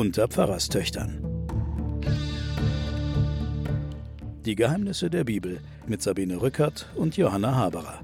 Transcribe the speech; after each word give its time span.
unter 0.00 0.28
Pfarrerstöchtern. 0.28 1.22
Die 4.46 4.54
Geheimnisse 4.54 5.10
der 5.10 5.24
Bibel 5.24 5.60
mit 5.86 6.00
Sabine 6.00 6.40
Rückert 6.40 6.88
und 6.94 7.18
Johanna 7.18 7.54
Haberer. 7.54 8.00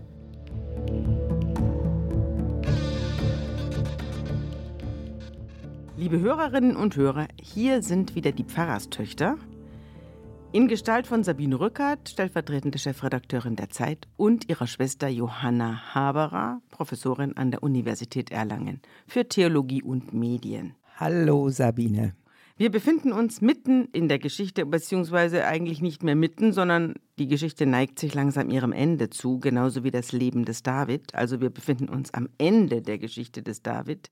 Liebe 5.96 6.20
Hörerinnen 6.20 6.76
und 6.76 6.96
Hörer, 6.96 7.28
hier 7.40 7.82
sind 7.82 8.14
wieder 8.14 8.32
die 8.32 8.44
Pfarrerstöchter 8.44 9.38
in 10.52 10.68
Gestalt 10.68 11.06
von 11.06 11.24
Sabine 11.24 11.58
Rückert, 11.58 12.10
stellvertretende 12.10 12.78
Chefredakteurin 12.78 13.56
der 13.56 13.70
Zeit, 13.70 14.06
und 14.18 14.50
ihrer 14.50 14.66
Schwester 14.66 15.08
Johanna 15.08 15.94
Haberer, 15.94 16.60
Professorin 16.68 17.38
an 17.38 17.50
der 17.50 17.62
Universität 17.62 18.30
Erlangen 18.30 18.82
für 19.06 19.26
Theologie 19.26 19.82
und 19.82 20.12
Medien. 20.12 20.74
Hallo 20.98 21.50
Sabine. 21.50 22.14
Wir 22.56 22.70
befinden 22.70 23.12
uns 23.12 23.42
mitten 23.42 23.84
in 23.92 24.08
der 24.08 24.18
Geschichte, 24.18 24.64
beziehungsweise 24.64 25.44
eigentlich 25.44 25.82
nicht 25.82 26.02
mehr 26.02 26.14
mitten, 26.14 26.54
sondern 26.54 26.94
die 27.18 27.28
Geschichte 27.28 27.66
neigt 27.66 27.98
sich 27.98 28.14
langsam 28.14 28.48
ihrem 28.48 28.72
Ende 28.72 29.10
zu, 29.10 29.38
genauso 29.38 29.84
wie 29.84 29.90
das 29.90 30.12
Leben 30.12 30.46
des 30.46 30.62
David. 30.62 31.14
Also 31.14 31.42
wir 31.42 31.50
befinden 31.50 31.90
uns 31.90 32.14
am 32.14 32.30
Ende 32.38 32.80
der 32.80 32.96
Geschichte 32.96 33.42
des 33.42 33.60
David. 33.60 34.10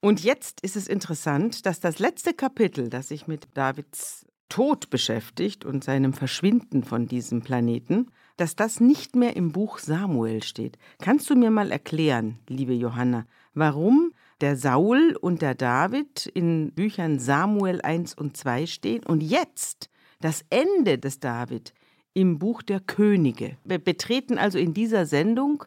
Und 0.00 0.24
jetzt 0.24 0.62
ist 0.62 0.76
es 0.76 0.88
interessant, 0.88 1.66
dass 1.66 1.78
das 1.78 1.98
letzte 1.98 2.32
Kapitel, 2.32 2.88
das 2.88 3.08
sich 3.08 3.26
mit 3.26 3.46
Davids 3.52 4.24
Tod 4.48 4.88
beschäftigt 4.88 5.66
und 5.66 5.84
seinem 5.84 6.14
Verschwinden 6.14 6.84
von 6.84 7.06
diesem 7.06 7.42
Planeten, 7.42 8.06
dass 8.38 8.56
das 8.56 8.80
nicht 8.80 9.14
mehr 9.14 9.36
im 9.36 9.52
Buch 9.52 9.78
Samuel 9.78 10.42
steht. 10.42 10.78
Kannst 11.02 11.28
du 11.28 11.34
mir 11.34 11.50
mal 11.50 11.70
erklären, 11.70 12.38
liebe 12.48 12.72
Johanna, 12.72 13.26
warum 13.52 14.12
der 14.40 14.56
Saul 14.56 15.16
und 15.20 15.42
der 15.42 15.54
David 15.54 16.26
in 16.26 16.72
Büchern 16.72 17.18
Samuel 17.18 17.80
1 17.82 18.14
und 18.14 18.36
2 18.36 18.66
stehen 18.66 19.04
und 19.04 19.22
jetzt 19.22 19.88
das 20.20 20.44
Ende 20.50 20.98
des 20.98 21.20
David 21.20 21.72
im 22.14 22.38
Buch 22.38 22.62
der 22.62 22.80
Könige. 22.80 23.56
Wir 23.64 23.78
betreten 23.78 24.38
also 24.38 24.58
in 24.58 24.74
dieser 24.74 25.06
Sendung 25.06 25.64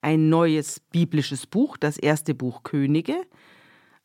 ein 0.00 0.28
neues 0.28 0.80
biblisches 0.80 1.46
Buch, 1.46 1.76
das 1.76 1.98
erste 1.98 2.34
Buch 2.34 2.62
Könige, 2.62 3.22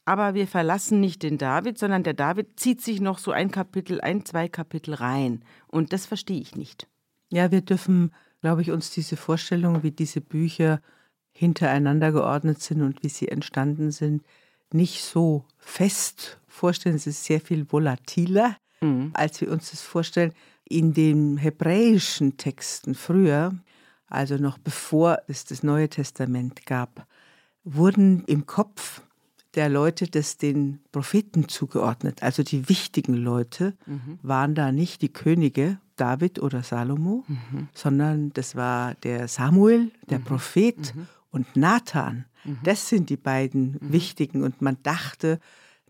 aber 0.06 0.36
wir 0.36 0.48
verlassen 0.48 1.00
nicht 1.00 1.24
den 1.24 1.38
David, 1.38 1.80
sondern 1.80 2.04
der 2.04 2.14
David 2.14 2.60
zieht 2.60 2.82
sich 2.82 3.02
noch 3.02 3.18
so 3.18 3.32
ein 3.32 3.50
Kapitel, 3.50 4.00
ein, 4.02 4.24
zwei 4.24 4.48
Kapitel 4.48 4.94
rein. 4.94 5.44
Und 5.68 5.94
das 5.94 6.06
verstehe 6.06 6.40
ich 6.40 6.56
nicht. 6.56 6.88
Ja, 7.32 7.52
wir 7.52 7.62
dürfen, 7.62 8.14
glaube 8.42 8.62
ich, 8.62 8.70
uns 8.70 8.92
diese 8.92 9.18
Vorstellung, 9.18 9.82
wie 9.82 9.92
diese 9.92 10.22
Bücher 10.22 10.80
hintereinander 11.38 12.14
geordnet 12.14 12.62
sind 12.62 12.82
und 12.82 13.04
wie 13.04 13.10
sie 13.10 13.28
entstanden 13.28 13.92
sind, 13.92 14.24
nicht 14.72 15.04
so 15.04 15.44
fest 15.58 16.40
vorstellen. 16.48 16.96
Es 16.96 17.08
ist 17.08 17.26
sehr 17.26 17.42
viel 17.42 17.70
volatiler, 17.70 18.56
mhm. 18.80 19.12
als 19.14 19.42
wir 19.42 19.52
uns 19.52 19.72
das 19.72 19.82
vorstellen. 19.82 20.32
In 20.64 20.94
den 20.94 21.38
hebräischen 21.38 22.38
Texten 22.38 22.96
früher, 22.96 23.54
also 24.08 24.38
noch 24.38 24.58
bevor 24.58 25.20
es 25.28 25.44
das 25.44 25.62
Neue 25.62 25.90
Testament 25.90 26.66
gab, 26.66 27.06
wurden 27.66 28.24
im 28.28 28.46
Kopf 28.46 29.02
der 29.56 29.68
Leute 29.68 30.08
das 30.08 30.38
den 30.38 30.80
Propheten 30.94 31.50
zugeordnet. 31.50 32.24
Also 32.24 32.44
die 32.44 32.70
wichtigen 32.70 33.14
Leute 33.14 33.76
mhm. 33.86 34.20
waren 34.22 34.56
da 34.56 34.72
nicht 34.72 35.02
die 35.02 35.12
Könige, 35.12 35.80
David 35.98 36.40
oder 36.40 36.64
Salomo, 36.64 37.26
mhm. 37.28 37.68
sondern 37.74 38.32
das 38.34 38.56
war 38.56 38.96
der 38.96 39.28
Samuel, 39.28 39.92
der 40.10 40.20
mhm. 40.20 40.24
Prophet 40.24 40.96
mhm. 40.96 41.08
Und 41.36 41.56
Nathan. 41.56 42.26
Mhm. 42.46 42.60
Das 42.64 42.90
sind 42.90 43.10
die 43.10 43.18
beiden 43.18 43.74
mhm. 43.74 43.92
wichtigen. 43.92 44.44
Und 44.44 44.62
man 44.62 44.78
dachte, 44.82 45.40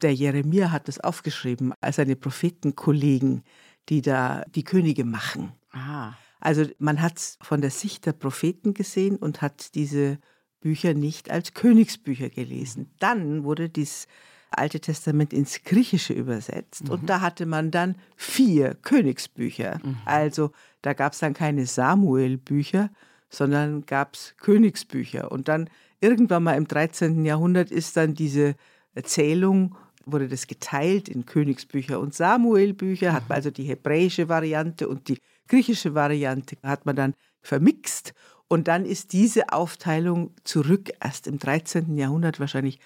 der 0.01 0.13
Jeremia 0.13 0.71
hat 0.71 0.87
das 0.87 0.99
aufgeschrieben 0.99 1.73
als 1.79 1.97
seine 1.97 2.15
Prophetenkollegen, 2.15 3.43
die 3.87 4.01
da 4.01 4.43
die 4.53 4.63
Könige 4.63 5.05
machen. 5.05 5.53
Aha. 5.71 6.17
Also 6.39 6.65
man 6.79 7.01
hat 7.01 7.17
es 7.17 7.37
von 7.41 7.61
der 7.61 7.71
Sicht 7.71 8.05
der 8.05 8.13
Propheten 8.13 8.73
gesehen 8.73 9.15
und 9.15 9.41
hat 9.41 9.73
diese 9.75 10.19
Bücher 10.59 10.93
nicht 10.93 11.29
als 11.29 11.53
Königsbücher 11.53 12.29
gelesen. 12.29 12.91
Dann 12.99 13.43
wurde 13.43 13.69
das 13.69 14.07
Alte 14.51 14.79
Testament 14.79 15.33
ins 15.33 15.63
Griechische 15.63 16.13
übersetzt 16.13 16.85
mhm. 16.85 16.91
und 16.91 17.09
da 17.09 17.19
hatte 17.21 17.45
man 17.45 17.71
dann 17.71 17.95
vier 18.15 18.75
Königsbücher. 18.75 19.79
Mhm. 19.83 19.97
Also 20.05 20.51
da 20.81 20.93
gab 20.93 21.13
es 21.13 21.19
dann 21.19 21.33
keine 21.33 21.65
Samuel-Bücher, 21.65 22.89
sondern 23.35 23.85
gab 23.85 24.15
es 24.15 24.35
Königsbücher. 24.37 25.31
Und 25.31 25.47
dann 25.47 25.69
irgendwann 26.01 26.43
mal 26.43 26.53
im 26.53 26.67
13. 26.67 27.25
Jahrhundert 27.25 27.71
ist 27.71 27.97
dann 27.97 28.13
diese 28.13 28.55
Erzählung 28.93 29.75
wurde 30.05 30.27
das 30.27 30.47
geteilt 30.47 31.09
in 31.09 31.25
Königsbücher 31.25 31.99
und 31.99 32.13
Samuelbücher, 32.13 33.11
hat 33.11 33.23
man 33.23 33.37
mhm. 33.37 33.37
also 33.37 33.51
die 33.51 33.63
hebräische 33.63 34.29
Variante 34.29 34.87
und 34.87 35.07
die 35.07 35.17
griechische 35.47 35.95
Variante 35.95 36.57
hat 36.63 36.85
man 36.85 36.95
dann 36.95 37.15
vermixt 37.41 38.13
und 38.47 38.67
dann 38.67 38.85
ist 38.85 39.13
diese 39.13 39.49
Aufteilung 39.49 40.31
zurück, 40.43 40.91
erst 41.01 41.27
im 41.27 41.39
13. 41.39 41.97
Jahrhundert 41.97 42.39
wahrscheinlich, 42.39 42.79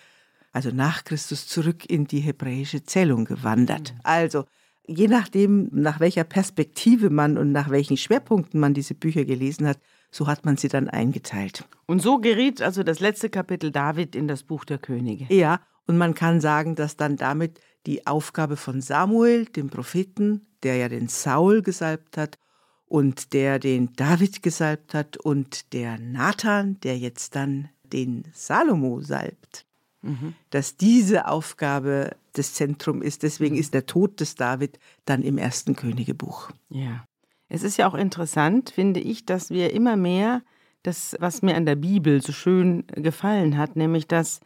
also 0.54 0.72
nach 0.72 1.04
Christus, 1.04 1.48
zurück 1.48 1.90
in 1.90 2.06
die 2.06 2.22
hebräische 2.22 2.84
Zählung 2.84 3.26
gewandert. 3.26 3.94
Mhm. 3.94 4.00
Also 4.04 4.46
je 4.88 5.08
nachdem, 5.08 5.70
nach 5.72 6.00
welcher 6.00 6.24
Perspektive 6.24 7.10
man 7.10 7.38
und 7.38 7.52
nach 7.52 7.70
welchen 7.70 7.98
Schwerpunkten 7.98 8.60
man 8.60 8.74
diese 8.74 8.96
Bücher 8.96 9.26
gelesen 9.26 9.68
hat, 9.68 9.80
so 10.12 10.28
hat 10.28 10.46
man 10.46 10.58
sie 10.58 10.68
dann 10.68 10.90
eingeteilt. 10.90 11.66
Und 11.86 12.02
so 12.02 12.20
geriet 12.20 12.62
also 12.62 12.84
das 12.84 13.00
letzte 13.00 13.30
Kapitel 13.30 13.72
David 13.72 14.16
in 14.16 14.28
das 14.28 14.44
Buch 14.44 14.66
der 14.66 14.78
Könige. 14.78 15.34
Ja, 15.34 15.62
und 15.86 15.98
man 15.98 16.14
kann 16.14 16.42
sagen, 16.42 16.76
dass 16.76 16.98
dann 16.98 17.16
damit 17.16 17.60
die 17.86 18.06
Aufgabe 18.06 18.58
von 18.58 18.82
Samuel, 18.82 19.46
dem 19.46 19.70
Propheten, 19.70 20.46
der 20.64 20.76
ja 20.76 20.90
den 20.90 21.08
Saul 21.08 21.62
gesalbt 21.62 22.18
hat, 22.18 22.38
und 22.86 23.34
der 23.34 23.60
den 23.60 23.94
David 23.94 24.42
gesalbt 24.42 24.94
hat 24.94 25.18
und 25.18 25.74
der 25.74 26.00
Nathan, 26.00 26.80
der 26.82 26.98
jetzt 26.98 27.36
dann 27.36 27.70
den 27.84 28.24
Salomo 28.34 29.02
salbt. 29.02 29.66
Mhm. 30.02 30.34
Dass 30.50 30.76
diese 30.76 31.28
Aufgabe 31.28 32.16
das 32.34 32.54
Zentrum 32.54 33.02
ist. 33.02 33.24
Deswegen 33.24 33.58
ist 33.58 33.74
der 33.74 33.86
Tod 33.86 34.20
des 34.20 34.36
David 34.36 34.80
dann 35.06 35.22
im 35.22 35.38
ersten 35.38 35.76
Königebuch. 35.76 36.52
Ja. 36.70 37.06
Es 37.50 37.64
ist 37.64 37.78
ja 37.78 37.88
auch 37.88 37.96
interessant, 37.96 38.70
finde 38.70 39.00
ich, 39.00 39.26
dass 39.26 39.50
wir 39.50 39.74
immer 39.74 39.96
mehr 39.96 40.42
das, 40.84 41.16
was 41.20 41.42
mir 41.42 41.56
an 41.56 41.66
der 41.66 41.76
Bibel 41.76 42.22
so 42.22 42.32
schön 42.32 42.86
gefallen 42.94 43.58
hat, 43.58 43.76
nämlich 43.76 44.08
dass 44.08 44.40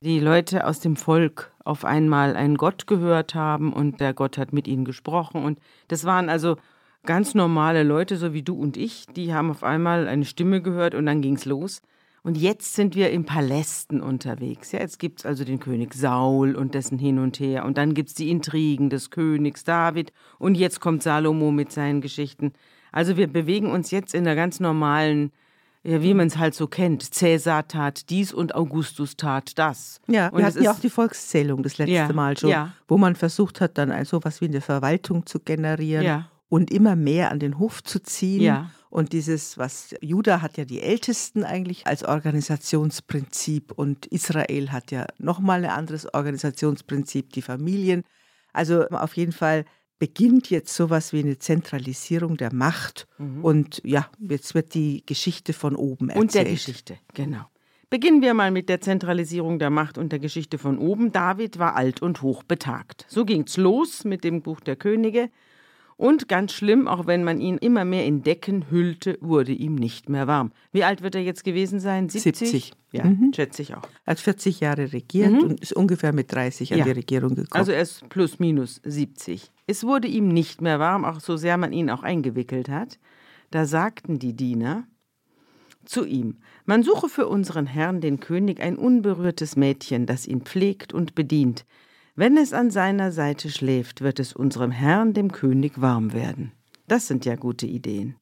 die 0.00 0.20
Leute 0.20 0.66
aus 0.66 0.80
dem 0.80 0.96
Volk 0.96 1.52
auf 1.64 1.84
einmal 1.84 2.36
einen 2.36 2.56
Gott 2.56 2.86
gehört 2.86 3.34
haben 3.34 3.72
und 3.72 4.00
der 4.00 4.12
Gott 4.12 4.38
hat 4.38 4.52
mit 4.52 4.68
ihnen 4.68 4.84
gesprochen. 4.84 5.44
Und 5.44 5.58
das 5.88 6.04
waren 6.04 6.28
also 6.28 6.56
ganz 7.04 7.34
normale 7.34 7.84
Leute, 7.84 8.16
so 8.16 8.32
wie 8.32 8.42
du 8.42 8.54
und 8.54 8.76
ich, 8.76 9.06
die 9.06 9.32
haben 9.32 9.50
auf 9.50 9.62
einmal 9.62 10.08
eine 10.08 10.24
Stimme 10.24 10.60
gehört 10.60 10.94
und 10.94 11.06
dann 11.06 11.22
ging's 11.22 11.44
los. 11.44 11.80
Und 12.28 12.36
jetzt 12.36 12.74
sind 12.74 12.94
wir 12.94 13.08
in 13.08 13.24
Palästen 13.24 14.02
unterwegs. 14.02 14.72
Ja, 14.72 14.80
jetzt 14.80 14.98
gibt 14.98 15.20
es 15.20 15.24
also 15.24 15.44
den 15.44 15.60
König 15.60 15.94
Saul 15.94 16.56
und 16.56 16.74
dessen 16.74 16.98
Hin 16.98 17.18
und 17.18 17.40
Her. 17.40 17.64
Und 17.64 17.78
dann 17.78 17.94
gibt 17.94 18.10
es 18.10 18.14
die 18.14 18.28
Intrigen 18.28 18.90
des 18.90 19.08
Königs 19.08 19.64
David. 19.64 20.12
Und 20.38 20.54
jetzt 20.54 20.78
kommt 20.78 21.02
Salomo 21.02 21.50
mit 21.52 21.72
seinen 21.72 22.02
Geschichten. 22.02 22.52
Also 22.92 23.16
wir 23.16 23.28
bewegen 23.28 23.70
uns 23.70 23.90
jetzt 23.90 24.14
in 24.14 24.24
der 24.24 24.36
ganz 24.36 24.60
normalen, 24.60 25.32
ja, 25.84 26.02
wie 26.02 26.12
man 26.12 26.26
es 26.26 26.36
halt 26.36 26.54
so 26.54 26.66
kennt. 26.66 27.02
Cäsar 27.14 27.66
tat 27.66 28.10
dies 28.10 28.34
und 28.34 28.54
Augustus 28.54 29.16
tat 29.16 29.58
das. 29.58 30.02
Ja, 30.06 30.28
und 30.28 30.36
wir 30.36 30.44
hatten 30.44 30.62
ja 30.62 30.72
auch 30.72 30.80
die 30.80 30.90
Volkszählung 30.90 31.62
das 31.62 31.78
letzte 31.78 31.94
ja, 31.94 32.12
Mal 32.12 32.36
schon, 32.36 32.50
ja. 32.50 32.74
wo 32.88 32.98
man 32.98 33.16
versucht 33.16 33.62
hat, 33.62 33.78
dann 33.78 33.90
also 33.90 34.22
was 34.22 34.42
wie 34.42 34.48
eine 34.48 34.60
Verwaltung 34.60 35.24
zu 35.24 35.40
generieren. 35.40 36.04
Ja 36.04 36.28
und 36.48 36.70
immer 36.70 36.96
mehr 36.96 37.30
an 37.30 37.38
den 37.38 37.58
Hof 37.58 37.82
zu 37.82 38.02
ziehen. 38.02 38.42
Ja. 38.42 38.70
Und 38.90 39.12
dieses, 39.12 39.58
was 39.58 39.94
Juda 40.00 40.40
hat 40.40 40.56
ja 40.56 40.64
die 40.64 40.80
Ältesten 40.80 41.44
eigentlich 41.44 41.86
als 41.86 42.04
Organisationsprinzip 42.04 43.72
und 43.72 44.06
Israel 44.06 44.72
hat 44.72 44.90
ja 44.90 45.06
nochmal 45.18 45.64
ein 45.64 45.70
anderes 45.70 46.12
Organisationsprinzip, 46.14 47.32
die 47.32 47.42
Familien. 47.42 48.04
Also 48.54 48.88
auf 48.88 49.16
jeden 49.16 49.32
Fall 49.32 49.66
beginnt 49.98 50.48
jetzt 50.48 50.74
sowas 50.74 51.12
wie 51.12 51.20
eine 51.20 51.38
Zentralisierung 51.38 52.36
der 52.36 52.54
Macht. 52.54 53.06
Mhm. 53.18 53.44
Und 53.44 53.82
ja, 53.84 54.08
jetzt 54.18 54.54
wird 54.54 54.72
die 54.74 55.04
Geschichte 55.04 55.52
von 55.52 55.76
oben 55.76 56.08
erzählt. 56.08 56.22
Und 56.22 56.34
der 56.34 56.44
Geschichte, 56.44 56.98
genau. 57.12 57.44
Beginnen 57.90 58.20
wir 58.20 58.34
mal 58.34 58.50
mit 58.50 58.68
der 58.68 58.80
Zentralisierung 58.80 59.58
der 59.58 59.70
Macht 59.70 59.96
und 59.96 60.12
der 60.12 60.18
Geschichte 60.18 60.58
von 60.58 60.78
oben. 60.78 61.10
David 61.10 61.58
war 61.58 61.74
alt 61.74 62.02
und 62.02 62.20
hoch 62.20 62.42
betagt. 62.42 63.06
So 63.08 63.24
ging's 63.24 63.56
los 63.56 64.04
mit 64.04 64.24
dem 64.24 64.42
Buch 64.42 64.60
der 64.60 64.76
Könige. 64.76 65.30
Und 65.98 66.28
ganz 66.28 66.52
schlimm, 66.52 66.86
auch 66.86 67.08
wenn 67.08 67.24
man 67.24 67.40
ihn 67.40 67.58
immer 67.58 67.84
mehr 67.84 68.06
in 68.06 68.22
Decken 68.22 68.70
hüllte, 68.70 69.18
wurde 69.20 69.50
ihm 69.50 69.74
nicht 69.74 70.08
mehr 70.08 70.28
warm. 70.28 70.52
Wie 70.70 70.84
alt 70.84 71.02
wird 71.02 71.16
er 71.16 71.22
jetzt 71.22 71.42
gewesen 71.42 71.80
sein? 71.80 72.08
70? 72.08 72.50
70. 72.50 72.72
Ja, 72.92 73.04
mhm. 73.04 73.32
schätze 73.34 73.62
ich 73.62 73.74
auch. 73.74 73.82
Er 74.04 74.12
hat 74.12 74.20
40 74.20 74.60
Jahre 74.60 74.92
regiert 74.92 75.32
mhm. 75.32 75.42
und 75.42 75.60
ist 75.60 75.72
ungefähr 75.72 76.12
mit 76.12 76.32
30 76.32 76.72
an 76.72 76.78
ja. 76.78 76.84
die 76.84 76.92
Regierung 76.92 77.30
gekommen. 77.30 77.48
Also 77.50 77.72
er 77.72 77.82
ist 77.82 78.08
plus 78.10 78.38
minus 78.38 78.80
70. 78.84 79.50
Es 79.66 79.82
wurde 79.82 80.06
ihm 80.06 80.28
nicht 80.28 80.62
mehr 80.62 80.78
warm, 80.78 81.04
auch 81.04 81.18
so 81.18 81.36
sehr 81.36 81.56
man 81.56 81.72
ihn 81.72 81.90
auch 81.90 82.04
eingewickelt 82.04 82.68
hat. 82.68 83.00
Da 83.50 83.66
sagten 83.66 84.20
die 84.20 84.34
Diener 84.34 84.86
zu 85.84 86.04
ihm, 86.04 86.36
man 86.64 86.84
suche 86.84 87.08
für 87.08 87.26
unseren 87.26 87.66
Herrn 87.66 88.00
den 88.00 88.20
König 88.20 88.60
ein 88.60 88.76
unberührtes 88.76 89.56
Mädchen, 89.56 90.06
das 90.06 90.28
ihn 90.28 90.42
pflegt 90.42 90.92
und 90.92 91.16
bedient, 91.16 91.64
Wenn 92.18 92.36
es 92.36 92.52
an 92.52 92.72
seiner 92.72 93.12
Seite 93.12 93.48
schläft, 93.48 94.00
wird 94.00 94.18
es 94.18 94.32
unserem 94.32 94.72
Herrn, 94.72 95.14
dem 95.14 95.30
König, 95.30 95.80
warm 95.80 96.12
werden. 96.12 96.50
Das 96.88 97.06
sind 97.06 97.24
ja 97.24 97.36
gute 97.36 97.64
Ideen. 97.64 98.16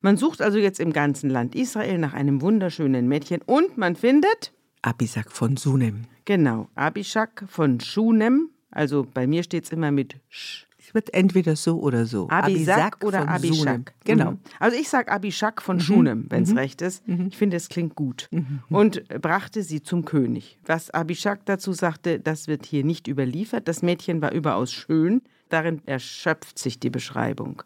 Man 0.00 0.16
sucht 0.16 0.42
also 0.42 0.58
jetzt 0.58 0.80
im 0.80 0.92
ganzen 0.92 1.30
Land 1.30 1.54
Israel 1.54 1.98
nach 1.98 2.12
einem 2.12 2.42
wunderschönen 2.42 3.06
Mädchen 3.06 3.42
und 3.46 3.78
man 3.78 3.94
findet 3.94 4.52
Abisak 4.82 5.30
von 5.30 5.56
Sunem. 5.56 6.06
Genau, 6.24 6.68
Abishak 6.74 7.44
von 7.46 7.78
Schunem. 7.78 8.50
Also 8.72 9.06
bei 9.14 9.28
mir 9.28 9.44
steht 9.44 9.62
es 9.62 9.70
immer 9.70 9.92
mit 9.92 10.16
Sch. 10.28 10.65
Es 10.86 10.94
wird 10.94 11.12
entweder 11.14 11.56
so 11.56 11.80
oder 11.80 12.06
so. 12.06 12.28
Abisak, 12.28 13.04
oder 13.04 13.20
von 13.20 13.28
Abishak. 13.28 13.94
Genau. 14.04 14.32
Mhm. 14.32 14.38
Also 14.60 14.76
ich 14.78 14.88
sage 14.88 15.10
Abishak 15.10 15.60
von 15.60 15.80
Schunem, 15.80 16.26
wenn 16.28 16.44
es 16.44 16.54
recht 16.54 16.80
ist. 16.80 17.02
Ich 17.28 17.36
finde, 17.36 17.56
es 17.56 17.68
klingt 17.68 17.96
gut. 17.96 18.28
Und 18.68 19.06
brachte 19.08 19.62
sie 19.62 19.82
zum 19.82 20.04
König. 20.04 20.58
Was 20.64 20.90
Abishak 20.90 21.44
dazu 21.46 21.72
sagte, 21.72 22.20
das 22.20 22.46
wird 22.46 22.66
hier 22.66 22.84
nicht 22.84 23.08
überliefert. 23.08 23.66
Das 23.66 23.82
Mädchen 23.82 24.22
war 24.22 24.32
überaus 24.32 24.72
schön. 24.72 25.22
Darin 25.48 25.82
erschöpft 25.86 26.58
sich 26.58 26.78
die 26.78 26.90
Beschreibung 26.90 27.62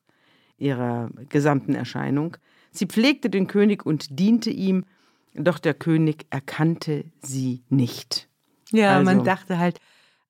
ihrer 0.58 1.10
gesamten 1.28 1.74
Erscheinung. 1.74 2.36
Sie 2.70 2.86
pflegte 2.86 3.28
den 3.30 3.46
König 3.46 3.84
und 3.84 4.18
diente 4.18 4.50
ihm, 4.50 4.84
doch 5.34 5.58
der 5.58 5.74
König 5.74 6.26
erkannte 6.30 7.04
sie 7.22 7.62
nicht. 7.68 8.28
Ja, 8.70 8.96
Also- 8.98 9.04
man 9.04 9.24
dachte 9.24 9.58
halt 9.58 9.78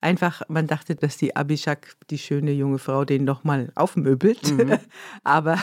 einfach, 0.00 0.42
man 0.48 0.66
dachte, 0.66 0.94
dass 0.94 1.16
die 1.16 1.36
Abishak, 1.36 1.94
die 2.10 2.18
schöne 2.18 2.52
junge 2.52 2.78
Frau, 2.78 3.04
den 3.04 3.24
nochmal 3.24 3.70
aufmöbelt. 3.74 4.50
Mhm. 4.52 4.78
Aber 5.24 5.58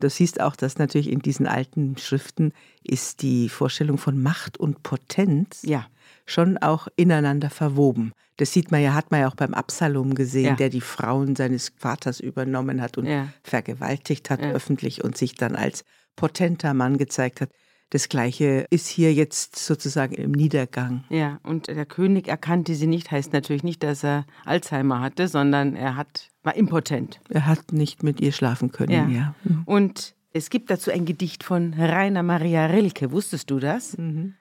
du 0.00 0.10
siehst 0.10 0.40
auch, 0.40 0.56
dass 0.56 0.78
natürlich 0.78 1.10
in 1.10 1.20
diesen 1.20 1.46
alten 1.46 1.96
Schriften 1.98 2.52
ist 2.82 3.22
die 3.22 3.48
Vorstellung 3.48 3.98
von 3.98 4.20
Macht 4.22 4.58
und 4.58 4.82
Potenz 4.82 5.62
Ja. 5.64 5.86
schon 6.26 6.58
auch 6.58 6.88
ineinander 6.96 7.50
verwoben. 7.50 8.12
Das 8.38 8.52
sieht 8.52 8.70
man 8.70 8.82
ja, 8.82 8.94
hat 8.94 9.10
man 9.10 9.20
ja 9.20 9.28
auch 9.28 9.36
beim 9.36 9.54
Absalom 9.54 10.14
gesehen, 10.14 10.44
Ja. 10.46 10.54
der 10.56 10.68
die 10.70 10.80
Frauen 10.80 11.36
seines 11.36 11.72
Vaters 11.76 12.18
übernommen 12.18 12.80
hat 12.80 12.98
und 12.98 13.06
Ja. 13.06 13.28
vergewaltigt 13.44 14.30
hat 14.30 14.40
öffentlich 14.40 15.04
und 15.04 15.16
sich 15.16 15.34
dann 15.34 15.54
als 15.54 15.84
potenter 16.16 16.74
Mann 16.74 16.98
gezeigt 16.98 17.40
hat. 17.40 17.50
Das 17.92 18.08
Gleiche 18.08 18.66
ist 18.70 18.88
hier 18.88 19.12
jetzt 19.12 19.56
sozusagen 19.56 20.14
im 20.14 20.32
Niedergang. 20.32 21.04
Ja, 21.10 21.40
und 21.42 21.66
der 21.66 21.84
König 21.84 22.26
erkannte 22.26 22.74
sie 22.74 22.86
nicht, 22.86 23.10
heißt 23.10 23.34
natürlich 23.34 23.64
nicht, 23.64 23.82
dass 23.82 24.02
er 24.02 24.24
Alzheimer 24.46 25.00
hatte, 25.00 25.28
sondern 25.28 25.76
er 25.76 25.94
hat, 25.94 26.30
war 26.42 26.56
impotent. 26.56 27.20
Er 27.28 27.44
hat 27.44 27.72
nicht 27.74 28.02
mit 28.02 28.18
ihr 28.22 28.32
schlafen 28.32 28.72
können, 28.72 28.92
Ja. 28.92 29.08
ja. 29.08 29.34
Und 29.66 30.14
es 30.32 30.48
gibt 30.48 30.70
dazu 30.70 30.90
ein 30.90 31.04
Gedicht 31.04 31.44
von 31.44 31.74
Rainer 31.74 32.22
Maria 32.22 32.64
Rilke. 32.64 33.12
Wusstest 33.12 33.50
du 33.50 33.58
das? 33.58 33.94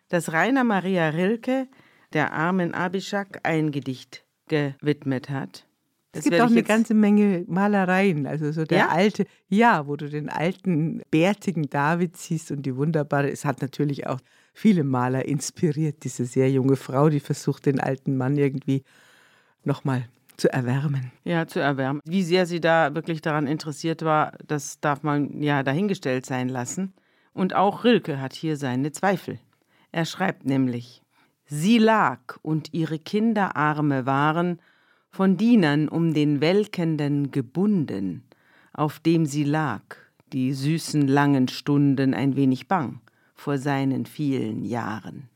Dass 0.07 0.31
Rainer 0.31 0.63
Maria 0.63 1.09
Rilke 1.09 1.67
der 2.13 2.31
armen 2.31 2.73
Abishak 2.73 3.41
ein 3.43 3.71
Gedicht 3.71 4.23
gewidmet 4.47 5.29
hat. 5.29 5.65
Das 6.11 6.25
Es 6.25 6.29
gibt 6.29 6.41
auch 6.41 6.47
eine 6.47 6.63
ganze 6.63 6.93
Menge 6.93 7.45
Malereien, 7.47 8.27
also 8.27 8.51
so 8.51 8.65
der 8.65 8.77
Ja? 8.79 8.89
alte, 8.89 9.25
ja, 9.47 9.87
wo 9.87 9.95
du 9.95 10.09
den 10.09 10.29
alten, 10.29 11.01
bärtigen 11.09 11.69
David 11.69 12.17
siehst 12.17 12.51
und 12.51 12.63
die 12.63 12.75
wunderbare, 12.75 13.31
es 13.31 13.45
hat 13.45 13.61
natürlich 13.61 14.07
auch 14.07 14.19
viele 14.53 14.83
Maler 14.83 15.25
inspiriert, 15.25 16.03
diese 16.03 16.25
sehr 16.25 16.51
junge 16.51 16.75
Frau, 16.75 17.09
die 17.09 17.21
versucht, 17.21 17.65
den 17.65 17.79
alten 17.79 18.17
Mann 18.17 18.35
irgendwie 18.35 18.83
nochmal 19.63 20.09
zu 20.35 20.51
erwärmen. 20.51 21.11
Ja, 21.23 21.47
zu 21.47 21.59
erwärmen. 21.59 22.01
Wie 22.05 22.23
sehr 22.23 22.45
sie 22.45 22.59
da 22.59 22.93
wirklich 22.93 23.21
daran 23.21 23.47
interessiert 23.47 24.01
war, 24.01 24.33
das 24.45 24.79
darf 24.81 25.03
man 25.03 25.41
ja 25.41 25.63
dahingestellt 25.63 26.25
sein 26.25 26.49
lassen. 26.49 26.93
Und 27.33 27.55
auch 27.55 27.85
Rilke 27.85 28.19
hat 28.19 28.33
hier 28.33 28.57
seine 28.57 28.91
Zweifel. 28.91 29.39
Er 29.93 30.05
schreibt 30.05 30.45
nämlich: 30.45 31.03
Sie 31.45 31.77
lag 31.77 32.19
und 32.41 32.73
ihre 32.73 32.99
Kinderarme 32.99 34.05
waren 34.05 34.59
von 35.11 35.35
Dienern 35.35 35.89
um 35.89 36.13
den 36.13 36.39
Welkenden 36.39 37.31
gebunden, 37.31 38.23
auf 38.73 38.99
dem 38.99 39.25
sie 39.25 39.43
lag, 39.43 39.83
die 40.31 40.53
süßen 40.53 41.07
langen 41.07 41.49
Stunden 41.49 42.13
ein 42.13 42.37
wenig 42.37 42.69
bang 42.69 43.01
vor 43.35 43.57
seinen 43.57 44.05
vielen 44.05 44.63
Jahren. 44.63 45.29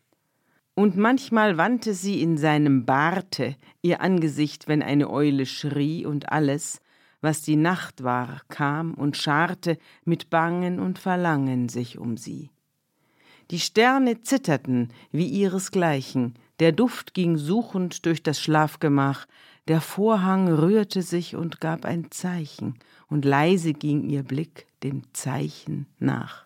Und 0.75 0.97
manchmal 0.97 1.57
wandte 1.57 1.93
sie 1.93 2.21
in 2.21 2.37
seinem 2.37 2.85
Barte 2.85 3.55
ihr 3.81 4.01
Angesicht, 4.01 4.67
wenn 4.67 4.81
eine 4.81 5.09
Eule 5.09 5.45
schrie, 5.45 6.05
und 6.05 6.31
alles, 6.31 6.81
was 7.21 7.41
die 7.41 7.55
Nacht 7.55 8.03
war, 8.03 8.41
kam 8.49 8.93
und 8.93 9.17
scharte 9.17 9.77
mit 10.05 10.29
Bangen 10.29 10.79
und 10.79 10.99
Verlangen 10.99 11.69
sich 11.69 11.97
um 11.97 12.17
sie. 12.17 12.49
Die 13.51 13.59
Sterne 13.59 14.21
zitterten 14.21 14.89
wie 15.11 15.27
ihresgleichen, 15.27 16.35
der 16.59 16.71
Duft 16.71 17.13
ging 17.13 17.37
suchend 17.37 18.05
durch 18.05 18.23
das 18.23 18.39
Schlafgemach, 18.39 19.27
der 19.67 19.81
Vorhang 19.81 20.47
rührte 20.47 21.01
sich 21.01 21.35
und 21.35 21.59
gab 21.59 21.85
ein 21.85 22.11
Zeichen, 22.11 22.75
und 23.07 23.25
leise 23.25 23.73
ging 23.73 24.03
ihr 24.09 24.23
Blick 24.23 24.67
dem 24.83 25.03
Zeichen 25.13 25.87
nach. 25.99 26.45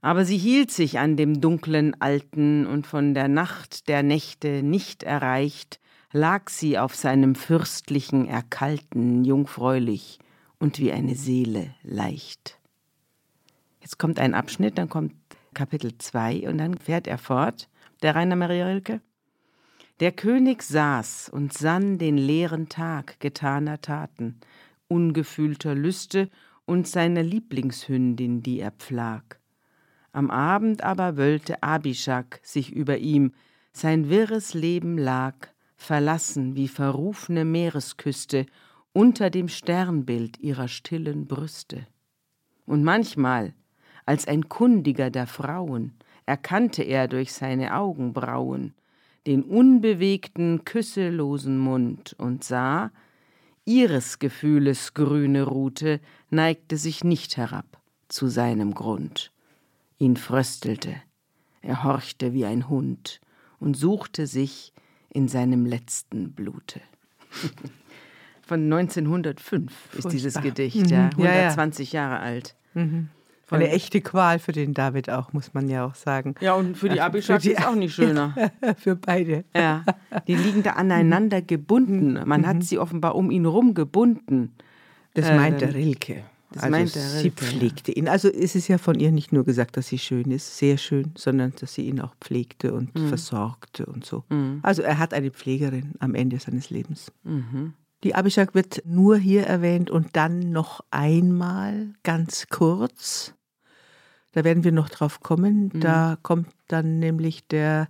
Aber 0.00 0.24
sie 0.24 0.36
hielt 0.36 0.70
sich 0.70 0.98
an 0.98 1.16
dem 1.16 1.40
dunklen 1.40 2.00
Alten, 2.00 2.66
und 2.66 2.86
von 2.86 3.14
der 3.14 3.28
Nacht 3.28 3.88
der 3.88 4.02
Nächte 4.02 4.62
nicht 4.62 5.02
erreicht, 5.02 5.80
lag 6.12 6.48
sie 6.48 6.78
auf 6.78 6.94
seinem 6.94 7.34
fürstlichen 7.34 8.28
Erkalten 8.28 9.24
jungfräulich 9.24 10.20
und 10.58 10.78
wie 10.78 10.92
eine 10.92 11.16
Seele 11.16 11.74
leicht. 11.82 12.58
Jetzt 13.80 13.98
kommt 13.98 14.20
ein 14.20 14.34
Abschnitt, 14.34 14.78
dann 14.78 14.88
kommt 14.88 15.14
Kapitel 15.54 15.98
2 15.98 16.48
und 16.48 16.58
dann 16.58 16.78
fährt 16.78 17.06
er 17.06 17.18
fort, 17.18 17.68
der 18.02 18.14
Rainer 18.14 18.36
Maria 18.36 18.66
Rilke. 18.66 19.00
Der 20.00 20.10
König 20.10 20.64
saß 20.64 21.28
und 21.28 21.52
sann 21.52 21.98
den 21.98 22.18
leeren 22.18 22.68
Tag 22.68 23.20
getaner 23.20 23.80
Taten, 23.80 24.40
ungefühlter 24.88 25.76
Lüste 25.76 26.30
und 26.64 26.88
seiner 26.88 27.22
Lieblingshündin, 27.22 28.42
die 28.42 28.58
er 28.58 28.72
pflag. 28.72 29.38
Am 30.10 30.32
Abend 30.32 30.82
aber 30.82 31.16
wöllte 31.16 31.62
Abishak 31.62 32.40
sich 32.42 32.72
über 32.72 32.98
ihm, 32.98 33.34
sein 33.72 34.08
wirres 34.08 34.52
Leben 34.52 34.98
lag, 34.98 35.34
verlassen 35.76 36.56
wie 36.56 36.68
verrufene 36.68 37.44
Meeresküste, 37.44 38.46
unter 38.92 39.30
dem 39.30 39.48
Sternbild 39.48 40.40
ihrer 40.40 40.66
stillen 40.66 41.26
Brüste. 41.26 41.86
Und 42.66 42.82
manchmal, 42.82 43.54
als 44.06 44.26
ein 44.26 44.48
Kundiger 44.48 45.10
der 45.10 45.28
Frauen, 45.28 45.94
erkannte 46.26 46.82
er 46.82 47.06
durch 47.06 47.32
seine 47.32 47.76
Augenbrauen 47.76 48.74
den 49.26 49.42
unbewegten, 49.42 50.64
küsselosen 50.64 51.58
Mund 51.58 52.14
und 52.18 52.44
sah, 52.44 52.90
ihres 53.64 54.18
Gefühles 54.18 54.94
grüne 54.94 55.44
Rute 55.44 56.00
neigte 56.30 56.76
sich 56.76 57.04
nicht 57.04 57.36
herab 57.36 57.80
zu 58.08 58.28
seinem 58.28 58.74
Grund. 58.74 59.32
Ihn 59.98 60.16
fröstelte, 60.16 60.94
er 61.62 61.84
horchte 61.84 62.32
wie 62.34 62.44
ein 62.44 62.68
Hund 62.68 63.20
und 63.58 63.76
suchte 63.76 64.26
sich 64.26 64.72
in 65.08 65.28
seinem 65.28 65.64
letzten 65.64 66.32
Blute. 66.32 66.80
Von 68.42 68.64
1905 68.70 69.72
ist 69.96 70.12
dieses 70.12 70.34
Furchtbar. 70.34 70.42
Gedicht, 70.52 70.90
ja, 70.90 71.10
Mhm. 71.16 71.24
Ja, 71.24 71.24
ja. 71.26 71.30
120 71.48 71.92
Jahre 71.92 72.18
alt. 72.20 72.56
Eine 73.50 73.68
echte 73.70 74.00
Qual 74.00 74.38
für 74.38 74.52
den 74.52 74.74
David 74.74 75.10
auch, 75.10 75.32
muss 75.32 75.54
man 75.54 75.68
ja 75.68 75.84
auch 75.86 75.94
sagen. 75.94 76.34
Ja, 76.40 76.54
und 76.54 76.76
für 76.76 76.88
die 76.88 76.96
Für 76.96 77.02
Abishak 77.04 77.40
die- 77.42 77.52
ist 77.52 77.66
auch 77.66 77.74
nicht 77.74 77.94
schöner. 77.94 78.34
für 78.78 78.96
beide. 78.96 79.44
Ja, 79.54 79.84
die 80.26 80.34
liegen 80.34 80.62
da 80.62 80.72
aneinander 80.72 81.42
gebunden. 81.42 82.18
Man 82.26 82.46
hat 82.46 82.62
sie 82.64 82.78
offenbar 82.78 83.14
um 83.14 83.30
ihn 83.30 83.46
rum 83.46 83.74
gebunden. 83.74 84.52
Das 85.14 85.28
Äh, 85.28 85.36
meint 85.36 85.60
der 85.60 85.74
Rilke. 85.74 86.24
das 86.52 86.64
also 86.64 86.70
meint 86.76 86.94
der 86.94 87.02
sie 87.02 87.28
Rilke, 87.28 87.44
ja. 87.44 87.50
pflegte 87.50 87.92
ihn. 87.92 88.08
Also 88.08 88.28
es 88.28 88.54
ist 88.56 88.68
ja 88.68 88.78
von 88.78 88.98
ihr 88.98 89.12
nicht 89.12 89.32
nur 89.32 89.44
gesagt, 89.44 89.76
dass 89.76 89.88
sie 89.88 89.98
schön 89.98 90.30
ist, 90.30 90.56
sehr 90.58 90.76
schön, 90.76 91.12
sondern 91.16 91.52
dass 91.60 91.74
sie 91.74 91.82
ihn 91.86 92.00
auch 92.00 92.14
pflegte 92.20 92.72
und 92.74 92.94
Mhm. 92.94 93.08
versorgte 93.08 93.86
und 93.86 94.04
so. 94.04 94.24
Also 94.62 94.82
er 94.82 94.98
hat 94.98 95.12
eine 95.14 95.30
Pflegerin 95.30 95.92
am 96.00 96.14
Ende 96.14 96.38
seines 96.40 96.70
Lebens. 96.70 97.12
Mhm. 97.24 97.74
Die 98.04 98.14
Abishak 98.14 98.54
wird 98.54 98.82
nur 98.84 99.16
hier 99.16 99.44
erwähnt 99.46 99.90
und 99.90 100.14
dann 100.14 100.52
noch 100.52 100.80
einmal 100.90 101.94
ganz 102.02 102.46
kurz. 102.50 103.34
Da 104.32 104.44
werden 104.44 104.62
wir 104.64 104.72
noch 104.72 104.90
drauf 104.90 105.20
kommen. 105.20 105.70
Mhm. 105.72 105.80
Da 105.80 106.18
kommt 106.22 106.48
dann 106.68 106.98
nämlich 106.98 107.46
der 107.48 107.88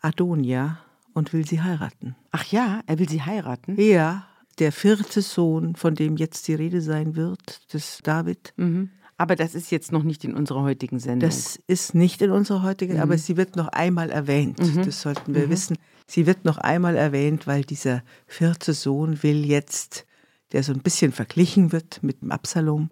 Adonia 0.00 0.78
und 1.12 1.32
will 1.32 1.46
sie 1.46 1.60
heiraten. 1.60 2.16
Ach 2.30 2.44
ja, 2.46 2.80
er 2.86 2.98
will 2.98 3.08
sie 3.08 3.22
heiraten. 3.22 3.78
Ja, 3.80 4.26
der 4.58 4.72
vierte 4.72 5.20
Sohn, 5.22 5.76
von 5.76 5.94
dem 5.94 6.16
jetzt 6.16 6.48
die 6.48 6.54
Rede 6.54 6.80
sein 6.80 7.14
wird, 7.16 7.72
des 7.74 7.98
David. 8.02 8.54
Mhm. 8.56 8.90
Aber 9.18 9.36
das 9.36 9.54
ist 9.54 9.70
jetzt 9.70 9.92
noch 9.92 10.02
nicht 10.02 10.24
in 10.24 10.34
unserer 10.34 10.62
heutigen 10.62 10.98
Sendung. 10.98 11.28
Das 11.28 11.60
ist 11.66 11.94
nicht 11.94 12.22
in 12.22 12.30
unserer 12.30 12.62
heutigen, 12.62 12.94
Mhm. 12.94 13.00
aber 13.02 13.18
sie 13.18 13.36
wird 13.36 13.56
noch 13.56 13.68
einmal 13.68 14.10
erwähnt. 14.10 14.58
Das 14.86 15.02
sollten 15.02 15.34
wir 15.34 15.50
wissen. 15.50 15.76
Sie 16.06 16.26
wird 16.26 16.44
noch 16.44 16.58
einmal 16.58 16.96
erwähnt, 16.96 17.46
weil 17.46 17.62
dieser 17.62 18.02
vierte 18.26 18.72
Sohn 18.72 19.22
will 19.22 19.44
jetzt, 19.44 20.06
der 20.52 20.62
so 20.62 20.72
ein 20.72 20.80
bisschen 20.80 21.12
verglichen 21.12 21.72
wird 21.72 22.02
mit 22.02 22.22
dem 22.22 22.32
Absalom, 22.32 22.90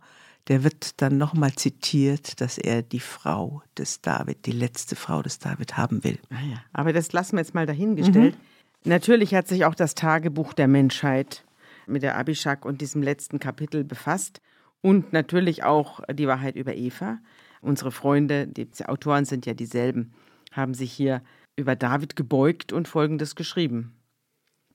der 0.48 0.64
wird 0.64 1.00
dann 1.00 1.18
nochmal 1.18 1.52
zitiert, 1.52 2.40
dass 2.40 2.58
er 2.58 2.82
die 2.82 3.00
Frau 3.00 3.62
des 3.76 4.00
David, 4.00 4.46
die 4.46 4.52
letzte 4.52 4.96
Frau 4.96 5.22
des 5.22 5.38
David 5.38 5.76
haben 5.76 6.02
will. 6.02 6.18
Ah 6.30 6.42
ja. 6.50 6.64
Aber 6.72 6.92
das 6.92 7.12
lassen 7.12 7.36
wir 7.36 7.40
jetzt 7.40 7.54
mal 7.54 7.66
dahingestellt. 7.66 8.36
Natürlich 8.84 9.34
hat 9.34 9.46
sich 9.46 9.64
auch 9.64 9.74
das 9.74 9.94
Tagebuch 9.94 10.54
der 10.54 10.66
Menschheit 10.66 11.44
mit 11.86 12.02
der 12.02 12.16
Abishak 12.16 12.64
und 12.64 12.80
diesem 12.80 13.02
letzten 13.02 13.38
Kapitel 13.38 13.84
befasst 13.84 14.40
und 14.80 15.12
natürlich 15.12 15.64
auch 15.64 16.00
die 16.12 16.26
Wahrheit 16.26 16.56
über 16.56 16.74
Eva. 16.74 17.18
Unsere 17.60 17.92
Freunde, 17.92 18.46
die 18.46 18.68
Autoren 18.86 19.26
sind 19.26 19.44
ja 19.44 19.52
dieselben, 19.52 20.12
haben 20.52 20.72
sich 20.72 20.92
hier 20.92 21.22
über 21.56 21.76
David 21.76 22.16
gebeugt 22.16 22.72
und 22.72 22.88
Folgendes 22.88 23.34
geschrieben. 23.34 23.94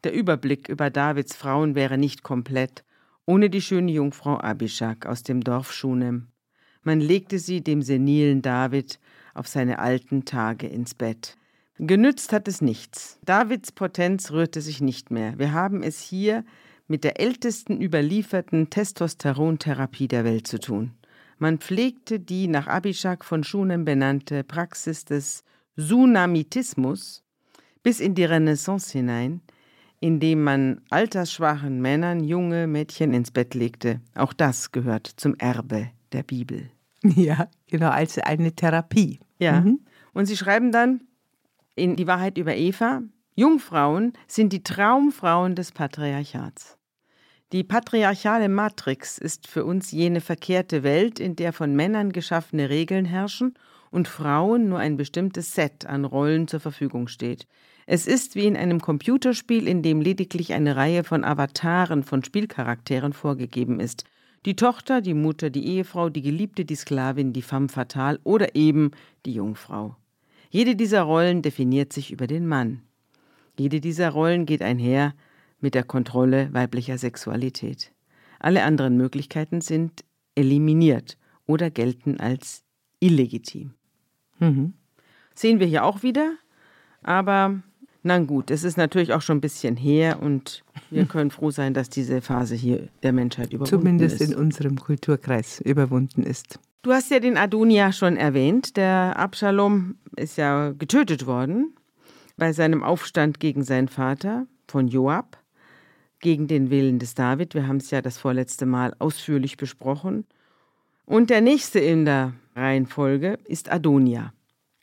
Der 0.04 0.14
Überblick 0.14 0.70
über 0.70 0.90
Davids 0.90 1.36
Frauen 1.36 1.76
wäre 1.76 1.98
nicht 1.98 2.24
komplett 2.24 2.84
ohne 3.26 3.50
die 3.50 3.62
schöne 3.62 3.92
Jungfrau 3.92 4.38
Abishak 4.38 5.06
aus 5.06 5.24
dem 5.24 5.42
Dorf 5.42 5.72
Schunem. 5.74 6.28
Man 6.84 7.00
legte 7.00 7.40
sie 7.40 7.62
dem 7.62 7.82
senilen 7.82 8.42
David 8.42 9.00
auf 9.34 9.48
seine 9.48 9.80
alten 9.80 10.26
Tage 10.26 10.68
ins 10.68 10.94
Bett. 10.94 11.36
Genützt 11.78 12.32
hat 12.32 12.48
es 12.48 12.62
nichts. 12.62 13.20
Davids 13.26 13.72
Potenz 13.72 14.32
rührte 14.32 14.62
sich 14.62 14.80
nicht 14.80 15.12
mehr. 15.12 15.38
Wir 15.40 15.52
haben 15.52 15.84
es 15.84 16.00
hier 16.00 16.46
mit 16.88 17.04
der 17.04 17.20
ältesten 17.20 17.82
überlieferten 17.82 18.70
Testosterontherapie 18.70 20.08
der 20.08 20.24
Welt 20.24 20.48
zu 20.48 20.60
tun. 20.60 20.92
Man 21.38 21.58
pflegte 21.58 22.20
die 22.20 22.48
nach 22.48 22.68
Abishak 22.68 23.26
von 23.26 23.44
Schunem 23.44 23.84
benannte 23.84 24.44
Praxis 24.44 25.04
des 25.04 25.44
Sunamitismus 25.76 27.24
bis 27.84 28.00
in 28.00 28.16
die 28.16 28.26
Renaissance 28.26 28.92
hinein, 28.92 29.42
indem 30.00 30.44
man 30.44 30.82
altersschwachen 30.90 31.82
Männern 31.82 32.24
junge 32.24 32.68
Mädchen 32.68 33.14
ins 33.14 33.32
Bett 33.32 33.54
legte. 33.54 34.02
Auch 34.16 34.34
das 34.34 34.72
gehört 34.72 35.08
zum 35.08 35.36
Erbe 35.36 35.90
der 36.12 36.24
Bibel. 36.24 36.70
Ja, 37.04 37.50
genau, 37.68 37.90
als 37.90 38.18
eine 38.18 38.54
Therapie. 38.54 39.20
Ja. 39.38 39.62
Mhm. 39.62 39.82
Und 40.14 40.26
sie 40.26 40.38
schreiben 40.38 40.72
dann 40.72 41.02
in 41.76 41.96
Die 41.96 42.08
Wahrheit 42.08 42.38
über 42.38 42.56
Eva, 42.56 43.04
Jungfrauen 43.36 44.14
sind 44.28 44.54
die 44.54 44.64
Traumfrauen 44.64 45.56
des 45.56 45.72
Patriarchats. 45.72 46.78
Die 47.52 47.64
patriarchale 47.64 48.50
Matrix 48.50 49.18
ist 49.18 49.48
für 49.48 49.66
uns 49.66 49.92
jene 49.92 50.22
verkehrte 50.22 50.84
Welt, 50.84 51.20
in 51.20 51.36
der 51.36 51.54
von 51.54 51.76
Männern 51.76 52.12
geschaffene 52.12 52.70
Regeln 52.70 53.06
herrschen 53.06 53.54
und 53.96 54.10
Frauen 54.10 54.68
nur 54.68 54.78
ein 54.78 54.98
bestimmtes 54.98 55.56
Set 55.56 55.86
an 55.86 56.04
Rollen 56.04 56.50
zur 56.50 56.60
Verfügung 56.60 57.08
steht. 57.08 57.48
Es 57.86 58.08
ist 58.08 58.36
wie 58.36 58.46
in 58.46 58.58
einem 58.58 58.82
Computerspiel, 58.82 59.70
in 59.70 59.84
dem 59.84 60.02
lediglich 60.02 60.54
eine 60.54 60.76
Reihe 60.76 61.06
von 61.06 61.24
Avataren 61.24 62.04
von 62.04 62.22
Spielcharakteren 62.22 63.14
vorgegeben 63.14 63.80
ist. 63.80 64.04
Die 64.46 64.58
Tochter, 64.58 65.00
die 65.00 65.14
Mutter, 65.14 65.50
die 65.50 65.66
Ehefrau, 65.66 66.10
die 66.10 66.22
Geliebte, 66.22 66.66
die 66.66 66.76
Sklavin, 66.76 67.32
die 67.32 67.42
femme 67.42 67.70
fatale 67.70 68.20
oder 68.26 68.54
eben 68.54 68.92
die 69.26 69.34
Jungfrau. 69.34 69.96
Jede 70.50 70.76
dieser 70.76 71.04
Rollen 71.04 71.42
definiert 71.42 71.94
sich 71.94 72.12
über 72.12 72.28
den 72.28 72.48
Mann. 72.48 72.82
Jede 73.58 73.80
dieser 73.80 74.10
Rollen 74.10 74.46
geht 74.46 74.62
einher 74.62 75.14
mit 75.62 75.74
der 75.74 75.84
Kontrolle 75.84 76.50
weiblicher 76.52 76.98
Sexualität. 76.98 77.94
Alle 78.40 78.64
anderen 78.64 78.98
Möglichkeiten 78.98 79.62
sind 79.62 80.04
eliminiert 80.36 81.18
oder 81.48 81.72
gelten 81.72 82.20
als 82.20 82.66
illegitim. 83.00 83.74
Mhm. 84.40 84.74
Sehen 85.34 85.60
wir 85.60 85.68
hier 85.68 85.84
auch 85.84 86.04
wieder, 86.04 86.34
aber 87.04 87.62
na 88.04 88.20
gut, 88.20 88.52
es 88.52 88.64
ist 88.64 88.78
natürlich 88.78 89.14
auch 89.14 89.22
schon 89.22 89.38
ein 89.38 89.42
bisschen 89.42 89.76
her 89.76 90.22
und 90.22 90.64
wir 90.92 91.06
können 91.08 91.32
froh 91.32 91.52
sein, 91.52 91.74
dass 91.74 91.90
diese 91.90 92.22
Phase 92.22 92.56
hier 92.56 92.88
der 93.04 93.14
Menschheit 93.14 93.52
überwunden 93.52 93.70
Zumindest 93.70 94.22
ist. 94.22 94.32
in 94.32 94.36
unserem 94.36 94.80
Kulturkreis 94.80 95.60
überwunden 95.62 96.24
ist. 96.24 96.60
Du 96.84 96.92
hast 96.92 97.10
ja 97.10 97.20
den 97.20 97.36
Adonia 97.36 97.92
schon 97.92 98.16
erwähnt. 98.16 98.78
Der 98.78 99.18
Abschalom 99.18 99.96
ist 100.18 100.38
ja 100.38 100.72
getötet 100.78 101.26
worden 101.26 101.74
bei 102.38 102.54
seinem 102.54 102.84
Aufstand 102.84 103.40
gegen 103.40 103.64
seinen 103.64 103.88
Vater 103.88 104.46
von 104.68 104.88
Joab, 104.88 105.40
gegen 106.20 106.48
den 106.48 106.70
Willen 106.70 107.00
des 107.00 107.16
David. 107.16 107.56
Wir 107.56 107.68
haben 107.68 107.78
es 107.78 107.90
ja 107.90 108.04
das 108.04 108.20
vorletzte 108.20 108.68
Mal 108.68 108.94
ausführlich 109.00 109.58
besprochen. 109.58 110.26
Und 111.06 111.32
der 111.32 111.42
nächste 111.42 111.80
in 111.80 112.06
der 112.06 112.34
Reihenfolge 112.56 113.38
ist 113.46 113.72
Adonia. 113.72 114.34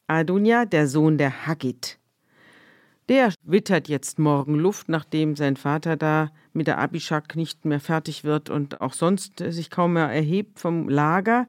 Adonia, 0.06 0.66
der 0.66 0.86
Sohn 0.86 1.16
der 1.16 1.46
Haggit. 1.46 1.98
Der 3.08 3.32
wittert 3.42 3.88
jetzt 3.88 4.18
morgen 4.18 4.54
Luft, 4.56 4.88
nachdem 4.88 5.36
sein 5.36 5.56
Vater 5.56 5.96
da 5.96 6.30
mit 6.52 6.66
der 6.66 6.78
Abishak 6.78 7.34
nicht 7.34 7.64
mehr 7.64 7.80
fertig 7.80 8.24
wird 8.24 8.50
und 8.50 8.80
auch 8.80 8.92
sonst 8.92 9.38
sich 9.38 9.70
kaum 9.70 9.94
mehr 9.94 10.08
erhebt 10.08 10.60
vom 10.60 10.88
Lager. 10.88 11.48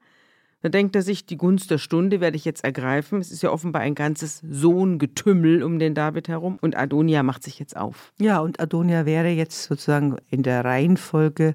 Da 0.62 0.70
denkt 0.70 0.96
er 0.96 1.02
sich, 1.02 1.26
die 1.26 1.36
Gunst 1.36 1.70
der 1.70 1.78
Stunde 1.78 2.22
werde 2.22 2.36
ich 2.36 2.46
jetzt 2.46 2.64
ergreifen. 2.64 3.20
Es 3.20 3.30
ist 3.30 3.42
ja 3.42 3.50
offenbar 3.50 3.82
ein 3.82 3.94
ganzes 3.94 4.40
Sohngetümmel 4.48 5.62
um 5.62 5.78
den 5.78 5.94
David 5.94 6.28
herum 6.28 6.58
und 6.60 6.74
Adonia 6.74 7.22
macht 7.22 7.42
sich 7.42 7.58
jetzt 7.58 7.76
auf. 7.76 8.14
Ja, 8.18 8.40
und 8.40 8.60
Adonia 8.60 9.04
wäre 9.04 9.28
jetzt 9.28 9.64
sozusagen 9.64 10.16
in 10.30 10.42
der 10.42 10.64
Reihenfolge 10.64 11.54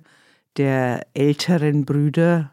der 0.57 1.07
älteren 1.15 1.85
Brüder 1.85 2.51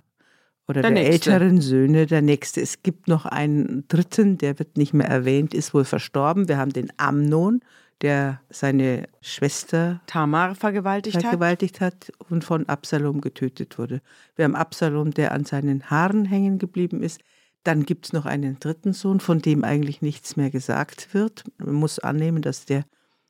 oder 0.69 0.83
der, 0.83 0.91
der 0.91 1.07
älteren 1.07 1.61
Söhne 1.61 2.07
der 2.07 2.23
nächste. 2.23 2.61
Es 2.61 2.83
gibt 2.83 3.09
noch 3.09 3.25
einen 3.25 3.85
dritten, 3.89 4.39
der 4.39 4.59
wird 4.59 4.77
nicht 4.77 4.95
mehr 4.95 5.09
erwähnt, 5.09 5.55
ist 5.55 5.75
wohl 5.75 5.85
verstorben. 5.85 6.49
Wir 6.49 6.59
haben 6.59 6.73
den 6.73 6.93
Amnon, 6.97 7.61
der 8.03 8.41
seine 8.51 9.09
Schwester 9.21 10.01
Tamar 10.07 10.55
vergewaltigt, 10.55 11.21
vergewaltigt 11.21 11.81
hat. 11.81 12.09
hat 12.09 12.31
und 12.31 12.45
von 12.45 12.69
Absalom 12.69 13.21
getötet 13.21 13.79
wurde. 13.79 14.03
Wir 14.35 14.45
haben 14.45 14.57
Absalom, 14.57 15.13
der 15.13 15.33
an 15.33 15.45
seinen 15.45 15.89
Haaren 15.89 16.25
hängen 16.25 16.59
geblieben 16.59 17.03
ist. 17.03 17.21
Dann 17.63 17.85
gibt 17.85 18.07
es 18.07 18.13
noch 18.13 18.27
einen 18.27 18.59
dritten 18.61 18.93
Sohn, 18.93 19.19
von 19.19 19.41
dem 19.41 19.65
eigentlich 19.65 20.03
nichts 20.03 20.37
mehr 20.37 20.51
gesagt 20.51 21.15
wird. 21.15 21.45
Man 21.59 21.75
muss 21.75 21.99
annehmen, 21.99 22.43
dass 22.43 22.65
der 22.65 22.85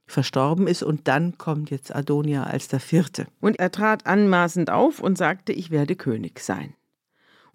verstorben 0.07 0.66
ist 0.66 0.83
und 0.83 1.09
dann 1.09 1.37
kommt 1.38 1.71
jetzt 1.71 1.95
Adonia 1.95 2.45
als 2.45 2.69
der 2.69 2.81
vierte. 2.81 3.26
Und 3.40 3.59
er 3.59 3.71
trat 3.71 4.07
anmaßend 4.07 4.71
auf 4.71 5.00
und 5.00 5.19
sagte, 5.19 5.52
ich 5.52 5.71
werde 5.71 5.97
König 5.97 6.40
sein. 6.40 6.75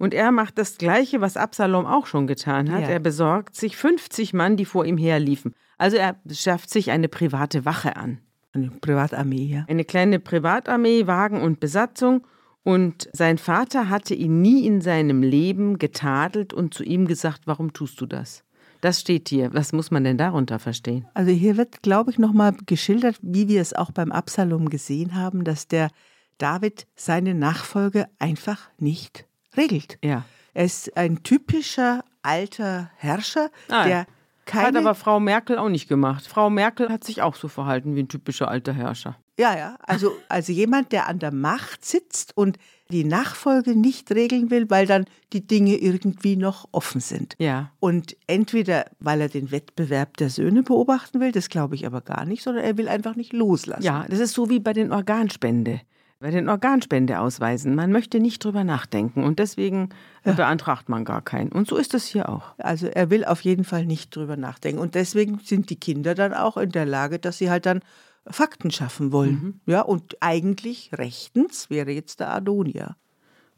Und 0.01 0.15
er 0.15 0.31
macht 0.31 0.58
das 0.58 0.79
Gleiche, 0.79 1.22
was 1.22 1.38
Absalom 1.38 1.86
auch 1.86 2.08
schon 2.08 2.25
getan 2.25 2.72
hat. 2.72 2.81
Ja. 2.81 2.88
Er 2.88 3.00
besorgt 3.00 3.55
sich 3.55 3.77
50 3.77 4.34
Mann, 4.34 4.58
die 4.58 4.65
vor 4.65 4.84
ihm 4.84 4.98
herliefen. 4.98 5.53
Also 5.77 5.98
er 5.98 6.15
schafft 6.31 6.72
sich 6.72 6.89
eine 6.89 7.08
private 7.08 7.65
Wache 7.65 7.96
an. 7.98 8.17
Eine 8.51 8.72
Privatarmee, 8.72 9.46
ja. 9.46 9.65
Eine 9.67 9.86
kleine 9.86 10.17
Privatarmee, 10.20 11.05
Wagen 11.05 11.39
und 11.39 11.60
Besatzung. 11.60 12.25
Und 12.63 13.10
sein 13.13 13.38
Vater 13.38 13.89
hatte 13.89 14.15
ihn 14.15 14.41
nie 14.41 14.65
in 14.65 14.81
seinem 14.81 15.22
Leben 15.22 15.77
getadelt 15.77 16.51
und 16.51 16.74
zu 16.74 16.84
ihm 16.84 17.05
gesagt, 17.05 17.41
warum 17.46 17.72
tust 17.72 18.01
du 18.01 18.08
das? 18.08 18.43
Das 18.81 19.01
steht 19.01 19.29
hier. 19.29 19.53
Was 19.53 19.72
muss 19.72 19.91
man 19.91 20.03
denn 20.03 20.17
darunter 20.17 20.58
verstehen? 20.58 21.05
Also 21.13 21.29
hier 21.29 21.58
wird, 21.58 21.84
glaube 21.84 22.10
ich, 22.10 22.17
nochmal 22.17 22.55
geschildert, 22.65 23.20
wie 23.22 23.48
wir 23.48 23.62
es 23.62 23.74
auch 23.74 23.91
beim 23.91 24.12
Absalom 24.12 24.70
gesehen 24.70 25.13
haben, 25.13 25.43
dass 25.43 25.67
der 25.67 25.91
David 26.39 26.88
seine 26.96 27.36
Nachfolge 27.36 28.08
einfach 28.17 28.72
nicht 28.79 29.27
regelt. 29.58 29.98
Ja. 30.03 30.25
Er 30.53 30.65
ist 30.65 30.96
ein 30.98 31.24
typischer 31.24 32.03
alter 32.22 32.91
Herrscher, 32.98 33.50
ah, 33.70 33.86
der 33.86 34.05
keine 34.46 34.67
hat 34.67 34.75
aber 34.75 34.96
Frau 34.96 35.20
Merkel 35.20 35.58
auch 35.58 35.70
nicht 35.70 35.88
gemacht. 35.88 36.27
Frau 36.27 36.50
Merkel 36.50 36.89
hat 36.89 37.03
sich 37.03 37.22
auch 37.22 37.36
so 37.36 37.48
verhalten 37.48 37.96
wie 37.96 38.03
ein 38.03 38.08
typischer 38.08 38.50
alter 38.50 38.74
Herrscher. 38.74 39.17
Ja, 39.39 39.58
ja. 39.58 39.77
Also, 39.84 40.12
also 40.29 40.51
jemand, 40.51 40.91
der 40.91 41.08
an 41.08 41.20
der 41.20 41.34
Macht 41.34 41.86
sitzt 41.86 42.36
und 42.36 42.58
die 42.91 43.05
Nachfolge 43.05 43.75
nicht 43.75 44.12
regeln 44.12 44.51
will, 44.51 44.70
weil 44.70 44.86
dann 44.86 45.05
die 45.31 45.48
Dinge 45.48 45.77
irgendwie 45.77 46.36
noch 46.36 46.67
offen 46.72 47.00
sind. 47.00 47.36
Ja. 47.39 47.72
Und 47.79 48.17
entweder, 48.27 48.86
weil 49.00 49.22
er 49.22 49.29
den 49.29 49.51
Wettbewerb 49.51 50.17
der 50.17 50.29
Söhne 50.29 50.63
beobachten 50.63 51.22
will, 51.22 51.31
das 51.31 51.50
glaube 51.50 51.75
ich 51.75 51.86
aber 51.86 52.01
gar 52.01 52.25
nicht, 52.25 52.43
sondern 52.43 52.65
er 52.65 52.77
will 52.77 52.89
einfach 52.89 53.15
nicht 53.15 53.31
loslassen. 53.31 53.84
Ja, 53.84 54.05
das 54.10 54.20
ist 54.20 54.34
so 54.34 54.50
wie 54.50 54.60
bei 54.60 54.74
den 54.74 54.91
Organspende 54.91 55.81
bei 56.21 56.29
den 56.29 56.49
Organspendeausweisen. 56.49 57.73
Man 57.73 57.91
möchte 57.91 58.19
nicht 58.19 58.45
drüber 58.45 58.63
nachdenken 58.63 59.23
und 59.23 59.39
deswegen 59.39 59.89
ja. 60.23 60.33
beantragt 60.33 60.87
man 60.87 61.03
gar 61.03 61.23
keinen. 61.23 61.51
Und 61.51 61.67
so 61.67 61.77
ist 61.77 61.95
es 61.95 62.05
hier 62.05 62.29
auch. 62.29 62.53
Also 62.59 62.87
er 62.87 63.09
will 63.09 63.25
auf 63.25 63.41
jeden 63.41 63.63
Fall 63.63 63.87
nicht 63.87 64.15
drüber 64.15 64.37
nachdenken. 64.37 64.79
Und 64.79 64.93
deswegen 64.93 65.39
sind 65.39 65.71
die 65.71 65.79
Kinder 65.79 66.13
dann 66.13 66.33
auch 66.33 66.57
in 66.57 66.69
der 66.69 66.85
Lage, 66.85 67.17
dass 67.17 67.39
sie 67.39 67.49
halt 67.49 67.65
dann 67.65 67.81
Fakten 68.27 68.69
schaffen 68.69 69.11
wollen. 69.11 69.31
Mhm. 69.31 69.59
Ja, 69.65 69.81
und 69.81 70.17
eigentlich 70.21 70.91
rechtens 70.93 71.71
wäre 71.71 71.89
jetzt 71.89 72.19
der 72.19 72.31
Adonia. 72.31 72.95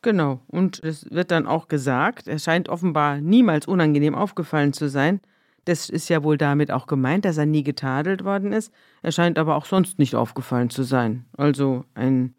Genau. 0.02 0.40
Und 0.48 0.82
es 0.82 1.06
wird 1.12 1.32
dann 1.32 1.48
auch 1.48 1.68
gesagt, 1.68 2.30
er 2.30 2.40
scheint 2.40 2.70
offenbar 2.70 3.20
niemals 3.20 3.68
unangenehm 3.68 4.16
aufgefallen 4.16 4.72
zu 4.72 4.88
sein. 4.88 5.20
Das 5.66 5.90
ist 5.90 6.10
ja 6.10 6.24
wohl 6.24 6.38
damit 6.38 6.72
auch 6.72 6.88
gemeint, 6.88 7.26
dass 7.26 7.38
er 7.38 7.46
nie 7.46 7.64
getadelt 7.64 8.24
worden 8.24 8.54
ist. 8.54 8.72
Er 9.02 9.12
scheint 9.12 9.38
aber 9.38 9.58
auch 9.58 9.66
sonst 9.66 10.00
nicht 10.00 10.16
aufgefallen 10.16 10.70
zu 10.70 10.84
sein. 10.84 11.26
Also 11.38 11.84
ein 11.94 12.36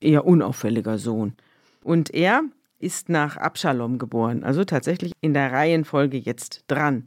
eher 0.00 0.26
unauffälliger 0.26 0.98
Sohn. 0.98 1.34
Und 1.82 2.12
er 2.12 2.42
ist 2.78 3.08
nach 3.08 3.36
Abschalom 3.36 3.98
geboren, 3.98 4.42
also 4.42 4.64
tatsächlich 4.64 5.12
in 5.20 5.34
der 5.34 5.52
Reihenfolge 5.52 6.16
jetzt 6.16 6.64
dran. 6.66 7.06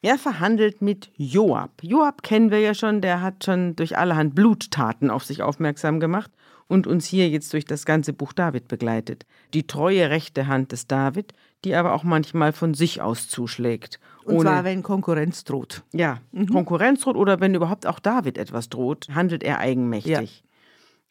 Er 0.00 0.16
verhandelt 0.16 0.80
mit 0.80 1.10
Joab. 1.16 1.82
Joab 1.82 2.22
kennen 2.22 2.52
wir 2.52 2.60
ja 2.60 2.72
schon, 2.72 3.00
der 3.00 3.20
hat 3.20 3.44
schon 3.44 3.74
durch 3.74 3.98
allerhand 3.98 4.36
Bluttaten 4.36 5.10
auf 5.10 5.24
sich 5.24 5.42
aufmerksam 5.42 5.98
gemacht 5.98 6.30
und 6.68 6.86
uns 6.86 7.06
hier 7.06 7.28
jetzt 7.28 7.52
durch 7.52 7.64
das 7.64 7.84
ganze 7.84 8.12
Buch 8.12 8.32
David 8.32 8.68
begleitet. 8.68 9.26
Die 9.54 9.66
treue 9.66 10.08
rechte 10.08 10.46
Hand 10.46 10.70
des 10.70 10.86
David, 10.86 11.32
die 11.64 11.74
aber 11.74 11.94
auch 11.94 12.04
manchmal 12.04 12.52
von 12.52 12.74
sich 12.74 13.00
aus 13.02 13.28
zuschlägt. 13.28 13.98
Und 14.24 14.42
zwar, 14.42 14.62
wenn 14.62 14.84
Konkurrenz 14.84 15.42
droht. 15.42 15.82
Ja, 15.92 16.20
mhm. 16.30 16.48
Konkurrenz 16.48 17.00
droht 17.00 17.16
oder 17.16 17.40
wenn 17.40 17.54
überhaupt 17.54 17.86
auch 17.86 17.98
David 17.98 18.38
etwas 18.38 18.68
droht, 18.68 19.08
handelt 19.12 19.42
er 19.42 19.58
eigenmächtig. 19.58 20.42
Ja. 20.44 20.47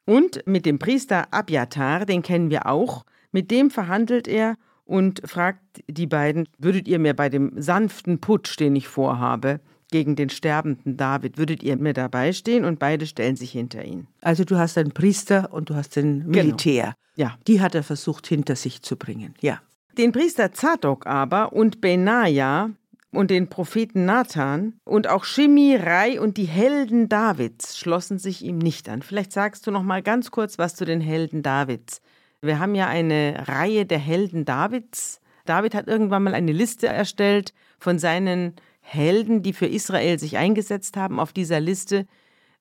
Und 0.08 0.42
mit 0.48 0.66
dem 0.66 0.80
Priester 0.80 1.28
Abjatar, 1.32 2.06
den 2.06 2.22
kennen 2.22 2.50
wir 2.50 2.66
auch, 2.66 3.04
mit 3.34 3.52
dem 3.52 3.70
verhandelt 3.70 4.28
er 4.28 4.56
und 4.86 5.22
fragt 5.26 5.84
die 5.90 6.08
beiden, 6.08 6.48
würdet 6.58 6.88
ihr 6.88 6.98
mir 6.98 7.14
bei 7.14 7.28
dem 7.28 7.62
sanften 7.62 8.20
Putsch, 8.20 8.58
den 8.58 8.78
ich 8.78 8.88
vorhabe, 8.88 9.60
gegen 9.92 10.16
den 10.16 10.30
sterbenden 10.30 10.96
David, 10.96 11.38
würdet 11.38 11.62
ihr 11.62 11.76
mir 11.78 11.94
dabei 11.94 12.32
stehen? 12.32 12.64
Und 12.64 12.80
beide 12.80 13.06
stellen 13.06 13.36
sich 13.36 13.52
hinter 13.52 13.84
ihn. 13.84 14.08
Also 14.22 14.46
du 14.46 14.58
hast 14.58 14.78
einen 14.78 14.92
Priester 14.92 15.52
und 15.52 15.70
du 15.70 15.76
hast 15.76 15.98
den 15.98 16.20
genau. 16.20 16.38
Militär. 16.38 16.96
Genau. 17.16 17.30
Ja. 17.30 17.38
Die 17.48 17.62
hat 17.62 17.76
er 17.76 17.84
versucht 17.84 18.28
hinter 18.28 18.56
sich 18.56 18.82
zu 18.82 18.96
bringen. 18.96 19.34
Ja. 19.42 19.62
Den 19.98 20.14
Priester 20.14 20.54
Zadok 20.54 21.06
aber 21.06 21.52
und 21.54 21.82
Benaja 21.82 22.70
und 23.18 23.32
den 23.32 23.48
Propheten 23.50 24.06
Nathan 24.06 24.80
und 24.84 25.08
auch 25.08 25.24
Shimi, 25.24 25.76
Rai 25.76 26.22
und 26.22 26.38
die 26.38 26.46
Helden 26.46 27.10
Davids 27.10 27.76
schlossen 27.76 28.20
sich 28.20 28.46
ihm 28.46 28.60
nicht 28.60 28.88
an. 28.90 29.02
Vielleicht 29.02 29.32
sagst 29.32 29.66
du 29.66 29.72
noch 29.72 29.82
mal 29.82 30.04
ganz 30.04 30.30
kurz 30.30 30.60
was 30.60 30.76
zu 30.76 30.86
den 30.86 31.02
Helden 31.02 31.42
Davids. 31.42 32.02
Wir 32.42 32.60
haben 32.60 32.76
ja 32.76 32.86
eine 32.86 33.46
Reihe 33.48 33.88
der 33.88 33.98
Helden 33.98 34.46
Davids. 34.46 35.20
David 35.46 35.74
hat 35.74 35.88
irgendwann 35.88 36.22
mal 36.22 36.36
eine 36.36 36.52
Liste 36.52 36.86
erstellt 36.86 37.56
von 37.80 37.98
seinen 37.98 38.54
Helden, 38.82 39.42
die 39.42 39.54
für 39.54 39.66
Israel 39.66 40.20
sich 40.20 40.38
eingesetzt 40.38 40.96
haben. 40.96 41.20
Auf 41.20 41.34
dieser 41.34 41.60
Liste 41.60 42.06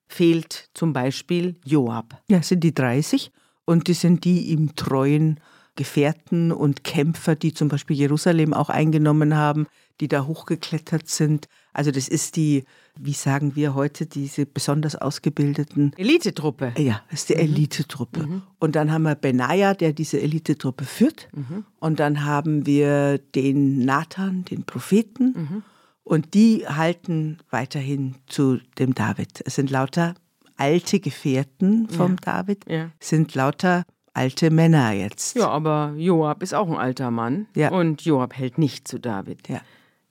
fehlt 0.07 0.71
zum 0.73 0.91
Beispiel 0.91 1.57
Joab. 1.65 2.19
Ja, 2.29 2.41
sind 2.41 2.63
die 2.63 2.73
30 2.73 3.31
und 3.65 3.87
die 3.87 3.93
sind 3.93 4.23
die 4.23 4.47
ihm 4.47 4.75
treuen 4.75 5.39
Gefährten 5.77 6.51
und 6.51 6.83
Kämpfer, 6.83 7.35
die 7.35 7.53
zum 7.53 7.69
Beispiel 7.69 7.95
Jerusalem 7.95 8.53
auch 8.53 8.69
eingenommen 8.69 9.37
haben, 9.37 9.67
die 9.99 10.07
da 10.07 10.25
hochgeklettert 10.25 11.07
sind. 11.07 11.47
Also 11.73 11.91
das 11.91 12.07
ist 12.07 12.35
die, 12.35 12.63
wie 12.95 13.13
sagen 13.13 13.55
wir 13.55 13.75
heute, 13.75 14.05
diese 14.05 14.45
besonders 14.45 14.95
ausgebildeten 14.95 15.93
Elitetruppe. 15.97 16.73
Ja, 16.77 17.01
das 17.09 17.21
ist 17.21 17.29
die 17.29 17.35
mhm. 17.35 17.41
Elitetruppe. 17.41 18.27
Mhm. 18.27 18.41
Und 18.59 18.75
dann 18.75 18.91
haben 18.91 19.03
wir 19.03 19.15
Benaja, 19.15 19.73
der 19.73 19.93
diese 19.93 20.19
Elitetruppe 20.19 20.85
führt. 20.85 21.27
Mhm. 21.33 21.65
Und 21.79 21.99
dann 21.99 22.25
haben 22.25 22.65
wir 22.65 23.17
den 23.17 23.85
Nathan, 23.85 24.45
den 24.45 24.63
Propheten. 24.63 25.33
Mhm. 25.35 25.63
Und 26.03 26.33
die 26.33 26.65
halten 26.67 27.39
weiterhin 27.49 28.15
zu 28.27 28.59
dem 28.79 28.95
David. 28.95 29.41
Es 29.45 29.55
sind 29.55 29.69
lauter 29.69 30.15
alte 30.55 30.99
Gefährten 30.99 31.89
vom 31.89 32.11
ja. 32.11 32.17
David, 32.21 32.65
ja. 32.67 32.89
sind 32.99 33.35
lauter 33.35 33.83
alte 34.13 34.49
Männer 34.49 34.91
jetzt. 34.91 35.35
Ja, 35.35 35.49
aber 35.49 35.93
Joab 35.95 36.41
ist 36.41 36.53
auch 36.53 36.67
ein 36.67 36.75
alter 36.75 37.11
Mann. 37.11 37.47
Ja. 37.55 37.71
Und 37.71 38.03
Joab 38.03 38.35
hält 38.35 38.57
nicht 38.57 38.87
zu 38.87 38.99
David. 38.99 39.47
Ja. 39.47 39.61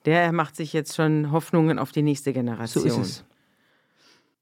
Der 0.07 0.33
macht 0.33 0.57
sich 0.57 0.73
jetzt 0.73 0.95
schon 0.95 1.33
Hoffnungen 1.33 1.79
auf 1.79 1.93
die 1.93 2.03
nächste 2.03 2.33
Generation. 2.33 2.89
So 2.89 3.01
ist 3.01 3.07
es. 3.07 3.25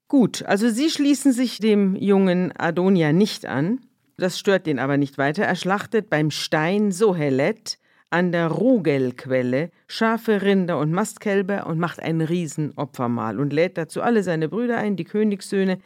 Gut, 0.07 0.43
also 0.43 0.69
sie 0.69 0.89
schließen 0.89 1.33
sich 1.33 1.57
dem 1.57 1.95
jungen 1.95 2.53
Adonia 2.55 3.11
nicht 3.11 3.45
an. 3.45 3.81
Das 4.17 4.39
stört 4.39 4.67
den 4.67 4.79
aber 4.79 4.97
nicht 4.97 5.17
weiter. 5.17 5.43
Er 5.43 5.55
schlachtet 5.55 6.09
beim 6.09 6.31
Stein 6.31 6.91
Sohelet 6.91 7.79
an 8.11 8.31
der 8.31 8.47
Rogelquelle 8.47 9.71
Schafe, 9.87 10.43
Rinder 10.43 10.79
und 10.79 10.91
Mastkälber 10.91 11.65
und 11.65 11.79
macht 11.79 11.99
ein 11.99 12.21
Riesenopfermahl 12.21 13.39
und 13.39 13.51
lädt 13.51 13.77
dazu 13.77 14.01
alle 14.01 14.23
seine 14.23 14.47
Brüder 14.47 14.77
ein, 14.77 14.95
die 14.95 15.03
Königssöhne, 15.03 15.79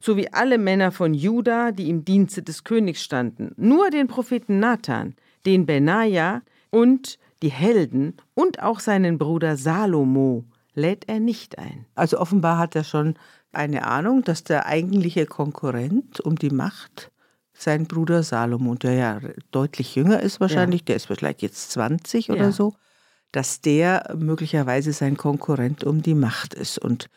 sowie 0.00 0.28
alle 0.32 0.58
Männer 0.58 0.90
von 0.90 1.14
Juda, 1.14 1.72
die 1.72 1.88
im 1.88 2.04
Dienste 2.04 2.42
des 2.42 2.64
Königs 2.64 3.02
standen. 3.02 3.52
Nur 3.56 3.90
den 3.90 4.08
Propheten 4.08 4.58
Nathan, 4.58 5.14
den 5.46 5.64
Benaja 5.64 6.42
und 6.70 7.18
die 7.42 7.50
Helden 7.50 8.16
und 8.34 8.62
auch 8.62 8.80
seinen 8.80 9.18
Bruder 9.18 9.56
Salomo 9.56 10.44
lädt 10.74 11.08
er 11.08 11.20
nicht 11.20 11.58
ein. 11.58 11.86
Also 11.94 12.18
offenbar 12.18 12.58
hat 12.58 12.76
er 12.76 12.84
schon 12.84 13.14
eine 13.52 13.86
Ahnung, 13.86 14.22
dass 14.22 14.44
der 14.44 14.66
eigentliche 14.66 15.26
Konkurrent 15.26 16.20
um 16.20 16.36
die 16.36 16.50
Macht 16.50 17.10
sein 17.52 17.86
Bruder 17.86 18.22
Salomo, 18.22 18.74
der 18.74 18.92
ja 18.94 19.20
deutlich 19.50 19.94
jünger 19.94 20.20
ist 20.20 20.40
wahrscheinlich, 20.40 20.82
ja. 20.82 20.86
der 20.86 20.96
ist 20.96 21.06
vielleicht 21.06 21.42
jetzt 21.42 21.72
20 21.72 22.28
ja. 22.28 22.34
oder 22.34 22.52
so, 22.52 22.74
dass 23.32 23.60
der 23.60 24.14
möglicherweise 24.16 24.92
sein 24.92 25.16
Konkurrent 25.16 25.84
um 25.84 26.02
die 26.02 26.14
Macht 26.14 26.54
ist. 26.54 26.78
Und 26.78 27.08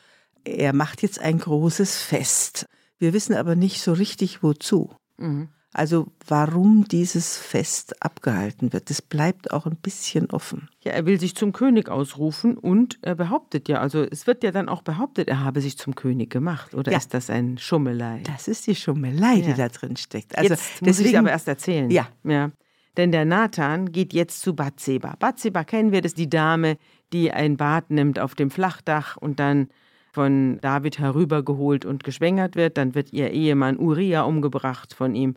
er 0.44 0.74
macht 0.74 1.02
jetzt 1.02 1.20
ein 1.20 1.40
großes 1.40 2.02
Fest. 2.02 2.66
Wir 2.98 3.14
wissen 3.14 3.36
aber 3.36 3.56
nicht 3.56 3.82
so 3.82 3.94
richtig 3.94 4.44
wozu. 4.44 4.94
Mhm. 5.18 5.50
Also 5.74 6.08
warum 6.28 6.86
dieses 6.88 7.36
Fest 7.36 8.02
abgehalten 8.04 8.74
wird, 8.74 8.92
das 8.92 9.02
bleibt 9.02 9.52
auch 9.52 9.66
ein 9.66 9.76
bisschen 9.76 10.30
offen. 10.30 10.70
Ja, 10.84 10.92
er 10.92 11.08
will 11.08 11.20
sich 11.20 11.36
zum 11.36 11.52
König 11.52 11.90
ausrufen 11.90 12.58
und 12.58 13.00
er 13.02 13.16
behauptet 13.16 13.68
ja, 13.68 13.80
also 13.80 14.04
es 14.04 14.28
wird 14.28 14.44
ja 14.44 14.52
dann 14.52 14.70
auch 14.70 14.84
behauptet, 14.84 15.28
er 15.28 15.44
habe 15.44 15.62
sich 15.62 15.78
zum 15.78 15.96
König 15.96 16.30
gemacht. 16.30 16.76
Oder 16.76 16.92
ja. 16.92 17.00
ist 17.00 17.14
das 17.16 17.32
ein 17.32 17.58
Schummelei? 17.58 18.22
Das 18.26 18.48
ist 18.48 18.68
die 18.68 18.76
Schummelei, 18.76 19.36
ja. 19.36 19.48
die 19.48 19.54
da 19.56 19.68
drin 19.70 19.96
steckt. 19.96 20.38
Also 20.38 20.52
jetzt 20.52 20.82
muss 20.82 20.98
deswegen, 20.98 21.10
ich 21.10 21.18
aber 21.18 21.32
erst 21.32 21.48
erzählen. 21.48 21.90
Ja. 21.90 22.08
ja. 22.24 22.52
Denn 22.96 23.12
der 23.12 23.26
Nathan 23.26 23.92
geht 23.92 24.14
jetzt 24.14 24.42
zu 24.42 24.56
Bathseba. 24.56 25.16
Bathseba 25.18 25.64
kennen 25.64 25.92
wir, 25.92 26.02
das 26.02 26.12
ist 26.12 26.20
die 26.20 26.30
Dame, 26.30 26.78
die 27.12 27.32
ein 27.32 27.58
Bad 27.58 27.90
nimmt 27.90 28.20
auf 28.20 28.36
dem 28.36 28.52
Flachdach 28.52 29.18
und 29.18 29.40
dann 29.40 29.70
von 30.12 30.60
David 30.62 31.00
herübergeholt 31.00 31.86
und 31.86 32.04
geschwängert 32.04 32.56
wird. 32.56 32.78
Dann 32.78 32.94
wird 32.94 33.12
ihr 33.12 33.32
Ehemann 33.32 33.80
Uriah 33.80 34.22
umgebracht 34.22 34.94
von 34.94 35.16
ihm. 35.16 35.36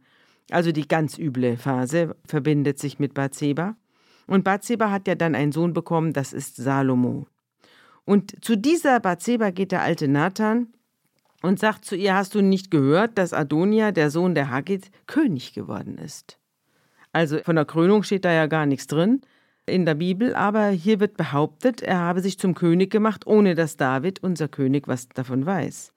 Also 0.51 0.73
die 0.73 0.87
ganz 0.87 1.19
üble 1.19 1.57
Phase 1.57 2.17
verbindet 2.25 2.79
sich 2.79 2.99
mit 2.99 3.15
Bathseba. 3.15 3.77
Und 4.27 4.45
Bathseba 4.45 4.91
hat 4.91 5.09
ja 5.09 5.15
dann 5.15 5.35
einen 5.35 5.53
Sohn 5.53 5.73
bekommen, 5.73 6.13
das 6.13 6.33
ist 6.33 6.57
Salomo. 6.57 7.27
Und 8.05 8.45
zu 8.45 8.57
dieser 8.57 9.01
Bathseba 9.01 9.51
geht 9.51 9.73
der 9.73 9.83
alte 9.83 10.09
Nathan 10.09 10.69
und 11.43 11.59
sagt 11.59 11.85
zu 11.85 11.97
ihr: 11.97 12.15
Hast 12.15 12.35
du 12.35 12.41
nicht 12.41 12.71
gehört, 12.71 13.19
dass 13.19 13.33
Adonia, 13.33 13.93
der 13.93 14.11
Sohn 14.11 14.35
der 14.35 14.51
Haggit, 14.51 14.91
König 15.07 15.53
geworden 15.53 15.99
ist? 15.99 16.39
Also 17.13 17.39
von 17.39 17.57
der 17.57 17.65
Krönung 17.65 18.03
steht 18.03 18.25
da 18.25 18.33
ja 18.33 18.47
gar 18.47 18.67
nichts 18.67 18.87
drin 18.87 19.23
in 19.67 19.85
der 19.85 19.95
Bibel, 19.95 20.35
aber 20.35 20.69
hier 20.69 21.01
wird 21.01 21.17
behauptet, 21.17 21.83
er 21.83 21.99
habe 21.99 22.21
sich 22.21 22.39
zum 22.39 22.55
König 22.55 22.91
gemacht, 22.91 23.27
ohne 23.27 23.55
dass 23.55 23.77
David, 23.77 24.23
unser 24.23 24.49
König, 24.49 24.87
was 24.87 25.09
davon 25.09 25.45
weiß. 25.45 25.93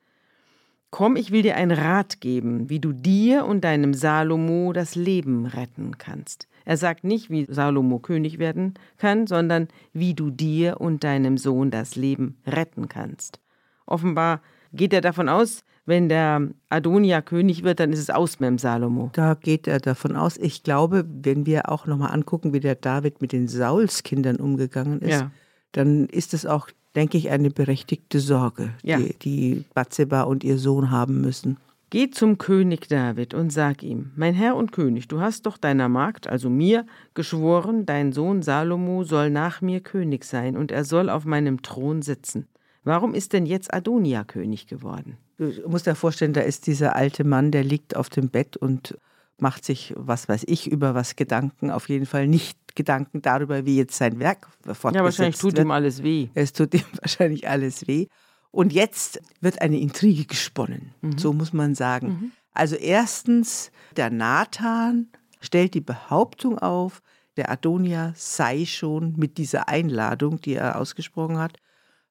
Komm, 0.91 1.15
ich 1.15 1.32
will 1.32 1.43
dir 1.43 1.56
einen 1.56 1.78
Rat 1.78 2.19
geben, 2.19 2.69
wie 2.69 2.80
du 2.80 2.93
dir 2.93 3.45
und 3.45 3.63
deinem 3.63 3.93
Salomo 3.93 4.73
das 4.73 4.95
Leben 4.95 5.45
retten 5.45 5.97
kannst. 5.97 6.47
Er 6.65 6.78
sagt 6.78 7.04
nicht, 7.04 7.30
wie 7.30 7.45
Salomo 7.49 7.99
König 7.99 8.39
werden 8.39 8.73
kann, 8.97 9.28
sondern 9.28 9.67
wie 9.93 10.13
du 10.13 10.30
dir 10.30 10.82
und 10.82 11.04
deinem 11.04 11.38
Sohn 11.38 11.71
das 11.71 11.95
Leben 11.95 12.38
retten 12.45 12.89
kannst. 12.89 13.39
Offenbar 13.86 14.41
geht 14.73 14.93
er 14.93 15.02
davon 15.02 15.30
aus, 15.30 15.63
wenn 15.89 16.08
der 16.08 16.47
Adonia 16.69 17.21
König 17.23 17.63
wird, 17.63 17.80
dann 17.80 17.91
ist 17.91 17.99
es 17.99 18.12
aus 18.12 18.39
mit 18.39 18.47
dem 18.47 18.60
Salomo. 18.60 19.10
Da 19.13 19.34
geht 19.34 19.67
er 19.67 19.80
davon 19.80 20.15
aus. 20.15 20.38
Ich 20.38 20.62
glaube, 20.62 21.04
wenn 21.08 21.47
wir 21.47 21.67
auch 21.67 21.88
nochmal 21.88 22.13
angucken, 22.13 22.54
wie 22.54 22.60
der 22.60 22.75
David 22.75 23.21
mit 23.21 23.32
den 23.32 23.47
Saulskindern 23.47 24.36
umgegangen 24.36 25.02
ist, 25.02 25.21
ja. 25.21 25.32
dann 25.71 26.06
ist 26.06 26.36
es 26.36 26.45
auch 26.45 26.69
denke 26.99 27.17
ich, 27.17 27.29
eine 27.29 27.49
berechtigte 27.49 28.19
Sorge, 28.19 28.71
ja. 28.83 28.97
die, 28.97 29.15
die 29.19 29.65
Bathseba 29.73 30.23
und 30.23 30.43
ihr 30.43 30.57
Sohn 30.57 30.91
haben 30.91 31.21
müssen. 31.21 31.55
Geh 31.91 32.09
zum 32.09 32.38
König 32.38 32.89
David 32.89 33.33
und 33.33 33.51
sag 33.51 33.83
ihm, 33.83 34.12
mein 34.17 34.33
Herr 34.33 34.57
und 34.57 34.73
König, 34.73 35.07
du 35.07 35.21
hast 35.21 35.45
doch 35.45 35.57
deiner 35.57 35.88
Magd, 35.88 36.27
also 36.27 36.49
mir, 36.49 36.85
geschworen, 37.13 37.85
dein 37.85 38.12
Sohn 38.12 38.41
Salomo 38.41 39.05
soll 39.05 39.29
nach 39.29 39.62
mir 39.62 39.79
König 39.79 40.25
sein 40.25 40.57
und 40.57 40.73
er 40.73 40.83
soll 40.83 41.09
auf 41.09 41.23
meinem 41.23 41.62
Thron 41.62 42.01
sitzen. 42.01 42.47
Warum 42.83 43.13
ist 43.13 43.31
denn 43.31 43.45
jetzt 43.45 43.73
Adonia 43.73 44.25
König 44.25 44.67
geworden? 44.67 45.15
Du 45.38 45.53
musst 45.69 45.88
dir 45.88 45.95
vorstellen, 45.95 46.33
da 46.33 46.41
ist 46.41 46.67
dieser 46.67 46.97
alte 46.97 47.23
Mann, 47.23 47.51
der 47.51 47.63
liegt 47.63 47.95
auf 47.95 48.09
dem 48.09 48.27
Bett 48.27 48.57
und 48.57 48.97
macht 49.41 49.65
sich, 49.65 49.93
was 49.95 50.30
weiß 50.30 50.45
ich, 50.47 50.71
über 50.71 50.95
was 50.95 51.15
Gedanken, 51.15 51.71
auf 51.71 51.89
jeden 51.89 52.06
Fall 52.06 52.28
nicht 52.28 52.58
Gedanken 52.75 53.21
darüber, 53.21 53.65
wie 53.65 53.78
jetzt 53.78 53.97
sein 53.97 54.19
Werk 54.19 54.47
fortgesetzt 54.63 54.95
Ja, 54.95 55.04
wahrscheinlich 55.04 55.38
tut 55.38 55.56
wird. 55.56 55.65
ihm 55.65 55.71
alles 55.71 56.04
weh. 56.04 56.30
Es 56.34 56.54
tut 56.54 56.73
ihm 56.73 56.84
wahrscheinlich 57.02 57.47
alles 57.49 57.88
weh. 57.88 58.08
Und 58.52 58.73
jetzt 58.73 59.21
wird 59.41 59.62
eine 59.62 59.80
Intrige 59.80 60.25
gesponnen, 60.25 60.93
mhm. 61.02 61.17
so 61.17 61.34
muss 61.34 61.54
man 61.54 61.75
sagen. 61.75 62.08
Mhm. 62.08 62.32
Also 62.54 62.75
erstens, 62.75 63.71
der 63.95 64.10
Nathan 64.10 65.08
stellt 65.39 65.73
die 65.73 65.82
Behauptung 65.82 66.58
auf, 66.58 67.02
der 67.38 67.52
Adonia 67.52 68.13
sei 68.15 68.65
schon 68.65 69.13
mit 69.17 69.38
dieser 69.38 69.69
Einladung, 69.69 70.41
die 70.41 70.56
er 70.56 70.80
ausgesprochen 70.80 71.38
hat, 71.38 71.58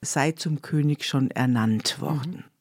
sei 0.01 0.33
zum 0.33 0.62
König 0.62 1.05
schon 1.05 1.31
ernannt 1.31 2.01
worden. 2.01 2.45
Mhm. 2.47 2.58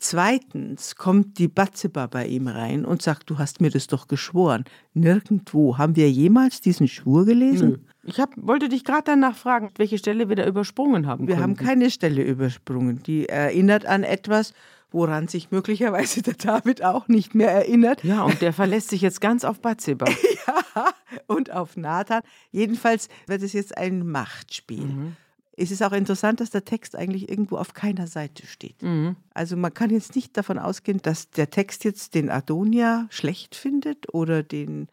Zweitens 0.00 0.94
kommt 0.94 1.38
die 1.38 1.48
Batzeba 1.48 2.06
bei 2.06 2.26
ihm 2.26 2.46
rein 2.46 2.84
und 2.84 3.02
sagt, 3.02 3.28
du 3.30 3.38
hast 3.38 3.60
mir 3.60 3.70
das 3.70 3.88
doch 3.88 4.06
geschworen. 4.06 4.64
Nirgendwo. 4.94 5.76
Haben 5.76 5.96
wir 5.96 6.08
jemals 6.08 6.60
diesen 6.60 6.86
Schwur 6.86 7.24
gelesen? 7.24 7.68
Nö. 7.68 7.78
Ich 8.04 8.20
hab, 8.20 8.30
wollte 8.36 8.68
dich 8.68 8.84
gerade 8.84 9.02
danach 9.06 9.36
fragen, 9.36 9.70
welche 9.76 9.98
Stelle 9.98 10.28
wir 10.28 10.36
da 10.36 10.46
übersprungen 10.46 11.08
haben. 11.08 11.26
Wir 11.26 11.34
konnten. 11.34 11.42
haben 11.42 11.56
keine 11.56 11.90
Stelle 11.90 12.22
übersprungen. 12.22 13.02
Die 13.02 13.28
erinnert 13.28 13.86
an 13.86 14.04
etwas, 14.04 14.54
woran 14.92 15.26
sich 15.26 15.50
möglicherweise 15.50 16.22
der 16.22 16.34
David 16.34 16.84
auch 16.84 17.08
nicht 17.08 17.34
mehr 17.34 17.50
erinnert. 17.50 18.04
Ja, 18.04 18.22
und 18.22 18.40
der 18.40 18.52
verlässt 18.52 18.90
sich 18.90 19.02
jetzt 19.02 19.20
ganz 19.20 19.44
auf 19.44 19.60
Bathseba. 19.60 20.06
ja, 20.46 20.92
und 21.26 21.50
auf 21.50 21.76
Nathan. 21.76 22.22
Jedenfalls 22.52 23.08
wird 23.26 23.42
es 23.42 23.52
jetzt 23.52 23.76
ein 23.76 24.06
Machtspiel. 24.06 24.84
Mhm. 24.84 25.16
Es 25.58 25.70
ist 25.70 25.82
auch 25.82 25.92
interessant, 25.92 26.40
dass 26.40 26.50
der 26.50 26.64
Text 26.64 26.94
eigentlich 26.94 27.28
irgendwo 27.28 27.56
auf 27.56 27.74
keiner 27.74 28.06
Seite 28.06 28.46
steht. 28.46 28.80
Mhm. 28.82 29.16
Also 29.34 29.56
man 29.56 29.74
kann 29.74 29.90
jetzt 29.90 30.14
nicht 30.14 30.36
davon 30.36 30.58
ausgehen, 30.58 31.00
dass 31.02 31.30
der 31.30 31.50
Text 31.50 31.84
jetzt 31.84 32.14
den 32.14 32.30
Adonia 32.30 33.06
schlecht 33.10 33.54
findet 33.54 34.12
oder 34.14 34.42
den 34.42 34.88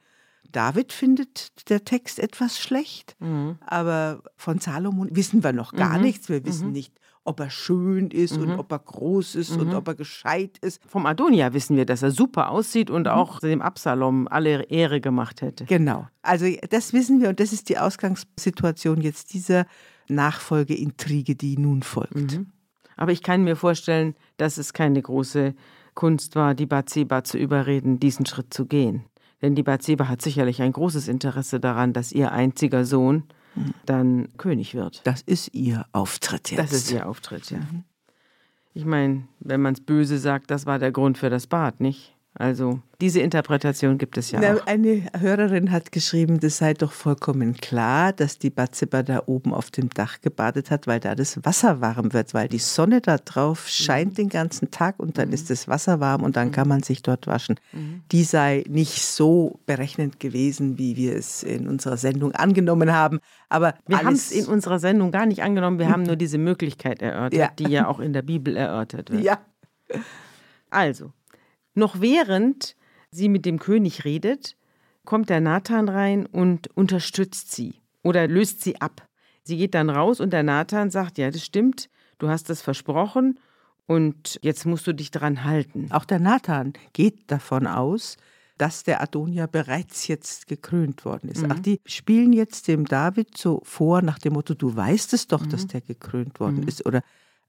David 0.51 0.93
findet 0.93 1.69
der 1.69 1.83
Text 1.83 2.17
etwas 2.17 2.59
schlecht. 2.59 3.15
Mhm. 3.19 3.57
Aber 3.65 4.21
von 4.37 4.59
Salomon 4.59 5.09
wissen 5.11 5.43
wir 5.43 5.53
noch 5.53 5.73
gar 5.73 5.97
mhm. 5.97 6.03
nichts. 6.03 6.29
Wir 6.29 6.45
wissen 6.45 6.67
mhm. 6.67 6.73
nicht, 6.73 6.93
ob 7.25 7.39
er 7.39 7.49
schön 7.49 8.09
ist 8.09 8.37
und 8.37 8.49
mhm. 8.49 8.59
ob 8.59 8.71
er 8.71 8.79
groß 8.79 9.35
ist 9.35 9.51
und 9.51 9.69
mhm. 9.69 9.75
ob 9.75 9.87
er 9.87 9.95
gescheit 9.95 10.57
ist. 10.61 10.81
Vom 10.87 11.05
Adonia 11.05 11.53
wissen 11.53 11.75
wir, 11.75 11.85
dass 11.85 12.03
er 12.03 12.11
super 12.11 12.49
aussieht 12.51 12.89
und 12.89 13.07
auch 13.07 13.39
dem 13.39 13.61
Absalom 13.61 14.27
alle 14.29 14.63
Ehre 14.63 15.01
gemacht 15.01 15.41
hätte. 15.41 15.65
Genau. 15.65 16.07
Also 16.21 16.45
das 16.69 16.93
wissen 16.93 17.21
wir 17.21 17.29
und 17.29 17.39
das 17.39 17.51
ist 17.51 17.67
die 17.69 17.77
Ausgangssituation 17.77 19.01
jetzt 19.01 19.33
dieser 19.33 19.65
Nachfolgeintrige, 20.07 21.35
die 21.35 21.57
nun 21.57 21.83
folgt. 21.83 22.33
Mhm. 22.33 22.47
Aber 22.97 23.11
ich 23.11 23.23
kann 23.23 23.43
mir 23.43 23.55
vorstellen, 23.55 24.15
dass 24.37 24.57
es 24.57 24.73
keine 24.73 25.01
große 25.01 25.53
Kunst 25.93 26.35
war, 26.35 26.55
die 26.55 26.65
Bathseba 26.65 27.23
zu 27.23 27.37
überreden, 27.37 27.99
diesen 27.99 28.25
Schritt 28.25 28.53
zu 28.53 28.65
gehen. 28.65 29.03
Denn 29.41 29.55
die 29.55 29.63
Bathseba 29.63 30.07
hat 30.07 30.21
sicherlich 30.21 30.61
ein 30.61 30.71
großes 30.71 31.07
Interesse 31.07 31.59
daran, 31.59 31.93
dass 31.93 32.11
ihr 32.11 32.31
einziger 32.31 32.85
Sohn 32.85 33.23
mhm. 33.55 33.73
dann 33.85 34.29
König 34.37 34.75
wird. 34.75 35.01
Das 35.03 35.21
ist 35.21 35.53
ihr 35.53 35.85
Auftritt 35.91 36.51
jetzt. 36.51 36.59
Das 36.59 36.73
ist 36.73 36.91
ihr 36.91 37.07
Auftritt, 37.07 37.51
ja. 37.51 37.59
Mhm. 37.59 37.83
Ich 38.73 38.85
meine, 38.85 39.27
wenn 39.39 39.61
man 39.61 39.73
es 39.73 39.81
böse 39.81 40.17
sagt, 40.17 40.51
das 40.51 40.65
war 40.65 40.79
der 40.79 40.91
Grund 40.91 41.17
für 41.17 41.29
das 41.29 41.47
Bad, 41.47 41.79
nicht? 41.79 42.14
Also 42.37 42.81
diese 42.99 43.21
Interpretation 43.21 43.97
gibt 43.97 44.17
es 44.17 44.31
ja 44.31 44.39
Na, 44.41 44.55
auch. 44.55 44.67
Eine 44.67 45.03
Hörerin 45.17 45.71
hat 45.71 45.93
geschrieben, 45.93 46.39
das 46.41 46.57
sei 46.57 46.73
doch 46.73 46.91
vollkommen 46.91 47.55
klar, 47.55 48.11
dass 48.11 48.39
die 48.39 48.49
Batzeba 48.49 49.03
da 49.03 49.23
oben 49.25 49.53
auf 49.53 49.71
dem 49.71 49.89
Dach 49.89 50.19
gebadet 50.19 50.69
hat, 50.69 50.85
weil 50.85 50.99
da 50.99 51.15
das 51.15 51.43
Wasser 51.45 51.79
warm 51.79 52.11
wird, 52.11 52.33
weil 52.33 52.49
die 52.49 52.59
Sonne 52.59 52.99
da 52.99 53.17
drauf 53.17 53.69
scheint 53.69 54.11
mhm. 54.11 54.15
den 54.15 54.29
ganzen 54.29 54.69
Tag 54.69 54.99
und 54.99 55.17
dann 55.17 55.29
mhm. 55.29 55.33
ist 55.33 55.49
das 55.49 55.69
Wasser 55.69 56.01
warm 56.01 56.23
und 56.23 56.35
dann 56.35 56.49
mhm. 56.49 56.51
kann 56.51 56.67
man 56.67 56.83
sich 56.83 57.01
dort 57.01 57.25
waschen. 57.25 57.55
Mhm. 57.71 58.03
Die 58.11 58.25
sei 58.25 58.65
nicht 58.67 59.01
so 59.05 59.59
berechnend 59.65 60.19
gewesen, 60.19 60.77
wie 60.77 60.97
wir 60.97 61.15
es 61.15 61.41
in 61.41 61.69
unserer 61.69 61.97
Sendung 61.97 62.33
angenommen 62.33 62.93
haben. 62.93 63.19
Aber 63.47 63.75
wir 63.87 64.03
haben 64.03 64.13
es 64.13 64.31
in 64.31 64.45
unserer 64.45 64.79
Sendung 64.79 65.11
gar 65.11 65.25
nicht 65.25 65.41
angenommen, 65.41 65.79
wir 65.79 65.89
haben 65.89 66.03
nur 66.03 66.15
diese 66.17 66.37
Möglichkeit 66.37 67.01
erörtert, 67.01 67.39
ja. 67.39 67.51
die 67.57 67.71
ja 67.71 67.87
auch 67.87 68.01
in 68.01 68.11
der 68.11 68.23
Bibel 68.23 68.57
erörtert 68.57 69.09
wird. 69.09 69.23
Ja. 69.23 69.39
Also, 70.69 71.13
noch 71.75 72.01
während 72.01 72.75
sie 73.11 73.29
mit 73.29 73.45
dem 73.45 73.59
König 73.59 74.05
redet, 74.05 74.55
kommt 75.05 75.29
der 75.29 75.41
Nathan 75.41 75.87
rein 75.87 76.25
und 76.25 76.67
unterstützt 76.75 77.51
sie 77.51 77.75
oder 78.03 78.27
löst 78.27 78.61
sie 78.61 78.81
ab. 78.81 79.07
Sie 79.43 79.57
geht 79.57 79.75
dann 79.75 79.89
raus 79.89 80.19
und 80.19 80.31
der 80.31 80.43
Nathan 80.43 80.89
sagt, 80.89 81.17
ja, 81.17 81.29
das 81.29 81.43
stimmt, 81.43 81.89
du 82.17 82.29
hast 82.29 82.49
das 82.49 82.61
versprochen 82.61 83.39
und 83.85 84.39
jetzt 84.41 84.65
musst 84.65 84.87
du 84.87 84.93
dich 84.93 85.11
dran 85.11 85.43
halten. 85.43 85.87
Auch 85.91 86.05
der 86.05 86.19
Nathan 86.19 86.73
geht 86.93 87.29
davon 87.31 87.67
aus, 87.67 88.17
dass 88.57 88.83
der 88.83 89.01
Adonia 89.01 89.47
bereits 89.47 90.07
jetzt 90.07 90.47
gekrönt 90.47 91.05
worden 91.05 91.29
ist. 91.29 91.43
Mhm. 91.43 91.51
Ach, 91.51 91.59
die 91.59 91.81
spielen 91.85 92.33
jetzt 92.33 92.67
dem 92.67 92.85
David 92.85 93.37
so 93.37 93.61
vor 93.63 94.01
nach 94.01 94.17
dem 94.17 94.33
Motto, 94.33 94.53
du 94.53 94.75
weißt 94.75 95.13
es 95.13 95.27
doch, 95.27 95.41
mhm. 95.41 95.49
dass 95.49 95.67
der 95.67 95.81
gekrönt 95.81 96.39
worden 96.39 96.61
mhm. 96.61 96.67
ist 96.67 96.85
oder 96.85 97.01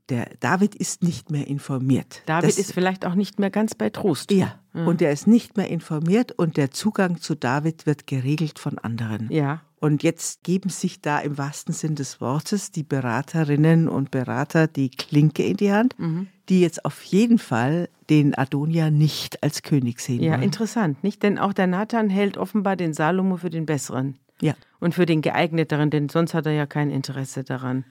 der 0.08 0.28
David 0.40 0.74
ist 0.74 1.02
nicht 1.02 1.30
mehr 1.30 1.46
informiert. 1.46 2.22
David 2.26 2.50
das, 2.50 2.58
ist 2.58 2.72
vielleicht 2.72 3.04
auch 3.04 3.14
nicht 3.14 3.38
mehr 3.38 3.50
ganz 3.50 3.74
bei 3.74 3.90
Trost. 3.90 4.30
Ja, 4.30 4.54
mhm. 4.72 4.86
und 4.86 5.02
er 5.02 5.12
ist 5.12 5.26
nicht 5.26 5.56
mehr 5.56 5.68
informiert 5.68 6.32
und 6.32 6.56
der 6.56 6.70
Zugang 6.70 7.20
zu 7.20 7.34
David 7.34 7.86
wird 7.86 8.06
geregelt 8.06 8.58
von 8.58 8.78
anderen. 8.78 9.28
Ja. 9.30 9.62
Und 9.78 10.02
jetzt 10.02 10.42
geben 10.42 10.70
sich 10.70 11.02
da 11.02 11.18
im 11.18 11.36
wahrsten 11.36 11.74
Sinn 11.74 11.96
des 11.96 12.20
Wortes 12.20 12.70
die 12.70 12.82
Beraterinnen 12.82 13.88
und 13.88 14.10
Berater 14.10 14.68
die 14.68 14.90
Klinke 14.90 15.44
in 15.44 15.56
die 15.58 15.72
Hand, 15.72 15.98
mhm. 15.98 16.28
die 16.48 16.60
jetzt 16.60 16.84
auf 16.84 17.02
jeden 17.02 17.38
Fall 17.38 17.88
den 18.08 18.36
Adonia 18.36 18.90
nicht 18.90 19.42
als 19.42 19.62
König 19.62 20.00
sehen 20.00 20.22
ja, 20.22 20.32
wollen. 20.32 20.40
Ja, 20.40 20.44
interessant, 20.44 21.04
nicht? 21.04 21.22
Denn 21.22 21.38
auch 21.38 21.52
der 21.52 21.66
Nathan 21.66 22.08
hält 22.08 22.38
offenbar 22.38 22.76
den 22.76 22.94
Salomo 22.94 23.36
für 23.36 23.50
den 23.50 23.66
Besseren. 23.66 24.16
Ja. 24.40 24.54
Und 24.80 24.94
für 24.94 25.06
den 25.06 25.22
geeigneteren, 25.22 25.90
denn 25.90 26.08
sonst 26.08 26.34
hat 26.34 26.46
er 26.46 26.52
ja 26.52 26.66
kein 26.66 26.90
Interesse 26.90 27.44
daran. 27.44 27.84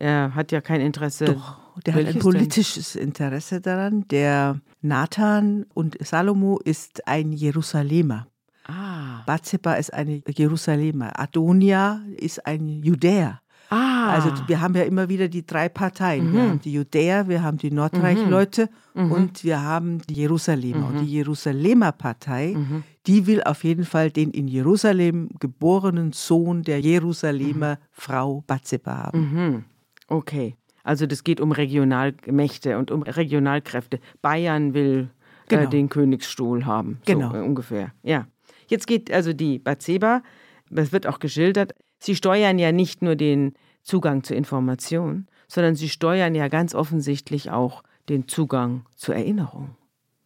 Er 0.00 0.34
hat 0.34 0.52
ja 0.52 0.60
kein 0.60 0.80
Interesse. 0.80 1.24
Doch, 1.24 1.58
der 1.84 1.94
hat 1.94 2.06
ein 2.06 2.18
politisches 2.20 2.92
denn? 2.92 3.08
Interesse 3.08 3.60
daran. 3.60 4.06
Der 4.08 4.60
Nathan 4.80 5.66
und 5.74 5.96
Salomo 6.06 6.60
ist 6.64 7.06
ein 7.08 7.32
Jerusalemer. 7.32 8.28
Ah. 8.64 9.22
Bathseba 9.26 9.74
ist 9.74 9.92
eine 9.92 10.22
Jerusalemer. 10.28 11.18
Adonia 11.18 12.00
ist 12.16 12.46
ein 12.46 12.82
Judäer. 12.84 13.40
Ah. 13.70 14.12
Also 14.12 14.30
wir 14.46 14.60
haben 14.60 14.74
ja 14.76 14.84
immer 14.84 15.08
wieder 15.08 15.26
die 15.26 15.44
drei 15.44 15.68
Parteien. 15.68 16.28
Mhm. 16.28 16.32
Wir 16.32 16.42
haben 16.42 16.60
die 16.60 16.72
Judäer, 16.72 17.28
wir 17.28 17.42
haben 17.42 17.58
die 17.58 17.72
Nordreichleute 17.72 18.70
mhm. 18.94 19.12
und 19.12 19.44
wir 19.44 19.62
haben 19.62 20.00
die 20.08 20.14
Jerusalemer. 20.14 20.78
Mhm. 20.78 20.84
Und 20.86 21.00
die 21.00 21.12
Jerusalemer 21.12 21.90
Partei, 21.90 22.54
mhm. 22.56 22.84
die 23.06 23.26
will 23.26 23.42
auf 23.42 23.64
jeden 23.64 23.84
Fall 23.84 24.12
den 24.12 24.30
in 24.30 24.46
Jerusalem 24.46 25.28
geborenen 25.40 26.12
Sohn 26.12 26.62
der 26.62 26.80
Jerusalemer 26.80 27.74
mhm. 27.74 27.78
Frau 27.90 28.44
Bathseba 28.46 28.96
haben. 28.96 29.64
Okay, 30.08 30.56
also 30.82 31.06
das 31.06 31.22
geht 31.22 31.40
um 31.40 31.52
Regionalmächte 31.52 32.78
und 32.78 32.90
um 32.90 33.02
Regionalkräfte. 33.02 34.00
Bayern 34.22 34.74
will 34.74 35.10
äh, 35.46 35.48
genau. 35.48 35.62
äh, 35.64 35.68
den 35.68 35.88
Königsstuhl 35.88 36.66
haben, 36.66 37.00
so 37.06 37.14
genau. 37.14 37.34
Äh, 37.34 37.40
ungefähr. 37.40 37.92
Ja. 38.02 38.26
Jetzt 38.68 38.86
geht 38.86 39.12
also 39.12 39.32
die 39.32 39.58
Bathseba, 39.58 40.22
das 40.70 40.92
wird 40.92 41.06
auch 41.06 41.20
geschildert, 41.20 41.74
sie 41.98 42.14
steuern 42.14 42.58
ja 42.58 42.72
nicht 42.72 43.02
nur 43.02 43.16
den 43.16 43.54
Zugang 43.82 44.22
zur 44.22 44.36
Information, 44.36 45.26
sondern 45.46 45.74
sie 45.74 45.88
steuern 45.88 46.34
ja 46.34 46.48
ganz 46.48 46.74
offensichtlich 46.74 47.50
auch 47.50 47.82
den 48.08 48.28
Zugang 48.28 48.84
zur 48.96 49.14
Erinnerung. 49.14 49.76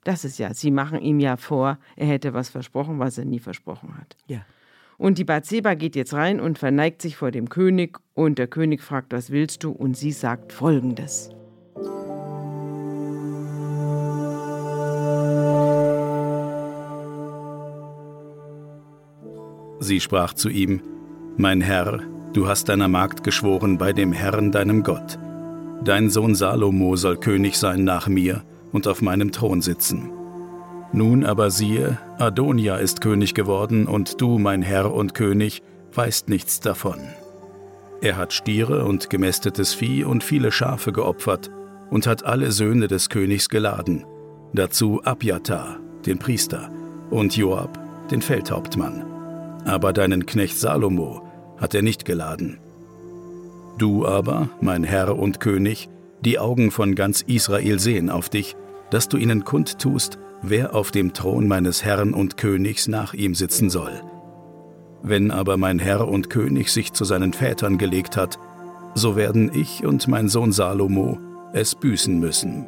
Das 0.05 0.25
ist 0.25 0.39
ja, 0.39 0.53
sie 0.53 0.73
machen 0.73 1.01
ihm 1.01 1.21
ja 1.21 1.37
vor, 1.37 1.79
er 1.95 2.07
hätte 2.07 2.35
was 2.35 2.49
versprochen, 2.49 2.99
was 2.99 3.19
er 3.19 3.25
nie 3.25 3.39
versprochen 3.39 3.97
hat. 3.97 4.17
Ja. 4.27 4.45
Und 5.03 5.19
die 5.19 5.25
Bathseba 5.25 5.75
geht 5.75 5.97
jetzt 5.97 6.15
rein 6.15 6.39
und 6.39 6.61
verneigt 6.61 7.03
sich 7.03 7.17
vor 7.17 7.33
dem 7.33 7.49
König 7.49 7.99
und 8.15 8.39
der 8.39 8.47
König 8.47 8.83
fragt, 8.83 9.13
was 9.13 9.33
willst 9.33 9.65
du? 9.65 9.73
Und 9.73 9.97
sie 9.97 10.13
sagt 10.13 10.53
folgendes. 10.53 11.31
Sie 19.81 19.99
sprach 19.99 20.35
zu 20.35 20.49
ihm, 20.49 20.81
Mein 21.37 21.61
Herr, 21.61 21.99
du 22.33 22.47
hast 22.47 22.69
deiner 22.69 22.87
Magd 22.87 23.25
geschworen 23.25 23.79
bei 23.79 23.93
dem 23.93 24.13
Herrn 24.13 24.53
deinem 24.53 24.85
Gott. 24.85 25.19
Dein 25.83 26.11
Sohn 26.11 26.37
Salomo 26.37 26.95
soll 26.95 27.17
König 27.17 27.59
sein 27.59 27.83
nach 27.83 28.07
mir 28.07 28.45
und 28.71 28.87
auf 28.87 29.03
meinem 29.03 29.33
Thron 29.33 29.63
sitzen. 29.63 30.22
Nun 30.93 31.25
aber 31.25 31.51
siehe, 31.51 31.99
Adonia 32.19 32.77
ist 32.77 33.01
König 33.01 33.35
geworden 33.35 33.87
und 33.87 34.21
du, 34.21 34.39
mein 34.39 34.61
Herr 34.61 34.93
und 34.93 35.15
König, 35.15 35.63
weißt 35.95 36.29
nichts 36.29 36.61
davon. 36.61 37.01
Er 38.03 38.17
hat 38.17 38.33
Stiere 38.33 38.85
und 38.85 39.09
gemästetes 39.09 39.75
Vieh 39.75 40.05
und 40.05 40.23
viele 40.23 40.53
Schafe 40.53 40.93
geopfert 40.93 41.51
und 41.91 42.07
hat 42.07 42.25
alle 42.25 42.53
Söhne 42.53 42.89
des 42.89 43.09
Königs 43.09 43.49
geladen, 43.49 44.05
dazu 44.53 45.03
Abjatar, 45.03 45.79
den 46.05 46.19
Priester, 46.19 46.71
und 47.11 47.37
Joab, 47.37 47.79
den 48.11 48.21
Feldhauptmann. 48.21 49.05
Aber 49.65 49.93
deinen 49.93 50.27
Knecht 50.27 50.59
Salomo 50.59 51.23
hat 51.59 51.75
er 51.75 51.83
nicht 51.83 52.05
geladen. 52.05 52.59
Du 53.79 54.07
aber, 54.07 54.49
mein 54.61 54.85
Herr 54.85 55.17
und 55.17 55.41
König, 55.41 55.89
die 56.23 56.39
Augen 56.39 56.71
von 56.71 56.95
ganz 56.95 57.23
Israel 57.23 57.79
sehen 57.79 58.11
auf 58.11 58.29
dich, 58.29 58.57
dass 58.91 59.09
du 59.09 59.17
ihnen 59.17 59.45
kundtust, 59.45 60.19
wer 60.43 60.75
auf 60.75 60.91
dem 60.91 61.13
Thron 61.13 61.47
meines 61.47 61.85
Herrn 61.85 62.13
und 62.15 62.37
Königs 62.37 62.89
nach 62.89 63.15
ihm 63.15 63.35
sitzen 63.35 63.71
soll. 63.71 64.03
Wenn 65.03 65.31
aber 65.31 65.57
mein 65.57 65.79
Herr 65.79 66.09
und 66.09 66.31
König 66.31 66.71
sich 66.71 66.93
zu 66.93 67.05
seinen 67.05 67.33
Vätern 67.33 67.79
gelegt 67.79 68.17
hat, 68.17 68.39
so 68.95 69.17
werden 69.17 69.51
ich 69.55 69.85
und 69.85 70.07
mein 70.09 70.29
Sohn 70.29 70.53
Salomo 70.53 71.19
es 71.53 71.75
büßen 71.75 72.19
müssen. 72.19 72.67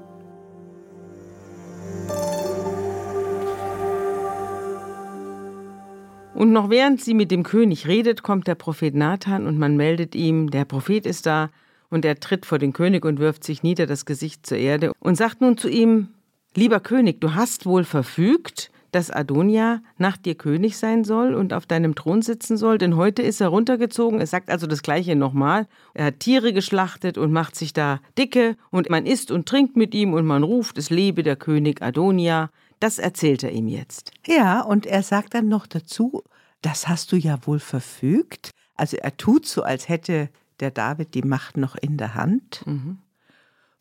Und 6.35 6.53
noch 6.53 6.69
während 6.69 7.01
sie 7.01 7.15
mit 7.15 7.31
dem 7.31 7.45
König 7.45 7.87
redet, 7.87 8.23
kommt 8.23 8.49
der 8.49 8.57
Prophet 8.57 8.95
Nathan 8.95 9.47
und 9.47 9.59
man 9.59 9.77
meldet 9.77 10.15
ihm, 10.15 10.51
der 10.51 10.65
Prophet 10.65 11.07
ist 11.07 11.27
da, 11.27 11.51
und 11.91 12.05
er 12.05 12.19
tritt 12.19 12.45
vor 12.45 12.59
den 12.59 12.73
König 12.73 13.05
und 13.05 13.21
wirft 13.21 13.45
sich 13.45 13.63
nieder 13.63 13.87
das 13.87 14.05
Gesicht 14.05 14.45
zur 14.45 14.59
Erde 14.59 14.93
und 14.99 15.15
sagt 15.17 15.41
nun 15.41 15.57
zu 15.57 15.69
ihm, 15.69 16.09
Lieber 16.57 16.79
König, 16.79 17.21
du 17.21 17.35
hast 17.35 17.67
wohl 17.67 17.83
verfügt, 17.83 18.71
dass 18.93 19.11
Adonia 19.11 19.83
nach 19.99 20.17
dir 20.17 20.37
König 20.37 20.79
sein 20.79 21.03
soll 21.03 21.35
und 21.35 21.53
auf 21.53 21.67
deinem 21.67 21.97
Thron 21.97 22.23
sitzen 22.23 22.57
soll, 22.57 22.79
denn 22.79 22.95
heute 22.95 23.23
ist 23.23 23.41
er 23.41 23.49
runtergezogen. 23.49 24.21
Er 24.21 24.29
sagt 24.29 24.51
also 24.51 24.69
das 24.69 24.83
Gleiche 24.83 25.17
nochmal. 25.17 25.67
Er 25.95 26.07
hat 26.07 26.21
Tiere 26.21 26.53
geschlachtet 26.53 27.19
und 27.19 27.33
macht 27.33 27.57
sich 27.57 27.73
da 27.73 27.99
dicke 28.17 28.57
und 28.71 28.91
man 28.91 29.05
isst 29.05 29.33
und 29.33 29.49
trinkt 29.49 29.77
mit 29.77 29.95
ihm 29.95 30.13
und 30.13 30.27
man 30.27 30.45
ruft, 30.45 30.79
es 30.79 30.91
lebe 30.91 31.25
der 31.25 31.35
König 31.35 31.83
Adonia. 31.83 32.51
Das 32.79 33.01
erzählt 33.01 33.43
er 33.43 33.51
ihm 33.51 33.67
jetzt. 33.67 34.13
Ja, 34.25 34.61
und 34.61 34.87
er 34.87 35.03
sagt 35.03 35.35
dann 35.35 35.49
noch 35.49 35.67
dazu, 35.67 36.23
das 36.63 36.87
hast 36.87 37.11
du 37.11 37.17
ja 37.17 37.45
wohl 37.47 37.59
verfügt. 37.59 38.51
Also 38.77 38.97
er 38.97 39.17
tut 39.17 39.47
so, 39.47 39.65
als 39.65 39.89
hätte 39.89 40.29
der 40.61 40.71
David 40.71 41.15
die 41.15 41.23
Macht 41.23 41.57
noch 41.57 41.75
in 41.75 41.97
der 41.97 42.15
Hand. 42.15 42.63
Mhm 42.65 42.99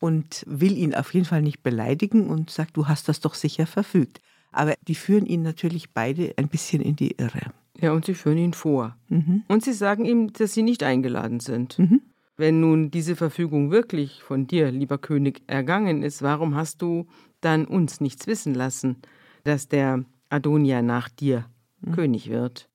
und 0.04 0.44
will 0.46 0.76
ihn 0.76 0.94
auf 0.94 1.14
jeden 1.14 1.24
Fall 1.24 1.40
nicht 1.40 1.62
beleidigen 1.62 2.28
und 2.28 2.50
sagt, 2.50 2.76
du 2.76 2.88
hast 2.88 3.08
das 3.08 3.20
doch 3.20 3.32
sicher 3.32 3.66
verfügt. 3.66 4.20
Aber 4.52 4.74
die 4.86 4.94
führen 4.94 5.24
ihn 5.24 5.40
natürlich 5.40 5.94
beide 5.94 6.34
ein 6.36 6.48
bisschen 6.48 6.82
in 6.82 6.94
die 6.94 7.12
Irre. 7.12 7.40
Ja, 7.80 7.92
und 7.92 8.04
sie 8.04 8.12
führen 8.12 8.36
ihn 8.36 8.52
vor. 8.52 8.98
Mhm. 9.08 9.44
Und 9.48 9.64
sie 9.64 9.72
sagen 9.72 10.04
ihm, 10.04 10.30
dass 10.34 10.52
sie 10.52 10.62
nicht 10.62 10.82
eingeladen 10.82 11.40
sind. 11.40 11.78
Mhm. 11.78 12.02
Wenn 12.36 12.60
nun 12.60 12.90
diese 12.90 13.16
Verfügung 13.16 13.70
wirklich 13.70 14.22
von 14.22 14.46
dir, 14.46 14.70
lieber 14.70 14.98
König, 14.98 15.40
ergangen 15.46 16.02
ist, 16.02 16.20
warum 16.20 16.54
hast 16.54 16.82
du 16.82 17.06
dann 17.40 17.64
uns 17.64 18.02
nichts 18.02 18.26
wissen 18.26 18.52
lassen, 18.52 18.96
dass 19.44 19.68
der 19.68 20.04
Adonia 20.28 20.82
nach 20.82 21.08
dir 21.08 21.46
mhm. 21.80 21.92
König 21.92 22.28
wird? 22.28 22.68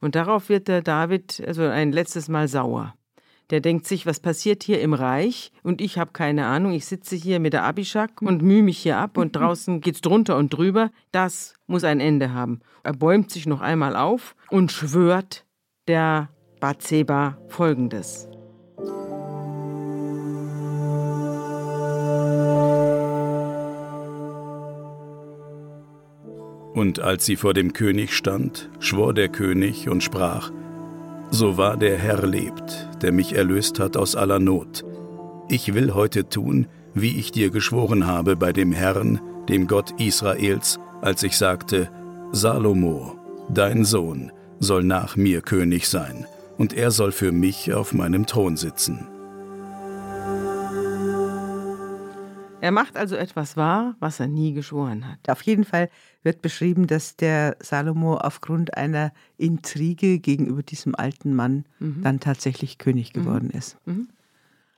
Und 0.00 0.14
darauf 0.14 0.48
wird 0.48 0.66
der 0.66 0.80
David 0.80 1.42
also 1.46 1.64
ein 1.64 1.92
letztes 1.92 2.28
Mal 2.28 2.48
sauer. 2.48 2.94
Der 3.50 3.60
denkt 3.60 3.86
sich, 3.86 4.06
was 4.06 4.20
passiert 4.20 4.62
hier 4.62 4.80
im 4.80 4.94
Reich? 4.94 5.50
Und 5.64 5.80
ich 5.80 5.98
habe 5.98 6.12
keine 6.12 6.46
Ahnung. 6.46 6.72
Ich 6.72 6.86
sitze 6.86 7.16
hier 7.16 7.40
mit 7.40 7.52
der 7.52 7.64
Abishak 7.64 8.22
und 8.22 8.42
mühe 8.42 8.62
mich 8.62 8.78
hier 8.78 8.98
ab 8.98 9.18
und 9.18 9.34
draußen 9.34 9.80
geht's 9.80 10.00
drunter 10.00 10.36
und 10.36 10.50
drüber. 10.50 10.90
Das 11.10 11.54
muss 11.66 11.82
ein 11.82 11.98
Ende 11.98 12.32
haben. 12.32 12.60
Er 12.84 12.92
bäumt 12.92 13.30
sich 13.30 13.46
noch 13.46 13.60
einmal 13.60 13.96
auf 13.96 14.36
und 14.50 14.70
schwört 14.70 15.44
der 15.88 16.28
Bathseba 16.60 17.38
folgendes. 17.48 18.28
Und 26.72 27.00
als 27.00 27.26
sie 27.26 27.34
vor 27.34 27.52
dem 27.52 27.72
König 27.72 28.16
stand, 28.16 28.70
schwor 28.78 29.12
der 29.12 29.28
König 29.28 29.88
und 29.88 30.02
sprach, 30.04 30.52
so 31.30 31.56
wahr 31.56 31.76
der 31.76 31.96
Herr 31.96 32.26
lebt, 32.26 32.88
der 33.02 33.12
mich 33.12 33.34
erlöst 33.34 33.78
hat 33.78 33.96
aus 33.96 34.16
aller 34.16 34.38
Not. 34.38 34.84
Ich 35.48 35.74
will 35.74 35.94
heute 35.94 36.28
tun, 36.28 36.66
wie 36.94 37.18
ich 37.18 37.32
dir 37.32 37.50
geschworen 37.50 38.06
habe 38.06 38.36
bei 38.36 38.52
dem 38.52 38.72
Herrn, 38.72 39.20
dem 39.48 39.66
Gott 39.66 39.92
Israels, 40.00 40.78
als 41.00 41.22
ich 41.22 41.36
sagte, 41.36 41.88
Salomo, 42.32 43.16
dein 43.48 43.84
Sohn, 43.84 44.32
soll 44.58 44.84
nach 44.84 45.16
mir 45.16 45.40
König 45.40 45.88
sein, 45.88 46.26
und 46.58 46.72
er 46.72 46.90
soll 46.90 47.12
für 47.12 47.32
mich 47.32 47.72
auf 47.72 47.92
meinem 47.92 48.26
Thron 48.26 48.56
sitzen. 48.56 49.08
Er 52.60 52.72
macht 52.72 52.96
also 52.96 53.16
etwas 53.16 53.56
wahr, 53.56 53.96
was 54.00 54.20
er 54.20 54.26
nie 54.26 54.52
geschworen 54.52 55.06
hat. 55.06 55.18
Auf 55.28 55.42
jeden 55.42 55.64
Fall 55.64 55.88
wird 56.22 56.42
beschrieben, 56.42 56.86
dass 56.86 57.16
der 57.16 57.56
Salomo 57.60 58.16
aufgrund 58.16 58.76
einer 58.76 59.12
Intrige 59.38 60.18
gegenüber 60.18 60.62
diesem 60.62 60.94
alten 60.94 61.34
Mann 61.34 61.64
mhm. 61.78 62.02
dann 62.02 62.20
tatsächlich 62.20 62.78
König 62.78 63.14
mhm. 63.14 63.20
geworden 63.20 63.50
mhm. 63.52 63.58
ist. 63.58 63.76
Mhm. 63.86 64.08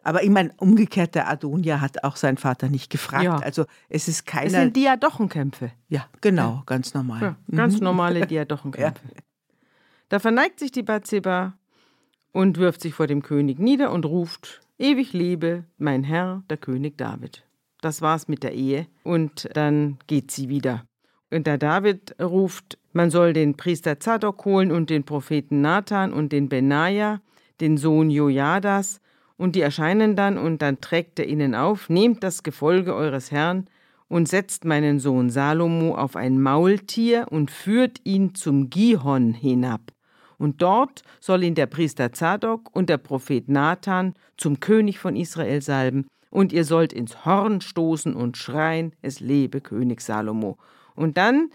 Aber 0.04 0.22
ich 0.24 0.30
meine, 0.30 0.52
umgekehrt, 0.56 1.14
der 1.14 1.28
Adonia 1.28 1.80
hat 1.80 2.02
auch 2.02 2.16
seinen 2.16 2.36
Vater 2.36 2.68
nicht 2.68 2.90
gefragt. 2.90 3.24
Ja. 3.24 3.36
Also 3.36 3.66
es 3.88 4.08
ist 4.08 4.26
keine. 4.26 4.46
Es 4.46 4.52
sind 4.52 4.76
Diadochenkämpfe. 4.76 5.70
Ja, 5.88 6.06
genau, 6.20 6.54
ja. 6.56 6.62
ganz 6.66 6.94
normal. 6.94 7.20
Ja, 7.22 7.36
ganz 7.56 7.76
mhm. 7.76 7.84
normale 7.84 8.26
Diadochenkämpfe. 8.26 9.06
Da 10.08 10.18
verneigt 10.18 10.58
sich 10.58 10.72
die 10.72 10.82
Bathseba 10.82 11.54
und 12.32 12.58
wirft 12.58 12.80
sich 12.80 12.94
vor 12.94 13.06
dem 13.06 13.22
König 13.22 13.60
nieder 13.60 13.92
und 13.92 14.04
ruft: 14.04 14.60
Ewig 14.78 15.12
lebe 15.12 15.64
mein 15.78 16.02
Herr, 16.02 16.42
der 16.50 16.56
König 16.56 16.98
David. 16.98 17.44
Das 17.82 18.00
war's 18.00 18.28
mit 18.28 18.42
der 18.42 18.54
Ehe. 18.54 18.86
Und 19.02 19.50
dann 19.52 19.98
geht 20.06 20.30
sie 20.30 20.48
wieder. 20.48 20.84
Und 21.30 21.46
der 21.46 21.58
David 21.58 22.14
ruft, 22.20 22.78
man 22.92 23.10
soll 23.10 23.32
den 23.32 23.56
Priester 23.56 24.00
Zadok 24.00 24.44
holen 24.44 24.70
und 24.70 24.88
den 24.88 25.04
Propheten 25.04 25.60
Nathan 25.60 26.12
und 26.12 26.32
den 26.32 26.48
Benaja, 26.48 27.20
den 27.60 27.76
Sohn 27.76 28.08
Jojadas, 28.08 29.00
und 29.36 29.56
die 29.56 29.60
erscheinen 29.60 30.14
dann, 30.14 30.38
und 30.38 30.62
dann 30.62 30.80
trägt 30.80 31.18
er 31.18 31.26
ihnen 31.26 31.54
auf, 31.54 31.88
nehmt 31.88 32.22
das 32.22 32.42
Gefolge 32.42 32.94
eures 32.94 33.32
Herrn 33.32 33.66
und 34.08 34.28
setzt 34.28 34.64
meinen 34.64 35.00
Sohn 35.00 35.30
Salomo 35.30 35.96
auf 35.96 36.14
ein 36.16 36.40
Maultier 36.40 37.26
und 37.30 37.50
führt 37.50 38.00
ihn 38.04 38.34
zum 38.34 38.70
Gihon 38.70 39.32
hinab. 39.32 39.80
Und 40.38 40.60
dort 40.62 41.02
soll 41.18 41.42
ihn 41.42 41.54
der 41.54 41.66
Priester 41.66 42.12
Zadok 42.12 42.74
und 42.76 42.88
der 42.88 42.98
Prophet 42.98 43.48
Nathan 43.48 44.14
zum 44.36 44.60
König 44.60 44.98
von 44.98 45.16
Israel 45.16 45.62
salben, 45.62 46.06
und 46.32 46.52
ihr 46.52 46.64
sollt 46.64 46.92
ins 46.92 47.24
Horn 47.24 47.60
stoßen 47.60 48.14
und 48.14 48.38
schreien, 48.38 48.92
es 49.02 49.20
lebe 49.20 49.60
König 49.60 50.00
Salomo. 50.00 50.56
Und 50.94 51.18
dann 51.18 51.50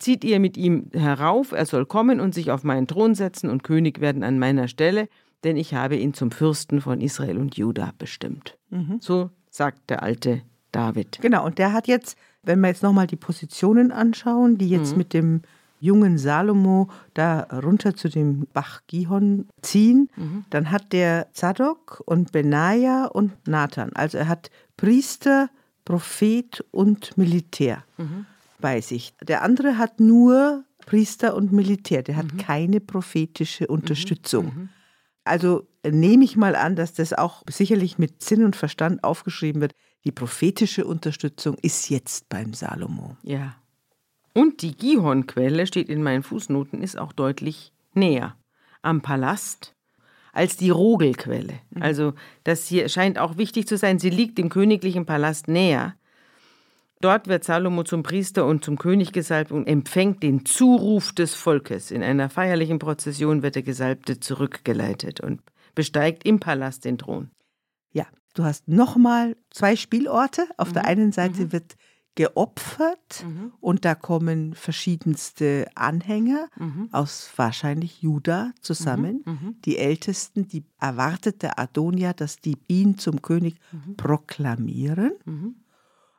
zieht 0.00 0.24
ihr 0.24 0.40
mit 0.40 0.56
ihm 0.56 0.90
herauf, 0.92 1.52
er 1.52 1.66
soll 1.66 1.86
kommen 1.86 2.20
und 2.20 2.34
sich 2.34 2.50
auf 2.50 2.64
meinen 2.64 2.88
Thron 2.88 3.14
setzen 3.14 3.48
und 3.48 3.62
König 3.62 4.00
werden 4.00 4.24
an 4.24 4.38
meiner 4.38 4.66
Stelle, 4.66 5.08
denn 5.44 5.56
ich 5.56 5.72
habe 5.74 5.96
ihn 5.96 6.14
zum 6.14 6.32
Fürsten 6.32 6.80
von 6.80 7.00
Israel 7.00 7.38
und 7.38 7.56
Juda 7.56 7.92
bestimmt. 7.96 8.58
Mhm. 8.70 8.98
So 9.00 9.30
sagt 9.50 9.88
der 9.88 10.02
alte 10.02 10.42
David. 10.72 11.18
Genau, 11.22 11.46
und 11.46 11.58
der 11.58 11.72
hat 11.72 11.86
jetzt, 11.86 12.18
wenn 12.42 12.60
wir 12.60 12.68
jetzt 12.68 12.82
nochmal 12.82 13.06
die 13.06 13.16
Positionen 13.16 13.92
anschauen, 13.92 14.58
die 14.58 14.68
jetzt 14.68 14.92
mhm. 14.92 14.98
mit 14.98 15.14
dem 15.14 15.42
jungen 15.80 16.18
Salomo 16.18 16.88
da 17.14 17.40
runter 17.40 17.94
zu 17.94 18.08
dem 18.08 18.46
Bach 18.52 18.82
Gihon 18.86 19.48
ziehen, 19.62 20.10
mhm. 20.16 20.44
dann 20.50 20.70
hat 20.70 20.92
der 20.92 21.28
Zadok 21.32 22.02
und 22.06 22.32
Benaja 22.32 23.06
und 23.06 23.32
Nathan. 23.46 23.92
Also 23.94 24.18
er 24.18 24.28
hat 24.28 24.50
Priester, 24.76 25.50
Prophet 25.84 26.64
und 26.70 27.16
Militär 27.16 27.84
mhm. 27.96 28.26
bei 28.60 28.80
sich. 28.80 29.14
Der 29.22 29.42
andere 29.42 29.78
hat 29.78 30.00
nur 30.00 30.64
Priester 30.86 31.34
und 31.34 31.52
Militär, 31.52 32.02
der 32.02 32.16
hat 32.16 32.32
mhm. 32.32 32.38
keine 32.38 32.80
prophetische 32.80 33.64
mhm. 33.64 33.70
Unterstützung. 33.70 34.46
Mhm. 34.46 34.68
Also 35.24 35.66
nehme 35.86 36.24
ich 36.24 36.36
mal 36.36 36.56
an, 36.56 36.76
dass 36.76 36.94
das 36.94 37.12
auch 37.12 37.42
sicherlich 37.48 37.98
mit 37.98 38.22
Sinn 38.22 38.44
und 38.44 38.56
Verstand 38.56 39.04
aufgeschrieben 39.04 39.60
wird. 39.60 39.74
Die 40.04 40.12
prophetische 40.12 40.86
Unterstützung 40.86 41.56
ist 41.60 41.90
jetzt 41.90 42.28
beim 42.28 42.54
Salomo. 42.54 43.16
Ja. 43.22 43.56
Und 44.38 44.62
die 44.62 44.76
Gihon-Quelle, 44.76 45.66
steht 45.66 45.88
in 45.88 46.00
meinen 46.00 46.22
Fußnoten, 46.22 46.80
ist 46.80 46.96
auch 46.96 47.12
deutlich 47.12 47.72
näher 47.92 48.36
am 48.82 49.02
Palast 49.02 49.74
als 50.32 50.56
die 50.56 50.70
Rogelquelle. 50.70 51.54
Mhm. 51.70 51.82
Also 51.82 52.12
das 52.44 52.68
hier 52.68 52.88
scheint 52.88 53.18
auch 53.18 53.36
wichtig 53.36 53.66
zu 53.66 53.76
sein. 53.76 53.98
Sie 53.98 54.10
liegt 54.10 54.38
dem 54.38 54.48
königlichen 54.48 55.06
Palast 55.06 55.48
näher. 55.48 55.96
Dort 57.00 57.26
wird 57.26 57.42
Salomo 57.42 57.82
zum 57.82 58.04
Priester 58.04 58.46
und 58.46 58.64
zum 58.64 58.78
König 58.78 59.10
gesalbt 59.10 59.50
und 59.50 59.66
empfängt 59.66 60.22
den 60.22 60.44
Zuruf 60.44 61.12
des 61.12 61.34
Volkes. 61.34 61.90
In 61.90 62.04
einer 62.04 62.30
feierlichen 62.30 62.78
Prozession 62.78 63.42
wird 63.42 63.56
der 63.56 63.64
Gesalbte 63.64 64.20
zurückgeleitet 64.20 65.18
und 65.20 65.42
besteigt 65.74 66.24
im 66.24 66.38
Palast 66.38 66.84
den 66.84 66.98
Thron. 66.98 67.32
Ja, 67.90 68.06
du 68.34 68.44
hast 68.44 68.68
nochmal 68.68 69.36
zwei 69.50 69.74
Spielorte. 69.74 70.46
Auf 70.58 70.68
mhm. 70.68 70.74
der 70.74 70.84
einen 70.84 71.10
Seite 71.10 71.46
mhm. 71.46 71.52
wird 71.52 71.74
geopfert 72.18 73.24
mhm. 73.24 73.52
und 73.60 73.84
da 73.84 73.94
kommen 73.94 74.52
verschiedenste 74.52 75.68
Anhänger 75.76 76.48
mhm. 76.56 76.88
aus 76.90 77.30
wahrscheinlich 77.36 78.02
Juda 78.02 78.50
zusammen. 78.60 79.22
Mhm. 79.24 79.32
mhm. 79.32 79.56
Die 79.64 79.78
Ältesten, 79.78 80.48
die 80.48 80.64
erwartete 80.80 81.58
Adonia, 81.58 82.12
dass 82.12 82.40
die 82.40 82.56
ihn 82.66 82.98
zum 82.98 83.22
König 83.22 83.54
mhm. 83.70 83.96
proklamieren. 83.96 85.12
Mhm. 85.26 85.54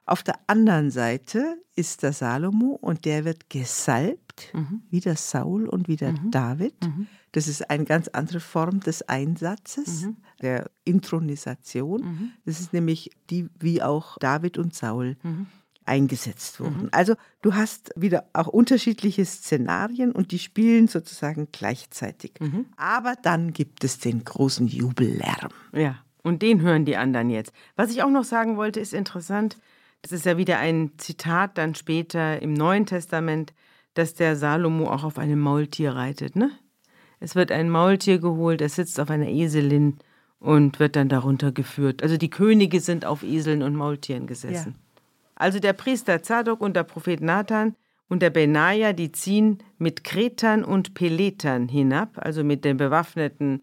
Auf 0.05 0.23
der 0.23 0.39
anderen 0.47 0.89
Seite 0.89 1.61
ist 1.75 2.01
der 2.01 2.13
Salomo 2.13 2.77
und 2.79 3.03
der 3.03 3.25
wird 3.25 3.49
gesalbt, 3.49 4.53
wie 4.89 5.01
der 5.01 5.17
Saul 5.17 5.67
und 5.67 5.87
wie 5.87 5.97
der 5.97 6.13
David. 6.31 6.73
Das 7.31 7.47
ist 7.47 7.69
eine 7.69 7.85
ganz 7.85 8.07
andere 8.07 8.39
Form 8.39 8.79
des 8.79 9.07
Einsatzes, 9.07 10.07
der 10.41 10.71
Intronisation. 10.83 12.31
Das 12.43 12.59
ist 12.59 12.73
nämlich 12.73 13.11
die, 13.29 13.49
wie 13.59 13.83
auch 13.83 14.17
David 14.17 14.57
und 14.57 14.73
Saul 14.73 15.15
eingesetzt 15.89 16.59
wurden. 16.59 16.83
Mhm. 16.83 16.89
Also 16.91 17.15
du 17.41 17.55
hast 17.55 17.91
wieder 17.95 18.25
auch 18.33 18.47
unterschiedliche 18.47 19.25
Szenarien 19.25 20.11
und 20.11 20.31
die 20.31 20.39
spielen 20.39 20.87
sozusagen 20.87 21.49
gleichzeitig. 21.51 22.33
Mhm. 22.39 22.67
Aber 22.77 23.15
dann 23.21 23.51
gibt 23.51 23.83
es 23.83 23.99
den 23.99 24.23
großen 24.23 24.67
Jubellärm. 24.67 25.49
Ja, 25.73 25.97
und 26.23 26.41
den 26.41 26.61
hören 26.61 26.85
die 26.85 26.95
anderen 26.95 27.29
jetzt. 27.29 27.51
Was 27.75 27.91
ich 27.91 28.03
auch 28.03 28.09
noch 28.09 28.23
sagen 28.23 28.55
wollte, 28.55 28.79
ist 28.79 28.93
interessant. 28.93 29.57
Das 30.01 30.11
ist 30.11 30.25
ja 30.25 30.37
wieder 30.37 30.59
ein 30.59 30.91
Zitat 30.97 31.57
dann 31.57 31.75
später 31.75 32.41
im 32.41 32.53
Neuen 32.53 32.85
Testament, 32.85 33.53
dass 33.95 34.13
der 34.13 34.35
Salomo 34.35 34.89
auch 34.89 35.03
auf 35.03 35.17
einem 35.17 35.39
Maultier 35.39 35.91
reitet. 35.91 36.35
Ne? 36.35 36.51
Es 37.19 37.35
wird 37.35 37.51
ein 37.51 37.69
Maultier 37.69 38.19
geholt, 38.19 38.61
er 38.61 38.69
sitzt 38.69 38.99
auf 38.99 39.09
einer 39.09 39.27
Eselin 39.27 39.97
und 40.39 40.79
wird 40.79 40.95
dann 40.95 41.09
darunter 41.09 41.51
geführt. 41.51 42.01
Also 42.01 42.15
die 42.15 42.29
Könige 42.29 42.79
sind 42.79 43.05
auf 43.05 43.23
Eseln 43.23 43.61
und 43.61 43.75
Maultieren 43.75 44.25
gesessen. 44.25 44.75
Ja. 44.77 44.88
Also 45.39 45.59
der 45.59 45.73
Priester 45.73 46.21
Zadok 46.21 46.61
und 46.61 46.75
der 46.75 46.83
Prophet 46.83 47.21
Nathan 47.21 47.75
und 48.09 48.21
der 48.21 48.29
Benaja, 48.29 48.93
die 48.93 49.11
ziehen 49.11 49.59
mit 49.77 50.03
Kretern 50.03 50.63
und 50.63 50.93
Peletern 50.93 51.69
hinab, 51.69 52.17
also 52.17 52.43
mit 52.43 52.65
der 52.65 52.73
bewaffneten 52.73 53.61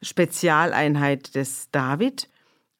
Spezialeinheit 0.00 1.34
des 1.34 1.68
David, 1.72 2.30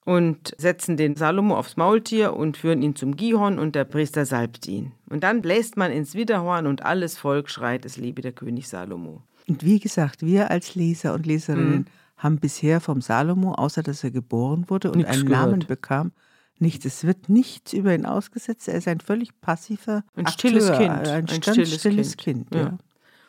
und 0.05 0.55
setzen 0.57 0.97
den 0.97 1.17
Salomo 1.17 1.57
aufs 1.57 1.77
Maultier 1.77 2.35
und 2.35 2.57
führen 2.57 2.81
ihn 2.81 2.95
zum 2.95 3.17
Gihon 3.17 3.59
und 3.59 3.75
der 3.75 3.83
Priester 3.83 4.25
salbt 4.25 4.69
ihn. 4.69 4.93
Und 5.11 5.25
dann 5.25 5.43
bläst 5.43 5.77
man 5.77 5.91
ins 5.91 6.15
Widerhorn 6.15 6.69
und 6.69 6.85
alles 6.85 7.19
Volk 7.19 7.51
schreit, 7.51 7.85
es 7.85 7.97
lebe 7.97 8.23
der 8.23 8.31
König 8.31 8.69
Salomo. 8.69 9.23
Und 9.49 9.65
wie 9.65 9.81
gesagt, 9.81 10.25
wir 10.25 10.53
als 10.53 10.77
Leser 10.77 11.13
und 11.15 11.27
Leserinnen 11.27 11.79
mhm. 11.79 11.87
haben 12.19 12.39
bisher 12.39 12.81
vom 12.81 13.01
Salomo, 13.01 13.55
außer 13.55 13.83
dass 13.83 14.05
er 14.05 14.13
geboren 14.13 14.67
wurde 14.69 14.93
und 14.93 14.99
Nichts 14.99 15.13
einen 15.13 15.27
gehört. 15.27 15.51
Namen 15.51 15.67
bekam, 15.67 16.13
nichts. 16.61 16.85
Es 16.85 17.05
wird 17.05 17.29
nichts 17.29 17.73
über 17.73 17.95
ihn 17.95 18.07
ausgesetzt. 18.07 18.69
Er 18.69 18.75
ist 18.75 18.89
ein 18.89 19.01
völlig 19.01 19.41
passiver 19.41 20.05
ein 20.15 20.27
stilles 20.29 20.71
Kind. 20.73 20.91
Ein, 20.91 21.29
ein 21.29 21.43
stilles, 21.43 21.75
stilles, 21.75 22.17
Kind. 22.17 22.51
kind 22.51 22.55
ja. 22.55 22.79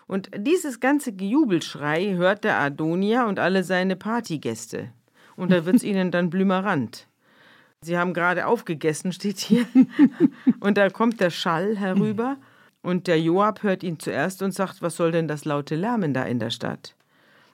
Und 0.07 0.29
dieses 0.37 0.79
ganze 0.79 1.11
Jubelschrei 1.11 2.13
hört 2.15 2.45
der 2.45 2.59
Adonia 2.59 3.27
und 3.27 3.39
alle 3.39 3.63
seine 3.63 3.95
Partygäste 3.95 4.91
und 5.37 5.51
da 5.51 5.65
wird 5.65 5.77
es 5.77 5.83
ihnen 5.83 6.11
dann 6.11 6.29
blümerant. 6.29 7.07
Sie 7.81 7.97
haben 7.97 8.13
gerade 8.13 8.47
aufgegessen, 8.47 9.13
steht 9.13 9.37
hier. 9.37 9.65
und 10.59 10.77
da 10.77 10.89
kommt 10.89 11.21
der 11.21 11.29
Schall 11.29 11.77
herüber 11.77 12.37
und 12.81 13.07
der 13.07 13.21
Joab 13.21 13.63
hört 13.63 13.83
ihn 13.83 13.99
zuerst 13.99 14.41
und 14.41 14.51
sagt, 14.51 14.81
was 14.81 14.97
soll 14.97 15.11
denn 15.11 15.27
das 15.27 15.45
laute 15.45 15.75
Lärmen 15.75 16.13
da 16.13 16.23
in 16.23 16.39
der 16.39 16.49
Stadt? 16.49 16.95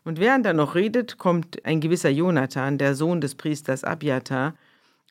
Und 0.06 0.20
während 0.20 0.46
er 0.46 0.54
noch 0.54 0.76
redet, 0.76 1.18
kommt 1.18 1.64
ein 1.66 1.82
gewisser 1.82 2.10
Jonathan, 2.10 2.78
der 2.78 2.96
Sohn 2.96 3.22
des 3.22 3.36
Priesters 3.36 3.84
Abiatar, 3.84 4.54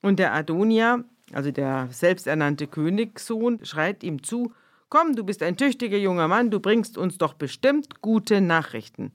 und 0.03 0.19
der 0.19 0.35
Adonia, 0.35 1.05
also 1.33 1.51
der 1.51 1.88
selbsternannte 1.91 2.67
Königssohn, 2.67 3.65
schreit 3.65 4.03
ihm 4.03 4.23
zu, 4.23 4.53
Komm, 4.93 5.17
du 5.17 5.25
bist 5.25 5.43
ein 5.43 5.57
tüchtiger 5.57 5.97
junger 5.97 6.29
Mann, 6.29 6.51
du 6.51 6.61
bringst 6.61 6.99
uns 6.99 7.17
doch 7.17 7.33
bestimmt 7.33 8.03
gute 8.03 8.43
Nachrichten. 8.43 9.12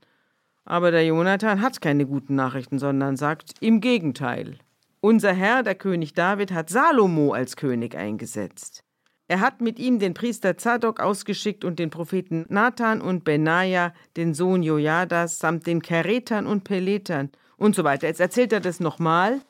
Aber 0.66 0.90
der 0.90 1.06
Jonathan 1.06 1.62
hat 1.62 1.82
keine 1.82 2.08
guten 2.08 2.34
Nachrichten, 2.34 2.80
sondern 2.80 3.16
sagt 3.16 3.54
im 3.60 3.80
Gegenteil. 3.80 4.58
Unser 5.02 5.34
Herr, 5.34 5.62
der 5.62 5.76
König 5.76 6.16
David, 6.16 6.52
hat 6.52 6.72
Salomo 6.72 7.32
als 7.32 7.56
König 7.56 7.96
eingesetzt. 7.96 8.84
Er 9.28 9.40
hat 9.40 9.62
mit 9.62 9.78
ihm 9.78 10.00
den 10.00 10.16
Priester 10.16 10.58
Zadok 10.58 11.00
ausgeschickt 11.00 11.64
und 11.64 11.78
den 11.78 11.92
Propheten 11.92 12.46
Nathan 12.50 13.00
und 13.00 13.24
Benaja, 13.24 13.94
den 14.16 14.34
Sohn 14.34 14.64
Jojadas, 14.64 15.38
samt 15.38 15.68
den 15.68 15.84
Keretern 15.84 16.48
und 16.48 16.64
Peletern 16.64 17.30
und 17.58 17.76
so 17.76 17.84
weiter. 17.84 18.08
Jetzt 18.08 18.20
erzählt 18.20 18.52
er 18.52 18.62
das 18.62 18.80
nochmal. 18.80 19.42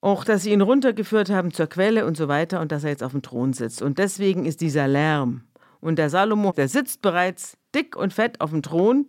Auch, 0.00 0.24
dass 0.24 0.42
sie 0.42 0.52
ihn 0.52 0.60
runtergeführt 0.60 1.30
haben 1.30 1.52
zur 1.52 1.66
Quelle 1.66 2.06
und 2.06 2.16
so 2.16 2.28
weiter 2.28 2.60
und 2.60 2.70
dass 2.70 2.84
er 2.84 2.90
jetzt 2.90 3.02
auf 3.02 3.12
dem 3.12 3.22
Thron 3.22 3.52
sitzt. 3.52 3.82
Und 3.82 3.98
deswegen 3.98 4.44
ist 4.44 4.60
dieser 4.60 4.86
Lärm. 4.86 5.42
Und 5.80 5.98
der 5.98 6.10
Salomo, 6.10 6.52
der 6.52 6.68
sitzt 6.68 7.02
bereits 7.02 7.56
dick 7.74 7.96
und 7.96 8.12
fett 8.12 8.40
auf 8.40 8.50
dem 8.50 8.62
Thron 8.62 9.08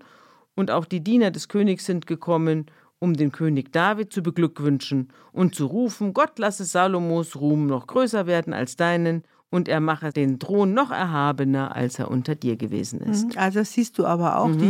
und 0.56 0.71
auch 0.71 0.86
die 0.86 1.04
Diener 1.04 1.32
des 1.32 1.47
Königs 1.47 1.86
sind 1.86 2.08
gekommen, 2.08 2.65
um 2.99 3.13
den 3.13 3.32
König 3.32 3.71
David 3.71 4.12
zu 4.12 4.21
beglückwünschen 4.21 5.10
und 5.32 5.56
zu 5.56 5.65
rufen, 5.65 6.13
Gott 6.13 6.38
lasse 6.38 6.65
Salomos 6.65 7.36
Ruhm 7.38 7.65
noch 7.65 7.88
größer 7.88 8.28
werden 8.28 8.54
als 8.54 8.75
deinen 8.75 9.23
und 9.49 9.67
er 9.67 9.80
mache 9.80 10.12
den 10.12 10.38
Thron 10.39 10.73
noch 10.73 10.91
erhabener, 10.91 11.75
als 11.75 11.97
er 11.97 12.12
unter 12.12 12.36
dir 12.36 12.58
gewesen 12.58 12.99
ist. 12.99 13.30
Mhm. 13.30 13.38
Also 13.38 13.63
siehst 13.63 13.97
du 13.97 14.06
aber 14.06 14.38
auch, 14.38 14.49
mhm. 14.49 14.60
die 14.60 14.69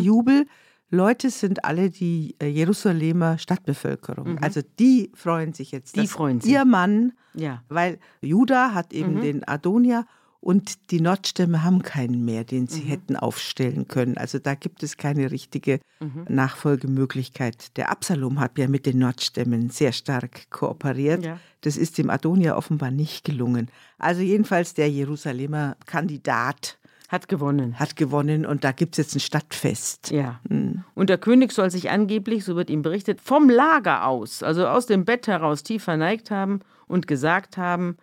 Jubelleute 0.90 1.30
sind 1.30 1.66
alle 1.66 1.90
die 1.90 2.36
äh, 2.40 2.48
Jerusalemer 2.48 3.38
Stadtbevölkerung. 3.38 4.34
Mhm. 4.34 4.38
Also 4.42 4.62
die 4.80 5.12
freuen 5.14 5.54
sich 5.54 5.72
jetzt. 5.72 5.96
Die 5.96 6.08
freuen 6.08 6.42
sich. 6.42 6.52
Ihr 6.52 6.66
Mann, 6.66 7.14
ja. 7.34 7.64
weil 7.70 8.00
Juda 8.22 8.74
hat 8.74 8.94
eben 8.94 9.16
mhm. 9.16 9.22
den 9.22 9.48
Adonia 9.48 10.06
und 10.42 10.92
die 10.92 11.02
Nordstämme 11.02 11.64
haben 11.64 11.84
keinen 11.84 12.24
mehr, 12.24 12.44
den 12.46 12.68
sie 12.68 12.84
mhm. 12.84 12.88
hätten 12.88 13.16
aufstellen 13.18 13.88
können. 13.88 14.18
Also 14.18 14.40
da 14.40 14.56
gibt 14.56 14.84
es 14.84 14.98
keine 14.98 15.32
richtige 15.32 15.80
mhm. 16.00 16.26
Nachfolgemöglichkeit. 16.30 17.78
Der 17.78 17.92
Absalom 17.92 18.40
hat 18.40 18.58
ja 18.58 18.68
mit 18.68 18.86
den 18.86 19.00
Nordstämmen 19.00 19.70
sehr 19.70 19.92
stark 19.92 20.50
kooperiert. 20.50 21.24
Ja. 21.24 21.40
Das 21.62 21.76
ist 21.78 21.98
dem 21.98 22.10
Adonia 22.10 22.56
offenbar 22.56 22.90
nicht 22.90 23.26
gelungen. 23.26 23.70
Also 23.98 24.22
jedenfalls 24.22 24.74
der 24.74 24.90
Jerusalemer 24.90 25.76
Kandidat 25.86 26.79
hat 27.10 27.28
gewonnen. 27.28 27.78
Hat 27.78 27.96
gewonnen 27.96 28.46
und 28.46 28.64
da 28.64 28.72
gibt 28.72 28.94
es 28.94 28.98
jetzt 28.98 29.16
ein 29.16 29.20
Stadtfest. 29.20 30.12
Ja. 30.12 30.40
Mhm. 30.48 30.86
Und 30.96 31.10
der 31.10 31.18
König 31.18 31.52
soll 31.52 31.70
sich 31.70 31.90
angeblich, 31.90 32.46
so 32.46 32.56
wird 32.56 32.70
ihm 32.70 32.82
berichtet, 32.82 33.20
vom 33.20 33.50
Lager 33.50 34.08
aus, 34.08 34.42
also 34.44 34.68
aus 34.68 34.86
dem 34.86 35.04
Bett 35.04 35.28
heraus 35.28 35.64
tief 35.64 35.84
verneigt 35.84 36.32
haben 36.32 36.62
und 36.88 37.08
gesagt 37.08 37.58
haben, 37.58 37.98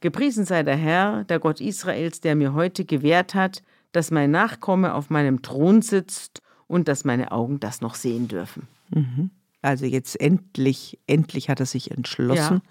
Gepriesen 0.00 0.44
sei 0.44 0.62
der 0.62 0.76
Herr, 0.76 1.24
der 1.24 1.40
Gott 1.40 1.60
Israels, 1.60 2.20
der 2.20 2.36
mir 2.36 2.52
heute 2.52 2.84
gewährt 2.84 3.34
hat, 3.34 3.62
dass 3.92 4.10
mein 4.10 4.30
Nachkomme 4.30 4.94
auf 4.94 5.10
meinem 5.10 5.42
Thron 5.42 5.82
sitzt 5.82 6.40
und 6.66 6.86
dass 6.86 7.04
meine 7.04 7.32
Augen 7.32 7.58
das 7.58 7.80
noch 7.80 7.94
sehen 7.94 8.28
dürfen. 8.28 8.68
Mhm. 8.90 9.30
Also 9.60 9.86
jetzt 9.86 10.20
endlich, 10.20 11.00
endlich 11.06 11.48
hat 11.48 11.58
er 11.58 11.66
sich 11.66 11.90
entschlossen. 11.90 12.62
Ja. 12.64 12.70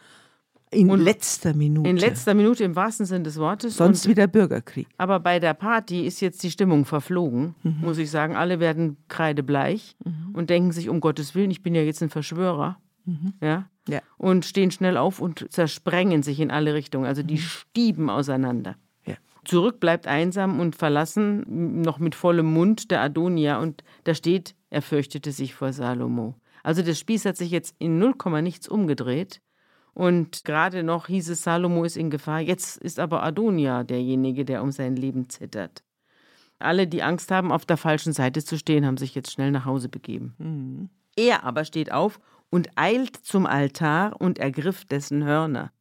In 0.70 0.90
und 0.90 1.00
letzter 1.00 1.54
Minute. 1.54 1.90
In 1.90 1.98
letzter 1.98 2.34
Minute 2.34 2.64
im 2.64 2.76
wahrsten 2.76 3.06
Sinne 3.06 3.24
des 3.24 3.38
Wortes. 3.38 3.78
Sonst 3.78 4.06
und, 4.06 4.12
wieder 4.12 4.28
Bürgerkrieg. 4.28 4.88
Aber 4.98 5.20
bei 5.20 5.40
der 5.40 5.54
Party 5.54 6.06
ist 6.06 6.20
jetzt 6.20 6.44
die 6.44 6.52
Stimmung 6.52 6.84
verflogen, 6.84 7.56
mhm. 7.64 7.78
muss 7.82 7.98
ich 7.98 8.12
sagen. 8.12 8.36
Alle 8.36 8.60
werden 8.60 8.98
kreidebleich 9.08 9.96
mhm. 10.04 10.36
und 10.36 10.50
denken 10.50 10.74
sich, 10.74 10.90
um 10.90 11.00
Gottes 11.00 11.36
Willen, 11.36 11.52
ich 11.52 11.64
bin 11.64 11.74
ja 11.74 11.82
jetzt 11.82 12.04
ein 12.04 12.10
Verschwörer. 12.10 12.78
Mhm. 13.06 13.34
Ja? 13.42 13.70
ja? 13.88 14.02
Und 14.18 14.46
stehen 14.46 14.72
schnell 14.72 14.98
auf 14.98 15.22
und 15.22 15.46
zersprengen 15.50 16.22
sich 16.22 16.42
in 16.42 16.52
alle 16.52 16.74
Richtungen. 16.74 17.06
Also 17.06 17.24
die 17.24 17.36
mhm. 17.36 17.40
stieben 17.40 18.10
auseinander. 18.10 18.76
Ja. 19.06 19.16
Zurück 19.46 19.80
bleibt 19.80 20.06
einsam 20.06 20.60
und 20.60 20.76
verlassen, 20.76 21.82
noch 21.82 22.00
mit 22.00 22.14
vollem 22.14 22.52
Mund, 22.52 22.92
der 22.92 23.02
Adonia. 23.02 23.60
Und 23.60 23.86
da 24.04 24.14
steht, 24.14 24.54
er 24.70 24.82
fürchtete 24.82 25.32
sich 25.32 25.56
vor 25.56 25.72
Salomo. 25.72 26.36
Also 26.62 26.82
das 26.82 27.00
Spieß 27.00 27.24
hat 27.24 27.38
sich 27.38 27.52
jetzt 27.52 27.74
in 27.80 28.00
0, 28.00 28.42
nichts 28.42 28.68
umgedreht. 28.68 29.40
Und 29.98 30.46
gerade 30.46 30.84
noch 30.84 31.08
hieß 31.08 31.30
es, 31.30 31.42
Salomo 31.42 31.84
ist 31.84 31.98
in 31.98 32.12
Gefahr. 32.12 32.40
Jetzt 32.40 32.78
ist 32.78 33.00
aber 33.00 33.24
Adonia 33.24 33.84
derjenige, 33.84 34.46
der 34.46 34.62
um 34.62 34.72
sein 34.72 34.96
Leben 34.96 35.28
zittert. 35.28 35.84
Alle, 36.60 36.86
die 36.86 37.02
Angst 37.02 37.32
haben, 37.32 37.52
auf 37.52 37.66
der 37.66 37.78
falschen 37.78 38.14
Seite 38.14 38.44
zu 38.44 38.60
stehen, 38.60 38.86
haben 38.86 38.98
sich 38.98 39.16
jetzt 39.16 39.32
schnell 39.32 39.50
nach 39.50 39.66
Hause 39.66 39.90
begeben. 39.90 40.36
Mhm. 40.38 40.90
Er 41.16 41.44
aber 41.46 41.66
steht 41.66 41.92
auf 41.92 42.20
und 42.52 42.70
eilt 42.76 43.16
zum 43.16 43.48
Altar 43.48 44.22
und 44.22 44.38
ergriff 44.38 44.86
dessen 44.86 45.24
Hörner. 45.24 45.72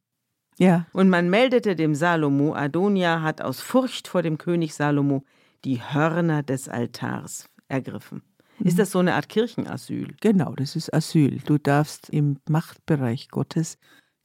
Ja. 0.57 0.87
Und 0.93 1.09
man 1.09 1.29
meldete 1.29 1.75
dem 1.75 1.93
Salomo, 1.93 2.55
Adonia 2.55 3.21
hat 3.21 3.43
aus 3.43 3.61
Furcht 3.61 4.07
vor 4.07 4.23
dem 4.23 4.39
König 4.39 4.73
Salomo 4.73 5.25
die 5.63 5.79
Hörner 5.79 6.41
des 6.41 6.67
Altars 6.67 7.51
ergriffen. 7.67 8.23
Ist 8.61 8.73
mhm. 8.73 8.77
das 8.77 8.89
so 8.89 8.97
eine 8.97 9.13
Art 9.13 9.29
Kirchenasyl? 9.29 10.15
Genau, 10.21 10.53
das 10.53 10.75
ist 10.75 10.91
Asyl. 10.91 11.37
Du 11.45 11.59
darfst 11.59 12.09
im 12.09 12.39
Machtbereich 12.49 13.29
Gottes 13.29 13.77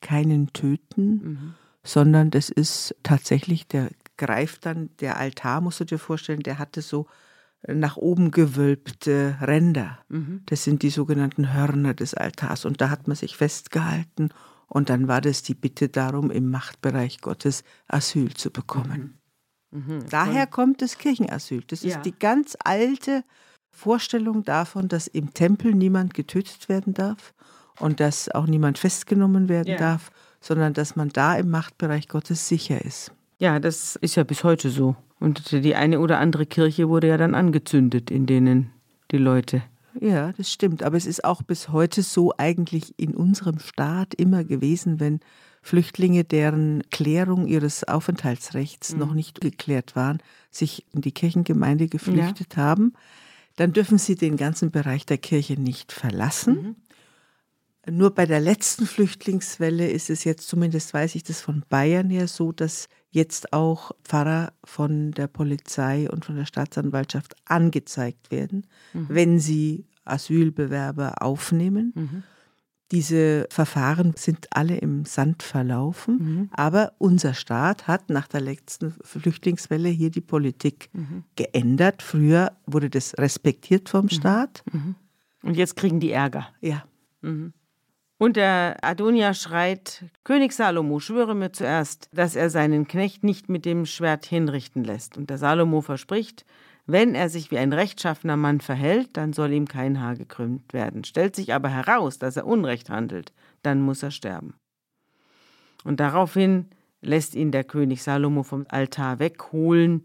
keinen 0.03 0.53
töten, 0.53 1.07
mhm. 1.07 1.55
sondern 1.83 2.31
das 2.31 2.51
ist 2.51 2.95
tatsächlich, 3.03 3.67
der 3.67 3.91
greift 4.19 4.67
dann, 4.67 4.91
der 5.01 5.17
Altar, 5.17 5.62
musst 5.62 5.81
du 5.81 5.85
dir 5.85 5.99
vorstellen, 5.99 6.43
der 6.43 6.59
hatte 6.59 6.83
so 6.83 7.07
nach 7.67 7.97
oben 7.97 8.31
gewölbte 8.31 9.37
Ränder. 9.41 9.99
Mhm. 10.09 10.43
Das 10.47 10.65
sind 10.65 10.83
die 10.83 10.91
sogenannten 10.91 11.55
Hörner 11.55 11.95
des 11.95 12.15
Altars. 12.15 12.65
Und 12.65 12.81
da 12.81 12.91
hat 12.91 13.07
man 13.07 13.17
sich 13.17 13.37
festgehalten. 13.37 14.31
Und 14.67 14.91
dann 14.91 15.07
war 15.07 15.21
das 15.21 15.43
die 15.43 15.55
Bitte 15.55 15.88
darum, 15.88 16.31
im 16.31 16.51
Machtbereich 16.51 17.21
Gottes 17.21 17.62
Asyl 17.87 18.35
zu 18.35 18.51
bekommen. 18.51 19.21
Mhm. 19.71 19.87
Mhm. 19.87 20.09
Daher 20.11 20.47
kommt 20.47 20.83
das 20.83 20.99
Kirchenasyl. 20.99 21.62
Das 21.67 21.83
ja. 21.83 21.97
ist 21.97 22.03
die 22.03 22.19
ganz 22.19 22.57
alte 22.62 23.25
Vorstellung 23.71 24.45
davon, 24.45 24.88
dass 24.88 25.07
im 25.07 25.33
Tempel 25.33 25.75
niemand 25.75 26.15
getötet 26.15 26.69
werden 26.69 26.95
darf 26.95 27.33
und 27.81 28.01
dass 28.01 28.29
auch 28.31 28.47
niemand 28.47 28.79
festgenommen 28.79 29.49
werden 29.49 29.73
ja. 29.73 29.77
darf, 29.77 30.11
sondern 30.41 30.75
dass 30.75 30.97
man 30.97 31.09
da 31.09 31.37
im 31.37 31.51
Machtbereich 31.51 32.09
Gottes 32.09 32.49
sicher 32.49 32.85
ist. 32.85 33.13
Ja, 33.39 33.59
das 33.59 33.97
ist 33.97 34.17
ja 34.17 34.25
bis 34.25 34.45
heute 34.45 34.71
so. 34.71 34.97
Und 35.19 35.53
die 35.53 35.75
eine 35.75 36.01
oder 36.01 36.19
andere 36.19 36.47
Kirche 36.47 36.89
wurde 36.89 37.09
ja 37.09 37.17
dann 37.17 37.35
angezündet, 37.35 38.11
in 38.11 38.27
denen 38.27 38.71
die 39.11 39.19
Leute. 39.19 39.63
Ja, 40.01 40.33
das 40.33 40.51
stimmt. 40.51 40.83
Aber 40.83 40.97
es 40.97 41.07
ist 41.07 41.25
auch 41.25 41.43
bis 41.43 41.69
heute 41.69 42.03
so 42.03 42.33
eigentlich 42.39 42.95
in 42.99 43.15
unserem 43.15 43.59
Staat 43.59 44.15
immer 44.15 44.45
gewesen, 44.45 45.01
wenn 45.01 45.21
Flüchtlinge, 45.63 46.25
deren 46.25 46.83
Klärung 46.91 47.47
ihres 47.47 47.85
Aufenthaltsrechts 47.85 48.93
mhm. 48.93 48.99
noch 48.99 49.15
nicht 49.15 49.41
geklärt 49.41 49.94
waren, 49.94 50.19
sich 50.51 50.85
in 50.92 51.03
die 51.03 51.13
Kirchengemeinde 51.13 51.87
geflüchtet 51.87 52.57
ja. 52.57 52.63
haben, 52.63 52.94
dann 53.57 53.73
dürfen 53.73 53.99
sie 53.99 54.17
den 54.17 54.37
ganzen 54.37 54.71
Bereich 54.71 55.07
der 55.07 55.19
Kirche 55.19 55.61
nicht 55.61 55.92
verlassen. 55.92 56.55
Mhm. 56.55 56.77
Nur 57.91 58.15
bei 58.15 58.27
der 58.27 58.41
letzten 58.41 58.87
Flüchtlingswelle 58.87 59.91
ist 59.91 60.09
es 60.09 60.23
jetzt, 60.23 60.47
zumindest 60.47 60.95
weiß 60.95 61.17
ich 61.17 61.25
das 61.25 61.41
von 61.41 61.65
Bayern 61.69 62.11
her, 62.11 62.29
so, 62.29 62.53
dass 62.53 62.89
jetzt 63.11 63.53
auch 63.53 63.91
Pfarrer 64.05 64.53
von 64.65 65.11
der 65.11 65.27
Polizei 65.27 66.09
und 66.09 66.25
von 66.25 66.37
der 66.37 66.47
Staatsanwaltschaft 66.47 67.35
angezeigt 67.45 68.31
werden, 68.31 68.67
mhm. 68.93 69.07
wenn 69.09 69.39
sie 69.41 69.87
Asylbewerber 70.05 71.23
aufnehmen. 71.23 71.93
Mhm. 71.95 72.23
Diese 72.93 73.47
Verfahren 73.51 74.13
sind 74.17 74.49
alle 74.51 74.77
im 74.77 75.07
Sand 75.07 75.43
verlaufen, 75.43 76.19
mhm. 76.19 76.51
aber 76.53 76.93
unser 76.99 77.35
Staat 77.35 77.89
hat 77.89 78.11
nach 78.11 78.29
der 78.29 78.43
letzten 78.43 78.95
Flüchtlingswelle 79.03 79.89
hier 79.89 80.11
die 80.11 80.21
Politik 80.21 80.91
mhm. 80.93 81.25
geändert. 81.35 82.03
Früher 82.03 82.53
wurde 82.67 82.91
das 82.91 83.17
respektiert 83.19 83.89
vom 83.89 84.05
mhm. 84.05 84.11
Staat. 84.11 84.63
Mhm. 84.71 84.95
Und 85.43 85.57
jetzt 85.57 85.75
kriegen 85.77 86.01
die 86.01 86.13
Ärger. 86.13 86.49
Ja. 86.61 86.85
Mhm. 87.23 87.55
Und 88.23 88.37
der 88.37 88.77
Adonia 88.83 89.35
schreit, 89.35 90.04
König 90.23 90.52
Salomo, 90.52 91.00
schwöre 91.00 91.35
mir 91.35 91.50
zuerst, 91.50 92.08
dass 92.12 92.37
er 92.37 92.50
seinen 92.50 92.87
Knecht 92.87 93.25
nicht 93.25 93.48
mit 93.48 93.64
dem 93.64 93.85
Schwert 93.85 94.27
hinrichten 94.27 94.85
lässt. 94.85 95.16
Und 95.16 95.29
der 95.29 95.38
Salomo 95.38 95.81
verspricht, 95.81 96.46
wenn 96.87 97.16
er 97.16 97.29
sich 97.29 97.50
wie 97.50 97.58
ein 97.58 97.73
rechtschaffener 97.73 98.37
Mann 98.37 98.60
verhält, 98.60 99.16
dann 99.16 99.33
soll 99.33 99.50
ihm 99.50 99.66
kein 99.66 100.00
Haar 100.00 100.14
gekrümmt 100.14 100.73
werden. 100.73 101.02
Stellt 101.02 101.35
sich 101.35 101.52
aber 101.52 101.68
heraus, 101.68 102.20
dass 102.20 102.37
er 102.37 102.46
Unrecht 102.46 102.90
handelt, 102.90 103.33
dann 103.64 103.83
muss 103.83 104.04
er 104.04 104.12
sterben. 104.12 104.54
Und 105.83 105.98
daraufhin 105.98 106.70
lässt 107.00 107.35
ihn 107.35 107.50
der 107.50 107.64
König 107.64 108.04
Salomo 108.04 108.44
vom 108.44 108.66
Altar 108.68 109.18
wegholen 109.18 110.04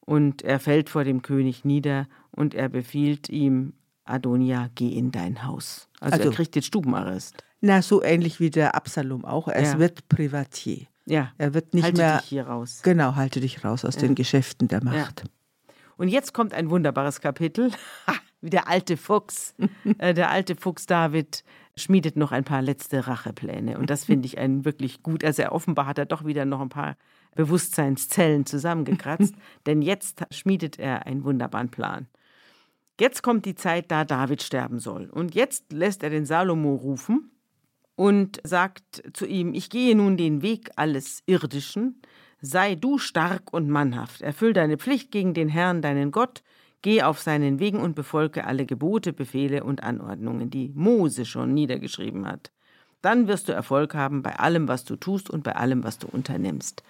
und 0.00 0.40
er 0.40 0.60
fällt 0.60 0.88
vor 0.88 1.04
dem 1.04 1.20
König 1.20 1.66
nieder 1.66 2.08
und 2.30 2.54
er 2.54 2.70
befiehlt 2.70 3.28
ihm, 3.28 3.74
Adonia, 4.06 4.70
geh 4.74 4.88
in 4.88 5.12
dein 5.12 5.44
Haus. 5.44 5.90
Also, 6.00 6.14
also 6.14 6.30
er 6.30 6.34
kriegt 6.34 6.56
jetzt 6.56 6.68
Stubenarrest. 6.68 7.44
Na, 7.60 7.82
so 7.82 8.02
ähnlich 8.02 8.40
wie 8.40 8.50
der 8.50 8.74
Absalom 8.74 9.24
auch. 9.24 9.48
Es 9.48 9.72
ja. 9.72 9.78
wird 9.78 10.08
Privatier. 10.08 10.86
Ja. 11.04 11.32
Er 11.38 11.54
wird 11.54 11.74
nicht 11.74 11.84
halte 11.84 11.98
mehr. 11.98 12.18
Dich 12.18 12.28
hier 12.28 12.46
raus. 12.46 12.80
Genau, 12.82 13.16
halte 13.16 13.40
dich 13.40 13.64
raus 13.64 13.84
aus 13.84 13.96
ja. 13.96 14.02
den 14.02 14.14
Geschäften 14.14 14.68
der 14.68 14.82
Macht. 14.82 15.24
Ja. 15.24 15.74
Und 15.96 16.08
jetzt 16.08 16.32
kommt 16.32 16.54
ein 16.54 16.70
wunderbares 16.70 17.20
Kapitel. 17.20 17.70
Wie 18.40 18.48
der 18.48 18.68
alte 18.68 18.96
Fuchs. 18.96 19.54
Äh, 19.98 20.14
der 20.14 20.30
alte 20.30 20.56
Fuchs 20.56 20.86
David 20.86 21.44
schmiedet 21.76 22.16
noch 22.16 22.32
ein 22.32 22.44
paar 22.44 22.62
letzte 22.62 23.06
Rachepläne. 23.06 23.78
Und 23.78 23.90
das 23.90 24.04
finde 24.04 24.26
ich 24.26 24.38
einen 24.38 24.64
wirklich 24.64 25.02
gut. 25.02 25.24
Also 25.24 25.42
er 25.42 25.52
offenbar 25.52 25.86
hat 25.86 25.98
er 25.98 26.06
doch 26.06 26.24
wieder 26.24 26.44
noch 26.44 26.60
ein 26.60 26.68
paar 26.68 26.96
Bewusstseinszellen 27.34 28.46
zusammengekratzt. 28.46 29.34
denn 29.66 29.82
jetzt 29.82 30.24
schmiedet 30.30 30.78
er 30.78 31.06
einen 31.06 31.24
wunderbaren 31.24 31.70
Plan. 31.70 32.06
Jetzt 32.98 33.22
kommt 33.22 33.44
die 33.46 33.54
Zeit, 33.54 33.90
da 33.90 34.04
David 34.04 34.42
sterben 34.42 34.78
soll. 34.78 35.10
Und 35.10 35.34
jetzt 35.34 35.72
lässt 35.72 36.02
er 36.02 36.10
den 36.10 36.24
Salomo 36.24 36.74
rufen 36.74 37.30
und 38.00 38.40
sagt 38.44 39.02
zu 39.12 39.26
ihm, 39.26 39.52
ich 39.52 39.68
gehe 39.68 39.94
nun 39.94 40.16
den 40.16 40.40
Weg 40.40 40.70
alles 40.76 41.22
Irdischen, 41.26 42.00
Sei 42.42 42.74
du 42.74 42.96
stark 42.96 43.52
und 43.52 43.68
mannhaft, 43.68 44.22
erfüll 44.22 44.54
deine 44.54 44.78
Pflicht 44.78 45.10
gegen 45.10 45.34
den 45.34 45.50
Herrn, 45.50 45.82
deinen 45.82 46.10
Gott, 46.10 46.42
geh 46.80 47.02
auf 47.02 47.20
seinen 47.20 47.58
Wegen 47.58 47.78
und 47.78 47.94
befolge 47.94 48.46
alle 48.46 48.64
Gebote, 48.64 49.12
Befehle 49.12 49.62
und 49.62 49.82
Anordnungen, 49.82 50.48
die 50.48 50.72
Mose 50.74 51.26
schon 51.26 51.52
niedergeschrieben 51.52 52.26
hat. 52.26 52.50
Dann 53.02 53.28
wirst 53.28 53.48
du 53.48 53.52
Erfolg 53.52 53.94
haben 53.94 54.22
bei 54.22 54.38
allem, 54.38 54.68
was 54.68 54.86
du 54.86 54.96
tust 54.96 55.28
und 55.28 55.44
bei 55.44 55.54
allem, 55.54 55.84
was 55.84 55.98
du 55.98 56.06
unternimmst. 56.06 56.82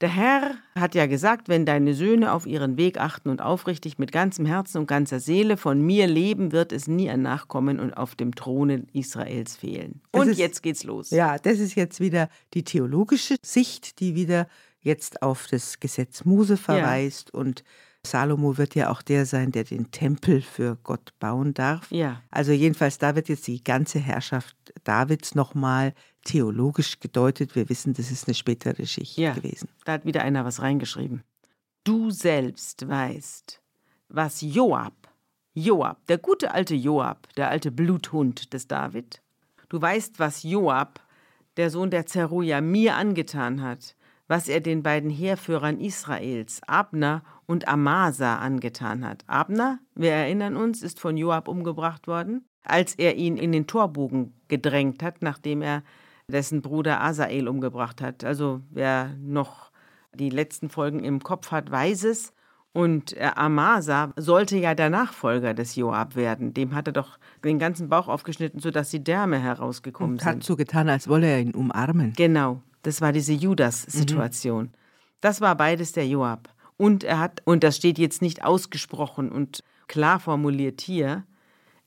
Der 0.00 0.08
Herr 0.08 0.56
hat 0.74 0.94
ja 0.94 1.06
gesagt, 1.06 1.48
wenn 1.48 1.64
deine 1.64 1.94
Söhne 1.94 2.32
auf 2.32 2.46
ihren 2.46 2.76
Weg 2.76 2.98
achten 2.98 3.28
und 3.28 3.40
aufrichtig 3.40 3.98
mit 3.98 4.10
ganzem 4.10 4.44
Herzen 4.44 4.78
und 4.78 4.86
ganzer 4.86 5.20
Seele 5.20 5.56
von 5.56 5.80
mir 5.80 6.06
leben, 6.08 6.50
wird 6.50 6.72
es 6.72 6.88
nie 6.88 7.08
ein 7.08 7.22
Nachkommen 7.22 7.78
und 7.78 7.92
auf 7.94 8.16
dem 8.16 8.34
Throne 8.34 8.86
Israels 8.92 9.56
fehlen. 9.56 10.00
Und 10.10 10.28
ist, 10.28 10.38
jetzt 10.38 10.62
geht's 10.62 10.82
los. 10.82 11.10
Ja, 11.10 11.38
das 11.38 11.60
ist 11.60 11.76
jetzt 11.76 12.00
wieder 12.00 12.28
die 12.54 12.64
theologische 12.64 13.36
Sicht, 13.40 14.00
die 14.00 14.16
wieder 14.16 14.48
jetzt 14.80 15.22
auf 15.22 15.46
das 15.48 15.78
Gesetz 15.78 16.24
Mose 16.24 16.56
verweist 16.56 17.30
ja. 17.32 17.40
und 17.40 17.64
Salomo 18.06 18.58
wird 18.58 18.74
ja 18.74 18.90
auch 18.90 19.02
der 19.02 19.26
sein, 19.26 19.52
der 19.52 19.64
den 19.64 19.90
Tempel 19.90 20.42
für 20.42 20.76
Gott 20.82 21.12
bauen 21.18 21.54
darf. 21.54 21.90
Ja. 21.90 22.22
Also 22.30 22.52
jedenfalls, 22.52 22.98
da 22.98 23.14
wird 23.14 23.28
jetzt 23.28 23.46
die 23.46 23.62
ganze 23.62 23.98
Herrschaft 23.98 24.56
Davids 24.84 25.34
nochmal 25.34 25.94
theologisch 26.24 27.00
gedeutet. 27.00 27.54
Wir 27.54 27.68
wissen, 27.68 27.94
das 27.94 28.10
ist 28.10 28.28
eine 28.28 28.34
spätere 28.34 28.86
Schicht 28.86 29.16
ja, 29.16 29.32
gewesen. 29.32 29.68
Da 29.84 29.92
hat 29.92 30.04
wieder 30.04 30.22
einer 30.22 30.44
was 30.44 30.60
reingeschrieben. 30.60 31.22
Du 31.84 32.10
selbst 32.10 32.88
weißt, 32.88 33.60
was 34.08 34.40
Joab, 34.40 34.94
Joab, 35.54 36.06
der 36.06 36.18
gute 36.18 36.52
alte 36.52 36.74
Joab, 36.74 37.28
der 37.36 37.50
alte 37.50 37.70
Bluthund 37.70 38.52
des 38.52 38.66
David, 38.66 39.22
du 39.68 39.80
weißt, 39.80 40.18
was 40.18 40.42
Joab, 40.42 41.00
der 41.56 41.70
Sohn 41.70 41.90
der 41.90 42.06
Zeruja, 42.06 42.60
mir 42.60 42.96
angetan 42.96 43.62
hat, 43.62 43.94
was 44.28 44.48
er 44.48 44.60
den 44.60 44.82
beiden 44.82 45.10
Heerführern 45.10 45.80
Israels, 45.80 46.60
Abner 46.66 47.22
und 47.46 47.68
Amasa, 47.68 48.38
angetan 48.38 49.06
hat. 49.06 49.24
Abner, 49.26 49.78
wir 49.94 50.12
erinnern 50.12 50.56
uns, 50.56 50.82
ist 50.82 51.00
von 51.00 51.16
Joab 51.16 51.48
umgebracht 51.48 52.06
worden, 52.06 52.44
als 52.64 52.94
er 52.94 53.16
ihn 53.16 53.36
in 53.36 53.52
den 53.52 53.66
Torbogen 53.66 54.34
gedrängt 54.48 55.02
hat, 55.02 55.20
nachdem 55.20 55.60
er 55.62 55.82
dessen 56.26 56.62
Bruder 56.62 57.02
Asael 57.02 57.48
umgebracht 57.48 58.00
hat. 58.00 58.24
Also 58.24 58.62
wer 58.70 59.14
noch 59.20 59.70
die 60.14 60.30
letzten 60.30 60.70
Folgen 60.70 61.04
im 61.04 61.22
Kopf 61.22 61.50
hat, 61.50 61.70
weiß 61.70 62.04
es. 62.04 62.32
Und 62.72 63.14
Amasa 63.20 64.12
sollte 64.16 64.56
ja 64.56 64.74
der 64.74 64.90
Nachfolger 64.90 65.54
des 65.54 65.76
Joab 65.76 66.16
werden. 66.16 66.54
Dem 66.54 66.74
hat 66.74 66.88
er 66.88 66.92
doch 66.92 67.18
den 67.44 67.60
ganzen 67.60 67.88
Bauch 67.88 68.08
aufgeschnitten, 68.08 68.58
sodass 68.58 68.90
die 68.90 69.04
Därme 69.04 69.38
herausgekommen 69.38 70.14
und 70.14 70.20
sind. 70.20 70.28
Hat 70.28 70.42
so 70.42 70.56
getan, 70.56 70.88
als 70.88 71.06
wolle 71.06 71.28
er 71.28 71.40
ihn 71.40 71.54
umarmen. 71.54 72.14
Genau, 72.16 72.62
das 72.84 73.00
war 73.00 73.12
diese 73.12 73.32
Judas-Situation. 73.32 74.64
Mhm. 74.64 74.72
Das 75.20 75.40
war 75.40 75.56
beides 75.56 75.92
der 75.92 76.06
Joab. 76.06 76.48
Und 76.76 77.04
er 77.04 77.18
hat, 77.18 77.42
und 77.44 77.64
das 77.64 77.76
steht 77.76 77.98
jetzt 77.98 78.22
nicht 78.22 78.44
ausgesprochen 78.44 79.30
und 79.30 79.62
klar 79.86 80.20
formuliert 80.20 80.80
hier, 80.80 81.24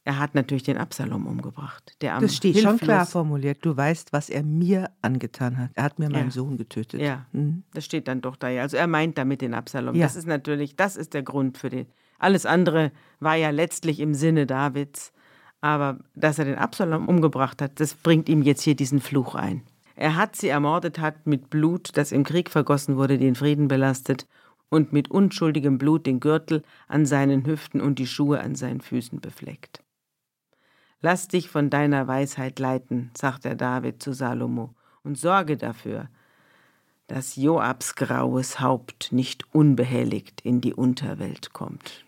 er 0.07 0.19
hat 0.19 0.35
natürlich 0.35 0.63
den 0.63 0.77
Absalom 0.77 1.27
umgebracht. 1.27 1.97
Der 1.99 2.15
am 2.15 2.21
das 2.21 2.33
steht 2.33 2.57
schon 2.59 2.77
klar 2.77 3.05
formuliert. 3.05 3.57
Du 3.61 3.75
weißt, 3.75 4.13
was 4.13 4.29
er 4.29 4.41
mir 4.41 4.89
angetan 5.01 5.57
hat. 5.57 5.71
Er 5.75 5.83
hat 5.83 5.99
mir 5.99 6.09
meinen 6.09 6.27
ja. 6.27 6.31
Sohn 6.31 6.55
getötet. 6.55 7.01
Ja, 7.01 7.25
mhm. 7.33 7.63
das 7.73 7.83
steht 7.83 8.07
dann 8.07 8.21
doch 8.21 8.37
da. 8.37 8.47
Ja. 8.47 8.61
Also 8.61 8.77
er 8.77 8.87
meint 8.87 9.17
damit 9.17 9.41
den 9.41 9.53
Absalom. 9.53 9.95
Ja. 9.95 10.05
Das 10.05 10.15
ist 10.15 10.25
natürlich, 10.25 10.77
das 10.77 10.95
ist 10.95 11.13
der 11.13 11.23
Grund 11.23 11.57
für 11.57 11.69
den. 11.69 11.87
Alles 12.19 12.45
andere 12.45 12.93
war 13.19 13.35
ja 13.35 13.49
letztlich 13.49 13.99
im 13.99 14.13
Sinne 14.13 14.47
Davids. 14.47 15.11
Aber 15.59 15.99
dass 16.15 16.39
er 16.39 16.45
den 16.45 16.55
Absalom 16.55 17.09
umgebracht 17.09 17.61
hat, 17.61 17.79
das 17.81 17.93
bringt 17.93 18.29
ihm 18.29 18.43
jetzt 18.43 18.61
hier 18.61 18.75
diesen 18.75 19.01
Fluch 19.01 19.35
ein. 19.35 19.63
Er 19.99 20.15
hat 20.15 20.35
sie 20.35 20.49
ermordet, 20.49 20.99
hat 20.99 21.25
mit 21.25 21.49
Blut, 21.49 21.97
das 21.97 22.11
im 22.11 22.23
Krieg 22.23 22.51
vergossen 22.51 22.97
wurde, 22.97 23.17
den 23.17 23.33
Frieden 23.33 23.67
belastet 23.67 24.27
und 24.69 24.93
mit 24.93 25.09
unschuldigem 25.09 25.79
Blut 25.79 26.05
den 26.05 26.19
Gürtel 26.19 26.61
an 26.87 27.07
seinen 27.07 27.47
Hüften 27.47 27.81
und 27.81 27.97
die 27.97 28.05
Schuhe 28.05 28.39
an 28.39 28.53
seinen 28.53 28.81
Füßen 28.81 29.19
befleckt. 29.19 29.81
Lass 31.01 31.27
dich 31.27 31.49
von 31.49 31.71
deiner 31.71 32.07
Weisheit 32.07 32.59
leiten, 32.59 33.09
sagt 33.17 33.45
der 33.45 33.55
David 33.55 34.03
zu 34.03 34.13
Salomo, 34.13 34.75
und 35.03 35.17
sorge 35.17 35.57
dafür, 35.57 36.09
dass 37.07 37.35
Joabs 37.35 37.95
graues 37.95 38.59
Haupt 38.59 39.11
nicht 39.11 39.45
unbehelligt 39.51 40.41
in 40.41 40.61
die 40.61 40.75
Unterwelt 40.75 41.53
kommt. 41.53 42.05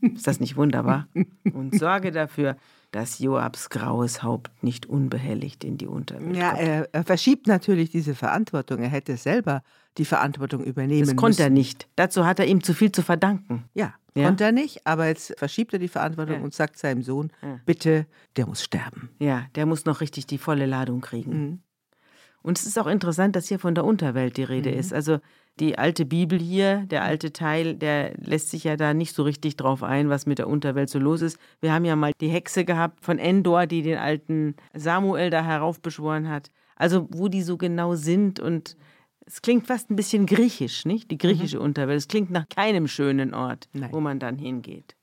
Ist 0.00 0.26
das 0.26 0.40
nicht 0.40 0.56
wunderbar? 0.56 1.06
Und 1.52 1.78
sorge 1.78 2.10
dafür, 2.10 2.56
dass 2.90 3.18
Joabs 3.18 3.68
graues 3.68 4.22
Haupt 4.22 4.50
nicht 4.62 4.86
unbehelligt 4.86 5.62
in 5.64 5.76
die 5.76 5.86
Unterwelt 5.86 6.36
ja, 6.36 6.50
kommt. 6.50 6.62
Ja, 6.62 6.66
er, 6.66 6.88
er, 6.94 7.04
verschiebt 7.04 7.46
natürlich 7.46 7.90
diese 7.90 8.14
Verantwortung. 8.14 8.82
Er 8.82 8.88
hätte 8.88 9.16
selber 9.16 9.62
die 9.98 10.04
Verantwortung 10.04 10.62
übernehmen 10.64 11.00
müssen. 11.00 11.16
Das 11.16 11.20
konnte 11.20 11.42
er 11.42 11.50
nicht. 11.50 11.88
Dazu 11.96 12.24
hat 12.24 12.38
er 12.38 12.46
ihm 12.46 12.62
zu 12.62 12.72
viel 12.72 12.90
zu 12.90 13.02
verdanken. 13.02 13.64
Ja, 13.74 13.94
ja? 14.14 14.26
konnte 14.26 14.44
er 14.44 14.52
nicht, 14.52 14.86
aber 14.86 15.06
jetzt 15.06 15.38
verschiebt 15.38 15.72
er 15.72 15.78
die 15.78 15.88
Verantwortung 15.88 16.36
ja. 16.36 16.42
und 16.42 16.54
sagt 16.54 16.78
seinem 16.78 17.02
Sohn, 17.02 17.30
ja. 17.42 17.60
bitte, 17.66 18.06
der 18.36 18.46
muss 18.46 18.62
sterben. 18.62 19.10
Ja, 19.18 19.46
der 19.54 19.66
muss 19.66 19.84
noch 19.84 20.00
richtig 20.00 20.26
die 20.26 20.38
volle 20.38 20.66
Ladung 20.66 21.00
kriegen. 21.00 21.30
Mhm. 21.30 21.58
Und 22.40 22.58
es 22.58 22.66
ist 22.66 22.78
auch 22.78 22.86
interessant, 22.86 23.36
dass 23.36 23.48
hier 23.48 23.58
von 23.58 23.74
der 23.74 23.84
Unterwelt 23.84 24.36
die 24.36 24.44
Rede 24.44 24.70
mhm. 24.70 24.78
ist. 24.78 24.92
Also 24.94 25.18
die 25.60 25.78
alte 25.78 26.04
Bibel 26.04 26.38
hier, 26.38 26.84
der 26.86 27.02
alte 27.02 27.32
Teil, 27.32 27.74
der 27.74 28.12
lässt 28.18 28.50
sich 28.50 28.64
ja 28.64 28.76
da 28.76 28.94
nicht 28.94 29.14
so 29.14 29.22
richtig 29.22 29.56
drauf 29.56 29.82
ein, 29.82 30.08
was 30.08 30.26
mit 30.26 30.38
der 30.38 30.48
Unterwelt 30.48 30.88
so 30.88 30.98
los 30.98 31.22
ist. 31.22 31.38
Wir 31.60 31.72
haben 31.72 31.84
ja 31.84 31.96
mal 31.96 32.12
die 32.20 32.28
Hexe 32.28 32.64
gehabt 32.64 33.04
von 33.04 33.18
Endor, 33.18 33.66
die 33.66 33.82
den 33.82 33.98
alten 33.98 34.54
Samuel 34.74 35.30
da 35.30 35.42
heraufbeschworen 35.42 36.28
hat. 36.28 36.50
Also 36.76 37.08
wo 37.10 37.28
die 37.28 37.42
so 37.42 37.56
genau 37.56 37.94
sind 37.94 38.40
und 38.40 38.76
es 39.26 39.42
klingt 39.42 39.66
fast 39.66 39.90
ein 39.90 39.96
bisschen 39.96 40.24
griechisch, 40.24 40.86
nicht? 40.86 41.10
Die 41.10 41.18
griechische 41.18 41.58
mhm. 41.58 41.64
Unterwelt. 41.64 41.98
Es 41.98 42.08
klingt 42.08 42.30
nach 42.30 42.48
keinem 42.48 42.88
schönen 42.88 43.34
Ort, 43.34 43.68
Nein. 43.72 43.90
wo 43.92 44.00
man 44.00 44.18
dann 44.18 44.38
hingeht. 44.38 44.96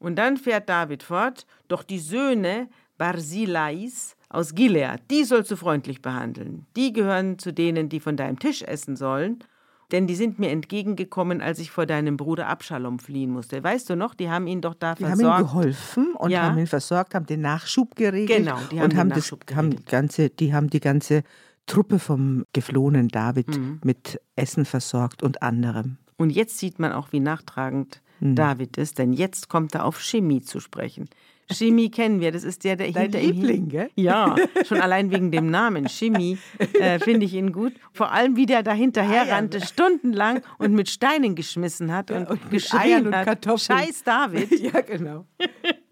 Und 0.00 0.16
dann 0.16 0.36
fährt 0.36 0.68
David 0.68 1.02
fort, 1.02 1.46
doch 1.68 1.82
die 1.82 1.98
Söhne 1.98 2.68
Barzilais 2.98 4.16
aus 4.28 4.54
Gilead, 4.54 5.00
die 5.10 5.24
sollst 5.24 5.50
du 5.50 5.56
freundlich 5.56 6.02
behandeln. 6.02 6.66
Die 6.76 6.92
gehören 6.92 7.38
zu 7.38 7.52
denen, 7.52 7.88
die 7.88 8.00
von 8.00 8.16
deinem 8.16 8.38
Tisch 8.38 8.62
essen 8.62 8.96
sollen, 8.96 9.44
denn 9.92 10.06
die 10.06 10.14
sind 10.14 10.38
mir 10.38 10.50
entgegengekommen, 10.50 11.40
als 11.40 11.58
ich 11.58 11.70
vor 11.70 11.86
deinem 11.86 12.16
Bruder 12.16 12.48
Abschalom 12.48 12.98
fliehen 12.98 13.30
musste. 13.30 13.62
Weißt 13.62 13.90
du 13.90 13.96
noch, 13.96 14.14
die 14.14 14.30
haben 14.30 14.46
ihn 14.46 14.60
doch 14.60 14.74
da 14.74 14.94
die 14.94 15.04
versorgt. 15.04 15.20
Die 15.20 15.26
haben 15.26 15.42
ihm 15.42 15.46
geholfen 15.46 16.14
und 16.14 16.30
ja. 16.30 16.42
haben 16.42 16.58
ihn 16.58 16.66
versorgt, 16.66 17.14
haben 17.14 17.26
den 17.26 17.40
Nachschub 17.40 17.96
geregelt. 17.96 18.38
Genau, 18.38 18.58
die 18.70 18.80
haben 18.80 18.90
und 18.90 18.96
haben, 18.96 19.10
das, 19.10 19.34
haben 19.54 19.84
ganze, 19.86 20.30
die 20.30 20.54
haben 20.54 20.70
die 20.70 20.80
ganze 20.80 21.22
Truppe 21.66 21.98
vom 21.98 22.44
geflohenen 22.52 23.08
David 23.08 23.56
mhm. 23.56 23.80
mit 23.84 24.20
Essen 24.36 24.64
versorgt 24.64 25.22
und 25.22 25.42
anderem. 25.42 25.98
Und 26.16 26.30
jetzt 26.30 26.58
sieht 26.58 26.78
man 26.78 26.92
auch, 26.92 27.12
wie 27.12 27.20
nachtragend 27.20 28.02
mhm. 28.20 28.34
David 28.34 28.76
ist, 28.76 28.98
denn 28.98 29.12
jetzt 29.12 29.48
kommt 29.48 29.74
er 29.74 29.84
auf 29.84 30.00
Chemie 30.00 30.42
zu 30.42 30.60
sprechen. 30.60 31.08
Chemie 31.50 31.90
kennen 31.90 32.20
wir, 32.20 32.32
das 32.32 32.44
ist 32.44 32.64
der, 32.64 32.76
der 32.76 32.90
Dein 32.92 33.02
hinter 33.04 33.20
Liebling, 33.20 33.64
ihm. 33.64 33.68
gell? 33.68 33.90
Ja, 33.96 34.36
schon 34.66 34.80
allein 34.80 35.10
wegen 35.10 35.30
dem 35.30 35.50
Namen 35.50 35.88
Chemie 35.88 36.38
äh, 36.78 36.98
finde 36.98 37.26
ich 37.26 37.34
ihn 37.34 37.52
gut. 37.52 37.74
Vor 37.92 38.12
allem, 38.12 38.36
wie 38.36 38.46
der 38.46 38.62
da 38.62 38.72
hinterher 38.72 39.30
rannte, 39.30 39.60
stundenlang 39.64 40.42
und 40.58 40.72
mit 40.72 40.88
Steinen 40.88 41.34
geschmissen 41.34 41.92
hat 41.92 42.10
und, 42.10 42.28
und 42.28 42.50
geschrien 42.50 43.06
und 43.06 43.14
hat. 43.14 43.26
Kartoffeln. 43.26 43.78
Scheiß 43.78 44.04
David. 44.04 44.50
ja, 44.60 44.80
genau. 44.80 45.26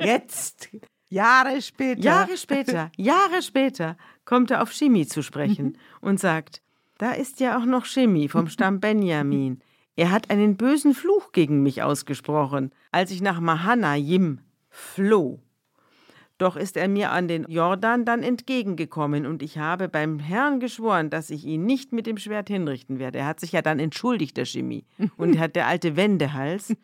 Jetzt, 0.01 0.71
Jahre 1.09 1.61
später. 1.63 2.01
Jahre 2.01 2.37
später, 2.37 2.91
Jahre 2.97 3.43
später 3.43 3.97
kommt 4.25 4.51
er 4.51 4.63
auf 4.63 4.73
Chemie 4.73 5.07
zu 5.07 5.23
sprechen 5.23 5.79
und 6.01 6.21
sagt, 6.21 6.63
da 6.99 7.13
ist 7.13 7.41
ja 7.41 7.59
auch 7.59 7.65
noch 7.65 7.87
Chemie 7.87 8.29
vom 8.29 8.49
Stamm 8.49 8.81
Benjamin. 8.81 9.61
Er 9.97 10.11
hat 10.11 10.31
einen 10.31 10.57
bösen 10.57 10.95
Fluch 10.95 11.33
gegen 11.33 11.63
mich 11.63 11.83
ausgesprochen, 11.83 12.73
als 12.93 13.11
ich 13.11 13.21
nach 13.21 13.41
Mahanaim 13.41 14.41
floh. 14.69 15.41
Doch 16.39 16.57
ist 16.57 16.77
er 16.77 16.89
mir 16.89 17.11
an 17.11 17.27
den 17.27 17.45
Jordan 17.49 18.05
dann 18.05 18.23
entgegengekommen 18.23 19.27
und 19.27 19.43
ich 19.43 19.59
habe 19.59 19.89
beim 19.89 20.21
Herrn 20.21 20.61
geschworen, 20.61 21.11
dass 21.11 21.31
ich 21.31 21.45
ihn 21.45 21.67
nicht 21.67 21.93
mit 21.93 22.07
dem 22.07 22.17
Schwert 22.17 22.49
hinrichten 22.49 23.01
werde. 23.01 23.19
Er 23.19 23.27
hat 23.27 23.41
sich 23.41 23.53
ja 23.53 23.61
dann 23.61 23.81
entschuldigt, 23.81 24.37
der 24.37 24.45
Chemie. 24.45 24.85
Und 25.17 25.39
hat 25.41 25.57
der 25.57 25.67
alte 25.67 25.97
Wendehals. 25.97 26.75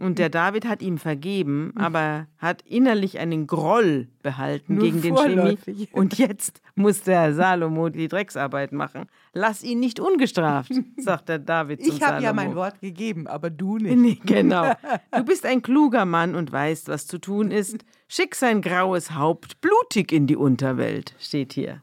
Und 0.00 0.18
der 0.18 0.30
David 0.30 0.66
hat 0.66 0.80
ihm 0.80 0.96
vergeben, 0.96 1.72
aber 1.76 2.26
hat 2.38 2.62
innerlich 2.62 3.18
einen 3.18 3.46
Groll 3.46 4.08
behalten 4.22 4.76
Nur 4.76 4.84
gegen 4.84 5.02
den. 5.02 5.16
Chemie. 5.16 5.88
Und 5.92 6.16
jetzt 6.16 6.62
muss 6.74 7.02
der 7.02 7.34
Salomo 7.34 7.90
die 7.90 8.08
Drecksarbeit 8.08 8.72
machen. 8.72 9.06
Lass 9.34 9.62
ihn 9.62 9.80
nicht 9.80 10.00
ungestraft, 10.00 10.72
sagt 10.96 11.28
der 11.28 11.38
David 11.38 11.84
zum 11.84 11.94
Ich 11.94 12.02
habe 12.02 12.22
ja 12.22 12.32
mein 12.32 12.54
Wort 12.54 12.80
gegeben, 12.80 13.26
aber 13.26 13.50
du 13.50 13.78
nicht. 13.78 13.96
Nee, 13.96 14.18
genau. 14.24 14.72
Du 15.14 15.24
bist 15.24 15.44
ein 15.44 15.62
kluger 15.62 16.06
Mann 16.06 16.34
und 16.34 16.50
weißt, 16.50 16.88
was 16.88 17.06
zu 17.06 17.18
tun 17.18 17.50
ist. 17.50 17.84
Schick 18.08 18.34
sein 18.34 18.62
graues 18.62 19.14
Haupt 19.14 19.60
blutig 19.60 20.12
in 20.12 20.26
die 20.26 20.36
Unterwelt, 20.36 21.14
steht 21.18 21.52
hier. 21.52 21.82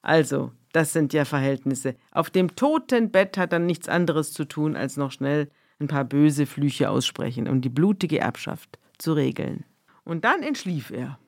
Also, 0.00 0.52
das 0.72 0.92
sind 0.92 1.12
ja 1.12 1.24
Verhältnisse. 1.24 1.96
Auf 2.10 2.30
dem 2.30 2.56
toten 2.56 3.10
Bett 3.10 3.36
hat 3.36 3.52
er 3.52 3.58
nichts 3.58 3.88
anderes 3.88 4.32
zu 4.32 4.46
tun, 4.46 4.74
als 4.74 4.96
noch 4.96 5.12
schnell 5.12 5.48
ein 5.82 5.88
paar 5.88 6.04
böse 6.04 6.46
Flüche 6.46 6.88
aussprechen, 6.90 7.48
um 7.48 7.60
die 7.60 7.68
blutige 7.68 8.18
Erbschaft 8.20 8.78
zu 8.98 9.12
regeln. 9.12 9.64
Und 10.04 10.24
dann 10.24 10.42
entschlief 10.42 10.90
er 10.90 11.18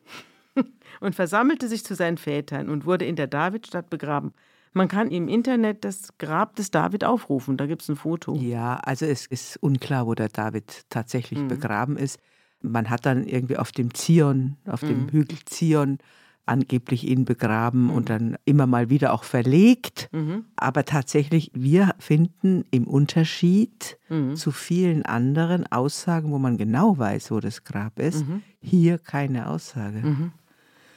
und 1.00 1.14
versammelte 1.14 1.68
sich 1.68 1.84
zu 1.84 1.94
seinen 1.94 2.16
Vätern 2.18 2.68
und 2.70 2.86
wurde 2.86 3.04
in 3.04 3.16
der 3.16 3.26
Davidstadt 3.26 3.90
begraben. 3.90 4.32
Man 4.72 4.88
kann 4.88 5.10
im 5.10 5.28
Internet 5.28 5.84
das 5.84 6.16
Grab 6.18 6.56
des 6.56 6.70
David 6.72 7.04
aufrufen, 7.04 7.56
da 7.56 7.66
gibt 7.66 7.82
es 7.82 7.88
ein 7.88 7.96
Foto. 7.96 8.34
Ja, 8.36 8.76
also 8.78 9.06
es 9.06 9.26
ist 9.26 9.56
unklar, 9.62 10.06
wo 10.06 10.14
der 10.14 10.28
David 10.28 10.82
tatsächlich 10.90 11.38
Mhm. 11.40 11.48
begraben 11.48 11.96
ist. 11.96 12.18
Man 12.60 12.90
hat 12.90 13.06
dann 13.06 13.24
irgendwie 13.24 13.56
auf 13.56 13.70
dem 13.70 13.94
Zion, 13.94 14.56
auf 14.66 14.82
Mhm. 14.82 14.86
dem 14.86 15.08
Hügel 15.10 15.38
Zion 15.44 15.98
angeblich 16.46 17.04
ihn 17.08 17.24
begraben 17.24 17.90
und 17.90 18.10
dann 18.10 18.36
immer 18.44 18.66
mal 18.66 18.90
wieder 18.90 19.12
auch 19.12 19.24
verlegt. 19.24 20.08
Mhm. 20.12 20.44
Aber 20.56 20.84
tatsächlich, 20.84 21.50
wir 21.54 21.94
finden 21.98 22.64
im 22.70 22.86
Unterschied 22.86 23.98
Mhm. 24.08 24.36
zu 24.36 24.50
vielen 24.50 25.04
anderen 25.04 25.70
Aussagen, 25.72 26.30
wo 26.30 26.38
man 26.38 26.56
genau 26.56 26.98
weiß, 26.98 27.30
wo 27.30 27.40
das 27.40 27.64
Grab 27.64 27.98
ist, 27.98 28.26
Mhm. 28.26 28.42
hier 28.60 28.98
keine 28.98 29.48
Aussage. 29.48 30.02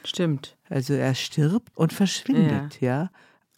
Stimmt. 0.04 0.56
Also 0.68 0.94
er 0.94 1.14
stirbt 1.14 1.76
und 1.76 1.92
verschwindet, 1.92 2.80
ja. 2.80 3.10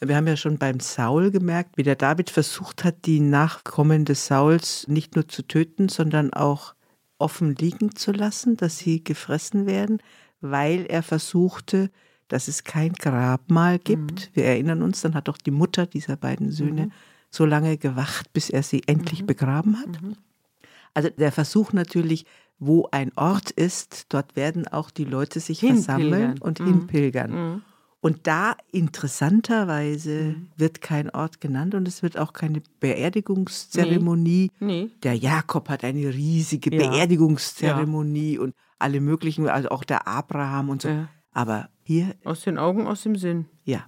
Wir 0.02 0.16
haben 0.16 0.26
ja 0.26 0.36
schon 0.36 0.56
beim 0.56 0.80
Saul 0.80 1.30
gemerkt, 1.30 1.76
wie 1.76 1.82
der 1.82 1.96
David 1.96 2.30
versucht 2.30 2.84
hat, 2.84 3.04
die 3.04 3.20
Nachkommen 3.20 4.06
des 4.06 4.26
Sauls 4.26 4.86
nicht 4.88 5.14
nur 5.14 5.28
zu 5.28 5.42
töten, 5.42 5.90
sondern 5.90 6.32
auch 6.32 6.74
offen 7.18 7.54
liegen 7.54 7.94
zu 7.94 8.12
lassen, 8.12 8.56
dass 8.56 8.78
sie 8.78 9.04
gefressen 9.04 9.66
werden, 9.66 9.98
weil 10.40 10.86
er 10.86 11.02
versuchte, 11.02 11.90
dass 12.28 12.48
es 12.48 12.64
kein 12.64 12.92
Grabmal 12.92 13.78
gibt. 13.78 14.30
Wir 14.34 14.44
erinnern 14.44 14.82
uns, 14.82 15.00
dann 15.00 15.14
hat 15.14 15.28
doch 15.28 15.36
die 15.36 15.50
Mutter 15.50 15.86
dieser 15.86 16.16
beiden 16.16 16.50
Söhne 16.50 16.90
so 17.30 17.44
lange 17.44 17.76
gewacht, 17.76 18.32
bis 18.32 18.50
er 18.50 18.62
sie 18.62 18.82
endlich 18.86 19.26
begraben 19.26 19.78
hat. 19.78 20.00
Also 20.94 21.10
der 21.10 21.32
Versuch 21.32 21.72
natürlich, 21.72 22.24
wo 22.58 22.88
ein 22.90 23.12
Ort 23.16 23.50
ist, 23.50 24.06
dort 24.10 24.36
werden 24.36 24.68
auch 24.68 24.90
die 24.90 25.04
Leute 25.04 25.40
sich 25.40 25.60
Hinpilgern. 25.60 25.84
versammeln 25.84 26.38
und 26.38 26.58
hinpilgern. 26.58 27.62
Und 28.02 28.26
da 28.26 28.56
interessanterweise 28.72 30.36
wird 30.56 30.80
kein 30.80 31.10
Ort 31.10 31.40
genannt 31.40 31.74
und 31.74 31.86
es 31.86 32.02
wird 32.02 32.16
auch 32.18 32.32
keine 32.32 32.62
Beerdigungszeremonie. 32.80 34.50
Nee. 34.58 34.90
Der 35.02 35.14
Jakob 35.14 35.68
hat 35.68 35.84
eine 35.84 36.08
riesige 36.08 36.74
Ja. 36.74 36.88
Beerdigungszeremonie 36.90 38.38
und 38.38 38.54
alle 38.78 39.00
möglichen, 39.00 39.48
also 39.48 39.68
auch 39.68 39.84
der 39.84 40.08
Abraham 40.08 40.70
und 40.70 40.82
so. 40.82 40.88
Ja. 40.88 41.08
Aber 41.32 41.68
hier, 41.82 42.14
Aus 42.24 42.42
den 42.42 42.58
Augen, 42.58 42.86
aus 42.86 43.02
dem 43.02 43.16
Sinn. 43.16 43.46
ja, 43.64 43.84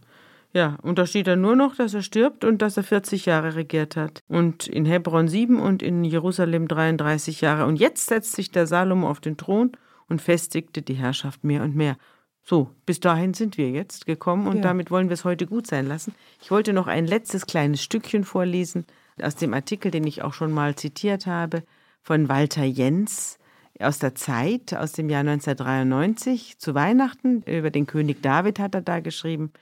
Ja, 0.54 0.76
und 0.82 0.98
da 0.98 1.06
steht 1.06 1.26
dann 1.28 1.40
nur 1.40 1.56
noch, 1.56 1.76
dass 1.76 1.94
er 1.94 2.02
stirbt 2.02 2.44
und 2.44 2.60
dass 2.60 2.76
er 2.76 2.82
40 2.82 3.24
Jahre 3.24 3.54
regiert 3.54 3.96
hat. 3.96 4.20
Und 4.28 4.66
in 4.66 4.84
Hebron 4.84 5.26
7 5.26 5.58
und 5.58 5.82
in 5.82 6.04
Jerusalem 6.04 6.68
33 6.68 7.40
Jahre. 7.40 7.64
Und 7.64 7.76
jetzt 7.76 8.08
setzt 8.08 8.32
sich 8.32 8.50
der 8.50 8.66
Salomo 8.66 9.08
auf 9.08 9.20
den 9.20 9.38
Thron 9.38 9.72
und 10.10 10.20
festigte 10.20 10.82
die 10.82 10.92
Herrschaft 10.94 11.42
mehr 11.42 11.62
und 11.62 11.74
mehr. 11.74 11.96
So, 12.44 12.70
bis 12.86 12.98
dahin 13.00 13.34
sind 13.34 13.56
wir 13.56 13.70
jetzt 13.70 14.06
gekommen 14.06 14.46
und 14.48 14.56
Ja. 14.56 14.62
damit 14.62 14.90
wollen 14.90 15.08
wir 15.08 15.14
es 15.14 15.24
heute 15.24 15.46
gut 15.46 15.66
sein 15.66 15.86
lassen. 15.86 16.14
Ich 16.40 16.50
wollte 16.50 16.72
noch 16.72 16.86
ein 16.88 17.06
letztes 17.06 17.46
kleines 17.46 17.82
Stückchen 17.82 18.24
vorlesen 18.24 18.84
aus 19.22 19.36
dem 19.36 19.54
Artikel, 19.54 19.90
den 19.90 20.06
ich 20.06 20.22
auch 20.22 20.32
schon 20.34 20.52
mal 20.52 20.74
zitiert 20.74 21.26
habe, 21.26 21.62
von 22.02 22.28
Walter 22.28 22.64
Jens 22.64 23.38
aus 23.78 23.98
der 24.00 24.14
Zeit, 24.14 24.74
aus 24.74 24.92
dem 24.92 25.08
Jahr 25.08 25.20
1993 25.20 26.58
zu 26.58 26.74
Weihnachten. 26.74 27.42
Über 27.42 27.70
den 27.70 27.86
König 27.86 28.22
David 28.22 28.58
hat 28.58 28.74
er 28.74 28.82
da 28.82 29.00
geschrieben. 29.00 29.52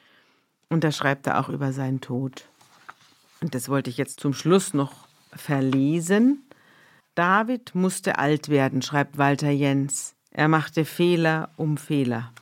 Und 0.69 0.85
da 0.85 0.93
schreibt 0.93 1.27
er 1.27 1.39
auch 1.41 1.49
über 1.49 1.73
seinen 1.73 2.01
Tod. 2.01 2.45
Und 3.43 3.55
das 3.55 3.69
wollte 3.69 3.91
ich 3.91 3.97
jetzt 3.97 4.21
zum 4.21 4.33
Schluss 4.33 4.73
noch 4.73 4.93
verlesen. 5.33 6.45
David 7.15 7.75
musste 7.75 8.19
alt 8.19 8.49
werden, 8.49 8.83
schreibt 8.83 9.19
Walter 9.19 9.51
Jens. 9.51 10.15
Er 10.31 10.49
machte 10.49 10.85
Fehler 10.85 11.51
um 11.57 11.77
Fehler. 11.77 12.33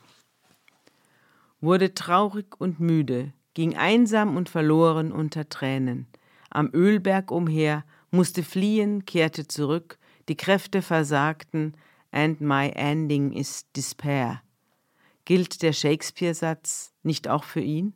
Wurde 1.61 1.93
traurig 1.93 2.59
und 2.59 2.79
müde, 2.79 3.33
ging 3.53 3.75
einsam 3.75 4.37
und 4.37 4.49
verloren 4.49 5.11
unter 5.11 5.49
Tränen. 5.49 6.07
Am 6.49 6.69
Ölberg 6.73 7.31
umher, 7.31 7.83
musste 8.11 8.43
fliehen, 8.43 9.05
kehrte 9.05 9.47
zurück, 9.47 9.99
die 10.29 10.37
Kräfte 10.37 10.81
versagten, 10.81 11.75
and 12.11 12.41
my 12.41 12.69
ending 12.75 13.33
is 13.33 13.65
despair. 13.75 14.41
Gilt 15.25 15.61
der 15.61 15.73
Shakespeare-Satz 15.73 16.93
nicht 17.03 17.27
auch 17.27 17.43
für 17.43 17.61
ihn? 17.61 17.93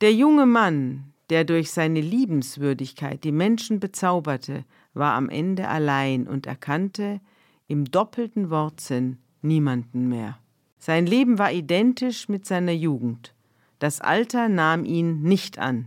Der 0.00 0.12
junge 0.12 0.46
Mann, 0.46 1.12
der 1.30 1.44
durch 1.44 1.70
seine 1.70 2.00
Liebenswürdigkeit 2.00 3.24
die 3.24 3.32
Menschen 3.32 3.80
bezauberte, 3.80 4.64
war 4.92 5.14
am 5.14 5.28
Ende 5.28 5.68
allein 5.68 6.26
und 6.26 6.46
erkannte 6.46 7.20
im 7.68 7.86
doppelten 7.86 8.50
Wortsinn 8.50 9.18
niemanden 9.40 10.08
mehr. 10.08 10.41
Sein 10.84 11.06
Leben 11.06 11.38
war 11.38 11.52
identisch 11.52 12.28
mit 12.28 12.44
seiner 12.44 12.72
Jugend. 12.72 13.36
Das 13.78 14.00
Alter 14.00 14.48
nahm 14.48 14.84
ihn 14.84 15.22
nicht 15.22 15.60
an. 15.60 15.86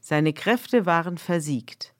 Seine 0.00 0.32
Kräfte 0.32 0.84
waren 0.84 1.16
versiegt. 1.16 1.94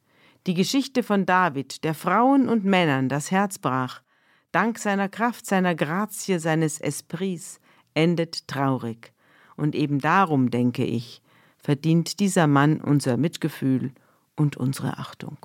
Die 0.48 0.54
Geschichte 0.54 1.04
von 1.04 1.24
David, 1.24 1.84
der 1.84 1.94
Frauen 1.94 2.48
und 2.48 2.64
Männern 2.64 3.08
das 3.08 3.30
Herz 3.30 3.60
brach, 3.60 4.02
dank 4.50 4.80
seiner 4.80 5.08
Kraft, 5.08 5.46
seiner 5.46 5.76
Grazie, 5.76 6.40
seines 6.40 6.80
Esprits, 6.80 7.60
endet 7.94 8.48
traurig. 8.48 9.12
Und 9.56 9.76
eben 9.76 10.00
darum, 10.00 10.50
denke 10.50 10.84
ich, 10.84 11.22
verdient 11.58 12.18
dieser 12.18 12.48
Mann 12.48 12.80
unser 12.80 13.18
Mitgefühl 13.18 13.92
und 14.34 14.56
unsere 14.56 14.98
Achtung. 14.98 15.38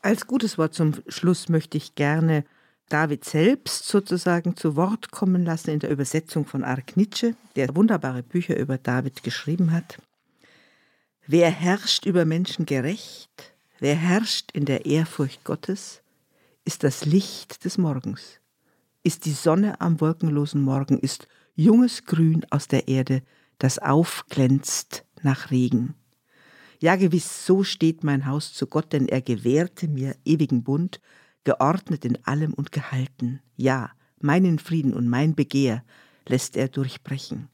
Als 0.00 0.26
gutes 0.26 0.58
Wort 0.58 0.74
zum 0.74 0.94
Schluss 1.06 1.48
möchte 1.48 1.78
ich 1.78 1.94
gerne 1.94 2.44
David 2.88 3.24
selbst 3.24 3.86
sozusagen 3.86 4.56
zu 4.56 4.76
Wort 4.76 5.10
kommen 5.10 5.44
lassen 5.44 5.70
in 5.70 5.80
der 5.80 5.90
Übersetzung 5.90 6.46
von 6.46 6.64
Ark 6.64 6.96
Nietzsche, 6.96 7.34
der 7.56 7.74
wunderbare 7.74 8.22
Bücher 8.22 8.56
über 8.56 8.78
David 8.78 9.22
geschrieben 9.22 9.72
hat. 9.72 9.98
Wer 11.26 11.50
herrscht 11.50 12.04
über 12.04 12.24
Menschen 12.24 12.66
gerecht, 12.66 13.54
wer 13.80 13.96
herrscht 13.96 14.50
in 14.52 14.66
der 14.66 14.84
Ehrfurcht 14.84 15.44
Gottes, 15.44 16.02
ist 16.66 16.84
das 16.84 17.06
Licht 17.06 17.64
des 17.64 17.78
Morgens, 17.78 18.40
ist 19.02 19.24
die 19.24 19.32
Sonne 19.32 19.80
am 19.80 20.00
wolkenlosen 20.00 20.62
Morgen, 20.62 20.98
ist 20.98 21.26
junges 21.54 22.04
Grün 22.04 22.44
aus 22.50 22.68
der 22.68 22.88
Erde, 22.88 23.22
das 23.58 23.78
aufglänzt 23.78 25.04
nach 25.22 25.50
Regen. 25.50 25.94
Ja, 26.80 26.96
gewiss, 26.96 27.46
so 27.46 27.64
steht 27.64 28.04
mein 28.04 28.26
Haus 28.26 28.52
zu 28.52 28.66
Gott, 28.66 28.92
denn 28.92 29.08
er 29.08 29.22
gewährte 29.22 29.88
mir 29.88 30.16
ewigen 30.24 30.62
Bund, 30.62 31.00
geordnet 31.44 32.04
in 32.04 32.18
allem 32.24 32.52
und 32.54 32.72
gehalten. 32.72 33.40
Ja, 33.56 33.90
meinen 34.20 34.58
Frieden 34.58 34.94
und 34.94 35.08
mein 35.08 35.34
Begehr 35.34 35.84
lässt 36.26 36.56
er 36.56 36.68
durchbrechen. 36.68 37.48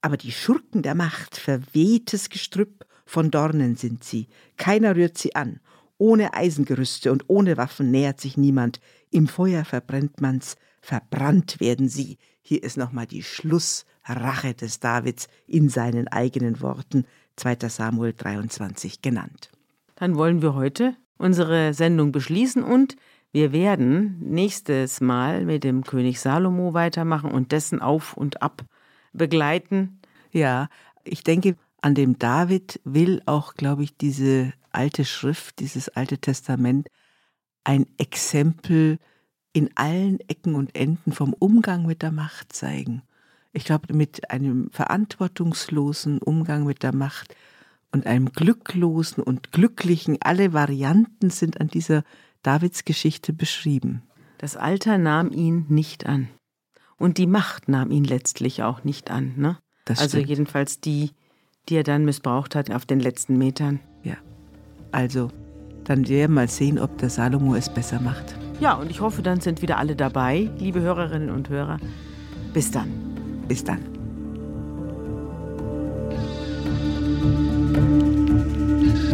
Aber 0.00 0.16
die 0.16 0.32
Schurken 0.32 0.82
der 0.82 0.94
Macht, 0.94 1.36
verwehtes 1.36 2.28
Gestrüpp, 2.28 2.86
von 3.06 3.30
Dornen 3.30 3.76
sind 3.76 4.04
sie, 4.04 4.28
keiner 4.56 4.96
rührt 4.96 5.16
sie 5.16 5.34
an. 5.34 5.60
Ohne 5.96 6.34
Eisengerüste 6.34 7.12
und 7.12 7.24
ohne 7.28 7.56
Waffen 7.56 7.90
nähert 7.90 8.20
sich 8.20 8.36
niemand. 8.36 8.80
Im 9.10 9.28
Feuer 9.28 9.64
verbrennt 9.64 10.20
man's, 10.20 10.56
verbrannt 10.80 11.60
werden 11.60 11.88
sie. 11.88 12.18
Hier 12.42 12.62
ist 12.62 12.76
nochmal 12.76 13.06
die 13.06 13.22
Schlussrache 13.22 14.54
des 14.54 14.80
Davids 14.80 15.28
in 15.46 15.68
seinen 15.68 16.08
eigenen 16.08 16.60
Worten, 16.60 17.06
2. 17.36 17.68
Samuel 17.68 18.12
23 18.12 19.00
genannt. 19.02 19.50
Dann 19.94 20.16
wollen 20.16 20.42
wir 20.42 20.54
heute 20.54 20.96
unsere 21.18 21.74
Sendung 21.74 22.12
beschließen 22.12 22.62
und 22.62 22.96
wir 23.32 23.52
werden 23.52 24.18
nächstes 24.20 25.00
Mal 25.00 25.44
mit 25.44 25.64
dem 25.64 25.84
König 25.84 26.20
Salomo 26.20 26.74
weitermachen 26.74 27.30
und 27.30 27.52
dessen 27.52 27.82
Auf 27.82 28.16
und 28.16 28.42
Ab 28.42 28.64
begleiten. 29.12 30.00
Ja, 30.32 30.68
ich 31.04 31.22
denke, 31.22 31.56
an 31.82 31.94
dem 31.94 32.18
David 32.18 32.80
will 32.84 33.22
auch, 33.26 33.54
glaube 33.54 33.84
ich, 33.84 33.96
diese 33.96 34.52
alte 34.72 35.04
Schrift, 35.04 35.58
dieses 35.60 35.88
alte 35.88 36.18
Testament 36.18 36.88
ein 37.64 37.86
Exempel 37.98 38.98
in 39.52 39.70
allen 39.74 40.20
Ecken 40.28 40.54
und 40.54 40.74
Enden 40.76 41.12
vom 41.12 41.32
Umgang 41.32 41.86
mit 41.86 42.02
der 42.02 42.12
Macht 42.12 42.52
zeigen. 42.52 43.02
Ich 43.52 43.64
glaube, 43.64 43.94
mit 43.94 44.30
einem 44.30 44.70
verantwortungslosen 44.70 46.18
Umgang 46.18 46.64
mit 46.64 46.82
der 46.82 46.94
Macht 46.94 47.34
und 47.96 48.06
einem 48.06 48.30
glücklosen 48.30 49.22
und 49.22 49.52
glücklichen, 49.52 50.18
alle 50.20 50.52
Varianten 50.52 51.30
sind 51.30 51.62
an 51.62 51.68
dieser 51.68 52.02
Davidsgeschichte 52.42 53.32
beschrieben. 53.32 54.02
Das 54.36 54.54
Alter 54.54 54.98
nahm 54.98 55.32
ihn 55.32 55.64
nicht 55.70 56.04
an. 56.04 56.28
Und 56.98 57.16
die 57.16 57.26
Macht 57.26 57.70
nahm 57.70 57.90
ihn 57.90 58.04
letztlich 58.04 58.62
auch 58.62 58.84
nicht 58.84 59.10
an. 59.10 59.32
Ne? 59.38 59.56
also 59.86 60.18
jedenfalls 60.18 60.78
die, 60.78 61.12
die 61.70 61.76
er 61.76 61.84
dann 61.84 62.04
missbraucht 62.04 62.54
hat 62.54 62.70
auf 62.70 62.84
den 62.84 63.00
letzten 63.00 63.38
Metern. 63.38 63.80
Ja. 64.02 64.16
Also, 64.92 65.30
dann 65.84 66.06
werden 66.06 66.08
wir 66.08 66.28
mal 66.28 66.48
sehen, 66.48 66.78
ob 66.78 66.98
der 66.98 67.08
Salomo 67.08 67.54
es 67.54 67.70
besser 67.70 67.98
macht. 67.98 68.34
Ja, 68.60 68.74
und 68.74 68.90
ich 68.90 69.00
hoffe, 69.00 69.22
dann 69.22 69.40
sind 69.40 69.62
wieder 69.62 69.78
alle 69.78 69.96
dabei, 69.96 70.50
liebe 70.58 70.82
Hörerinnen 70.82 71.30
und 71.30 71.48
Hörer. 71.48 71.78
Bis 72.52 72.70
dann. 72.70 72.92
Bis 73.48 73.64
dann. 73.64 73.95